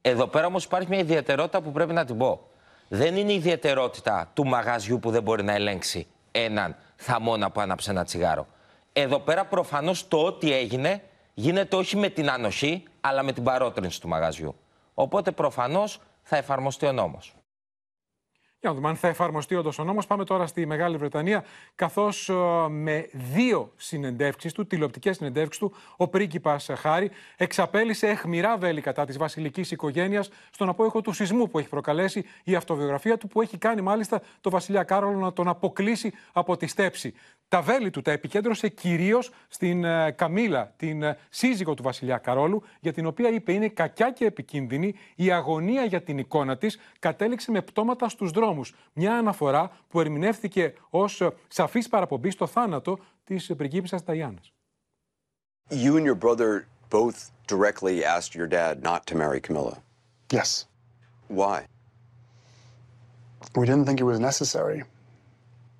Εδώ 0.00 0.26
πέρα 0.26 0.46
όμως 0.46 0.64
υπάρχει 0.64 0.88
μια 0.88 0.98
ιδιαιτερότητα 0.98 1.62
που 1.62 1.72
πρέπει 1.72 1.92
να 1.92 2.04
την 2.04 2.18
πω. 2.18 2.48
Δεν 2.88 3.16
είναι 3.16 3.32
η 3.32 3.34
ιδιαιτερότητα 3.34 4.30
του 4.34 4.46
μαγαζιού 4.46 4.98
που 4.98 5.10
δεν 5.10 5.22
μπορεί 5.22 5.42
να 5.42 5.52
ελέγξει 5.52 6.06
έναν 6.30 6.76
θαμώνα 6.96 7.50
που 7.50 7.60
άναψε 7.60 7.90
ένα 7.90 8.04
τσιγάρο. 8.04 8.46
Εδώ 8.92 9.18
πέρα 9.18 9.44
προφανώς 9.44 10.08
το 10.08 10.24
ό,τι 10.24 10.52
έγινε 10.52 11.02
γίνεται 11.34 11.76
όχι 11.76 11.96
με 11.96 12.08
την 12.08 12.30
ανοχή, 12.30 12.82
αλλά 13.06 13.22
με 13.22 13.32
την 13.32 13.42
παρότρινση 13.42 14.00
του 14.00 14.08
μαγαζιού. 14.08 14.54
Οπότε 14.94 15.30
προφανώς 15.30 16.00
θα 16.22 16.36
εφαρμοστεί 16.36 16.86
ο 16.86 16.92
νόμος. 16.92 17.34
Για 18.60 18.72
να 18.72 18.74
δούμε 18.74 18.88
αν 18.88 18.96
θα 18.96 19.08
εφαρμοστεί 19.08 19.54
όντως 19.54 19.78
ο 19.78 19.84
νόμος. 19.84 20.06
Πάμε 20.06 20.24
τώρα 20.24 20.46
στη 20.46 20.66
Μεγάλη 20.66 20.96
Βρετανία, 20.96 21.44
καθώς 21.74 22.28
ε, 22.28 22.34
με 22.68 23.08
δύο 23.12 23.72
συνεντεύξεις 23.76 24.52
του, 24.52 24.66
τηλεοπτικές 24.66 25.16
συνεντεύξεις 25.16 25.58
του, 25.58 25.74
ο 25.96 26.08
πρίγκιπας 26.08 26.68
Χάρη 26.74 27.10
εξαπέλυσε 27.36 28.06
εχμηρά 28.06 28.56
βέλη 28.56 28.80
κατά 28.80 29.04
της 29.04 29.18
βασιλικής 29.18 29.70
οικογένειας 29.70 30.30
στον 30.50 30.68
απόϊχο 30.68 31.00
του 31.00 31.12
σεισμού 31.12 31.48
που 31.48 31.58
έχει 31.58 31.68
προκαλέσει 31.68 32.24
η 32.44 32.54
αυτοβιογραφία 32.54 33.16
του, 33.16 33.28
που 33.28 33.42
έχει 33.42 33.58
κάνει 33.58 33.80
μάλιστα 33.80 34.22
το 34.40 34.50
βασιλιά 34.50 34.82
Κάρολο 34.82 35.18
να 35.18 35.32
τον 35.32 35.48
αποκλείσει 35.48 36.12
από 36.32 36.56
τη 36.56 36.66
στέψη. 36.66 37.14
Τα 37.48 37.62
βέλη 37.62 37.90
του 37.90 38.02
τα 38.02 38.10
επικέντρωσε 38.10 38.68
κυρίως 38.68 39.30
στην 39.48 39.84
ε, 39.84 40.10
Καμίλα, 40.10 40.72
την 40.76 41.02
ε, 41.02 41.18
σύζυγο 41.28 41.74
του 41.74 41.82
βασιλιά 41.82 42.18
Καρόλου, 42.18 42.62
για 42.80 42.92
την 42.92 43.06
οποία 43.06 43.30
είπε 43.30 43.52
είναι 43.52 43.68
κακιά 43.68 44.10
και 44.10 44.24
επικίνδυνη. 44.24 44.94
Η 45.14 45.32
αγωνία 45.32 45.84
για 45.84 46.02
την 46.02 46.18
εικόνα 46.18 46.56
της 46.56 46.78
κατέληξε 46.98 47.50
με 47.50 47.62
πτώματα 47.62 48.08
στους 48.08 48.30
δρόμους. 48.30 48.74
Μια 48.92 49.14
αναφορά 49.14 49.70
που 49.88 50.00
ερμηνεύτηκε 50.00 50.74
ως 50.90 51.22
σαφής 51.48 51.88
παραπομπή 51.88 52.30
στο 52.30 52.46
θάνατο 52.46 52.98
της 53.24 53.52
πριγκίπισσας 53.56 54.04
Ταϊάννας. 54.04 54.52
You 55.70 55.96
and 55.96 56.04
your 56.04 56.14
brother 56.14 56.66
both 56.90 57.30
directly 57.46 58.04
asked 58.04 58.34
your 58.34 58.46
dad 58.46 58.82
not 58.82 59.06
to 59.06 59.14
marry 59.16 59.40
Camilla. 59.40 59.76
Yes. 60.30 60.66
Why? 61.28 61.66
We 63.56 63.66
didn't 63.66 63.86
think 63.86 64.00
it 64.00 64.04
was 64.04 64.20
necessary. 64.30 64.84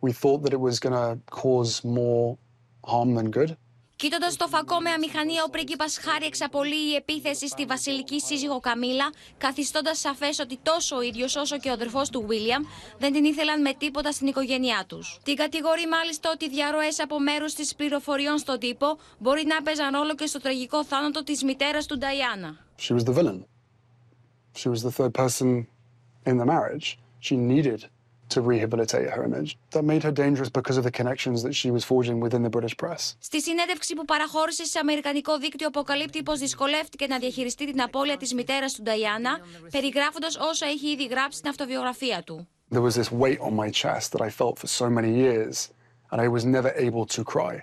We 0.05 0.13
thought 0.23 0.41
that 0.45 0.53
it 0.59 0.63
was 0.69 0.77
going 0.85 0.99
to 1.03 1.11
cause 1.43 1.73
more 1.99 2.37
harm 2.93 3.11
than 3.19 3.31
good. 3.31 3.57
Κοίτοντα 3.97 4.33
το 4.37 4.47
φακό 4.49 4.81
με 4.81 4.91
αμηχανία, 4.91 5.43
ο 5.47 5.51
πρίγκιπας 5.51 5.99
Χάρη 5.99 6.27
εξαπολύει 6.27 6.91
η 6.93 6.95
επίθεση 6.95 7.49
στη 7.49 7.65
βασιλική 7.65 8.21
σύζυγο 8.21 8.61
Καμίλα, 8.61 9.13
καθιστώντας 9.39 9.99
σαφές 9.99 10.39
ότι 10.39 10.59
τόσο 10.63 10.97
ο 10.97 11.03
ίδιος 11.03 11.37
όσο 11.37 11.59
και 11.59 11.69
ο 11.69 11.73
αδερφός 11.73 12.09
του 12.11 12.25
Βίλιαμ 12.27 12.63
δεν 12.99 13.13
την 13.13 13.25
ήθελαν 13.25 13.61
με 13.61 13.75
τίποτα 13.79 14.13
στην 14.13 14.27
οικογένειά 14.27 14.85
τους. 14.89 15.19
Την 15.25 15.37
κατηγορεί 15.37 15.89
μάλιστα 15.89 16.31
ότι 16.35 16.49
διαρροές 16.49 17.01
από 17.01 17.21
μέρους 17.21 17.55
της 17.55 17.75
πληροφοριών 17.75 18.39
στον 18.39 18.59
τύπο 18.59 18.87
μπορεί 19.19 19.45
να 19.47 19.63
παίζαν 19.63 19.97
ρόλο 19.97 20.15
και 20.15 20.27
στο 20.27 20.41
τραγικό 20.41 20.85
θάνατο 20.85 21.23
της 21.23 21.43
μητέρας 21.43 21.87
του 21.87 21.99
Νταϊάννα. 21.99 22.67
She 22.79 22.95
was 22.95 23.05
the 23.05 23.13
villain. 23.13 23.45
She 24.57 24.69
was 24.69 24.83
the 24.83 24.93
third 24.99 25.15
person 25.15 25.67
in 26.27 26.37
the 26.37 26.47
marriage. 26.55 26.99
She 27.21 27.37
needed 27.37 27.81
to 28.29 28.41
rehabilitate 28.41 29.09
her 29.11 29.23
image. 29.25 29.57
That 29.75 29.85
made 29.85 30.03
her 30.03 30.13
dangerous 30.13 30.51
because 30.59 30.77
of 30.77 30.85
the 30.85 30.95
connections 31.01 31.43
that 31.43 31.55
she 31.61 31.71
was 31.71 31.83
forging 31.85 32.19
within 32.21 32.43
the 32.43 32.51
British 32.51 32.77
press. 32.77 33.15
Στη 33.19 33.43
συνέντευξη 33.43 33.95
που 33.95 34.05
παραχώρησε 34.05 34.65
σε 34.65 34.79
αμερικανικό 34.79 35.39
δίκτυο, 35.39 35.67
αποκαλύπτει 35.69 36.23
πως 36.23 36.39
δυσκολεύτηκε 36.39 37.07
να 37.07 37.19
διαχειριστεί 37.19 37.67
την 37.71 37.83
απώλεια 37.83 38.17
της 38.17 38.35
μητέρας 38.35 38.73
του 38.73 38.83
Νταϊάννα, 38.83 39.39
περιγράφοντας 39.71 40.37
όσα 40.37 40.67
έχει 40.67 40.89
ήδη 40.89 41.07
γράψει 41.07 41.39
στην 41.39 41.51
αυτοβιογραφία 41.51 42.23
του. 42.23 42.49
There 42.71 42.83
was 42.83 42.95
this 43.01 43.11
weight 43.13 43.41
on 43.41 43.55
my 43.55 43.71
chest 43.71 44.13
that 44.13 44.23
I 44.29 44.31
felt 44.31 44.59
for 44.59 44.67
so 44.67 44.87
many 44.99 45.13
years, 45.25 45.55
and 46.11 46.21
I 46.21 46.29
was 46.29 46.45
never 46.45 46.71
able 46.87 47.05
to 47.17 47.23
cry. 47.25 47.55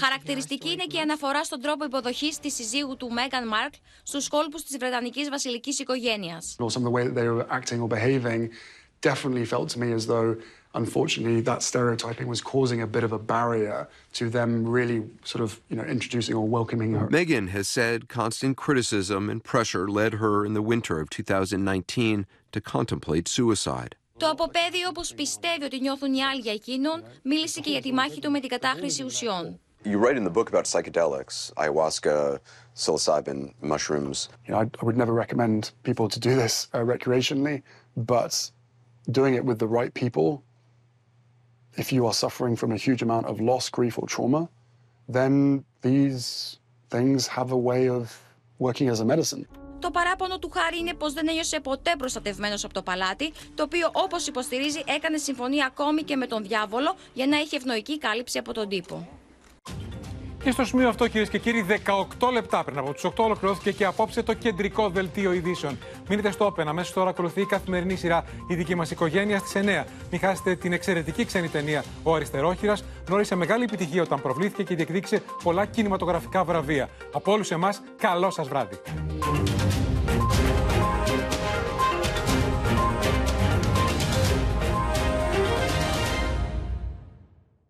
Χαρακτηριστική 0.00 0.70
είναι 0.70 0.84
και 0.84 0.96
η 0.96 1.00
αναφορά 1.00 1.44
στον 1.44 1.60
τρόπο 1.60 1.84
υποδοχής 1.84 2.38
της 2.38 2.54
συζύγου 2.54 2.96
του 2.96 3.10
Μέγαν 3.10 3.48
Μάρκ 3.48 3.72
στους 4.02 4.28
κόλπους 4.28 4.62
της 4.62 4.76
Βρετανικής 4.78 5.28
βασιλικής 5.28 5.78
οικογένειας. 5.78 6.56
Also, 9.05 9.29
the 9.29 9.35
way 9.35 9.43
that 9.43 9.45
they 9.45 9.45
were 9.45 9.45
acting 9.45 9.45
or 9.45 9.45
behaving 9.45 9.45
definitely 9.45 9.45
felt 9.45 9.69
to 9.69 9.79
me 9.79 9.91
as 9.91 10.05
though, 10.05 10.37
unfortunately, 10.73 11.41
that 11.41 11.61
stereotyping 11.61 12.27
was 12.27 12.41
causing 12.41 12.81
a 12.81 12.87
bit 12.87 13.03
of 13.03 13.11
a 13.11 13.19
barrier 13.19 13.87
to 14.13 14.29
them 14.29 14.65
really 14.65 15.03
sort 15.23 15.43
of, 15.43 15.59
you 15.69 15.75
know, 15.75 15.83
introducing 15.83 16.35
or 16.35 16.47
welcoming 16.47 16.93
her. 16.93 17.07
Meghan 17.07 17.49
has 17.49 17.67
said 17.67 18.07
constant 18.07 18.55
criticism 18.55 19.29
and 19.29 19.43
pressure 19.43 19.87
led 19.89 20.13
her 20.13 20.45
in 20.45 20.53
the 20.53 20.61
winter 20.61 20.99
of 21.01 21.09
2019 21.09 22.25
to 22.51 22.61
contemplate 22.61 23.27
suicide. 23.27 23.95
Το 24.17 24.29
αποπέδιο, 24.29 24.87
όπως 24.89 25.13
πιστεύει 25.13 25.63
ότι 25.63 25.79
νιώθουν 25.79 26.13
οι 26.13 26.23
άλλοι 26.23 26.41
για 26.41 26.53
εκείνον, 26.53 27.03
μίλησε 27.23 27.59
και 27.59 27.71
για 27.71 27.81
τη 27.81 27.93
μάχη 27.93 28.21
του 28.21 28.31
με 28.31 28.39
την 28.39 28.49
κατάχρηση 28.49 29.03
ουσιών. 29.03 29.59
You 29.85 29.97
write 29.99 30.15
in 30.15 30.23
the 30.23 30.29
book 30.29 30.49
about 30.49 30.65
psychedelics, 30.65 31.51
ayahuasca, 31.57 32.39
psilocybin, 32.73 33.53
mushrooms. 33.61 34.29
You 34.47 34.53
know, 34.53 34.59
I, 34.59 34.69
I 34.81 34.85
would 34.85 34.95
never 34.95 35.13
recommend 35.13 35.71
people 35.83 36.07
to 36.07 36.19
do 36.19 36.35
this 36.35 36.69
uh, 36.73 36.79
recreationally, 36.79 37.63
but 37.97 38.51
doing 39.10 39.34
it 39.34 39.44
with 39.44 39.58
the 39.58 39.66
right 39.66 39.92
people, 39.94 40.42
if 41.76 41.92
you 41.92 42.06
are 42.06 42.12
suffering 42.12 42.56
from 42.56 42.72
a 42.72 42.76
huge 42.76 43.02
amount 43.02 43.26
of 43.26 43.40
loss, 43.40 43.68
grief, 43.68 43.98
or 43.98 44.06
trauma, 44.06 44.48
then 45.08 45.64
these 45.82 46.58
things 46.90 47.26
have 47.26 47.52
a 47.52 47.56
way 47.56 47.88
of 47.88 48.04
working 48.58 48.88
as 48.88 49.00
a 49.00 49.04
medicine. 49.04 49.46
Το 49.78 49.90
παράπονο 49.90 50.38
του 50.38 50.50
Χάρη 50.50 50.78
είναι 50.78 50.94
πως 50.94 51.12
δεν 51.12 51.28
ένιωσε 51.28 51.60
ποτέ 51.60 51.94
προστατευμένος 51.98 52.64
από 52.64 52.74
το 52.74 52.82
παλάτι, 52.82 53.32
το 53.54 53.62
οποίο 53.62 53.90
όπως 53.92 54.26
υποστηρίζει 54.26 54.82
έκανε 54.86 55.16
συμφωνία 55.16 55.66
ακόμη 55.66 56.02
και 56.02 56.16
με 56.16 56.26
τον 56.26 56.42
διάβολο 56.42 56.96
για 57.12 57.26
να 57.26 57.36
έχει 57.36 57.56
ευνοϊκή 57.56 57.98
κάλυψη 57.98 58.38
από 58.38 58.52
τον 58.52 58.68
τύπο. 58.68 59.17
Και 60.42 60.50
στο 60.50 60.64
σημείο 60.64 60.88
αυτό, 60.88 61.08
κυρίες 61.08 61.28
και 61.28 61.38
κύριοι, 61.38 61.66
18 62.18 62.30
λεπτά 62.32 62.64
πριν 62.64 62.78
από 62.78 62.92
του 62.94 63.12
8 63.16 63.24
ολοκληρώθηκε 63.24 63.72
και 63.72 63.84
απόψε 63.84 64.22
το 64.22 64.34
κεντρικό 64.34 64.88
δελτίο 64.88 65.32
ειδήσεων. 65.32 65.78
Μείνετε 66.08 66.30
στο 66.30 66.46
Open. 66.46 66.64
Αμέσως 66.66 66.92
τώρα 66.92 67.10
ακολουθεί 67.10 67.40
η 67.40 67.46
καθημερινή 67.46 67.96
σειρά 67.96 68.24
Η 68.48 68.54
δική 68.54 68.74
μας 68.74 68.90
οικογένεια 68.90 69.38
στις 69.38 69.52
9. 69.54 69.84
Μην 70.10 70.20
χάσετε 70.20 70.54
την 70.54 70.72
εξαιρετική 70.72 71.24
ξένη 71.24 71.48
ταινία 71.48 71.84
Ο 72.02 72.14
Αριστερόχειρας. 72.14 72.84
Γνώρισε 73.08 73.34
μεγάλη 73.34 73.64
επιτυχία 73.64 74.02
όταν 74.02 74.22
προβλήθηκε 74.22 74.62
και 74.62 74.74
διεκδίκησε 74.74 75.22
πολλά 75.42 75.66
κινηματογραφικά 75.66 76.44
βραβεία. 76.44 76.88
Από 77.12 77.32
όλους 77.32 77.50
εμάς, 77.50 77.82
καλό 77.96 78.30
σας 78.30 78.48
βράδυ. 78.48 78.78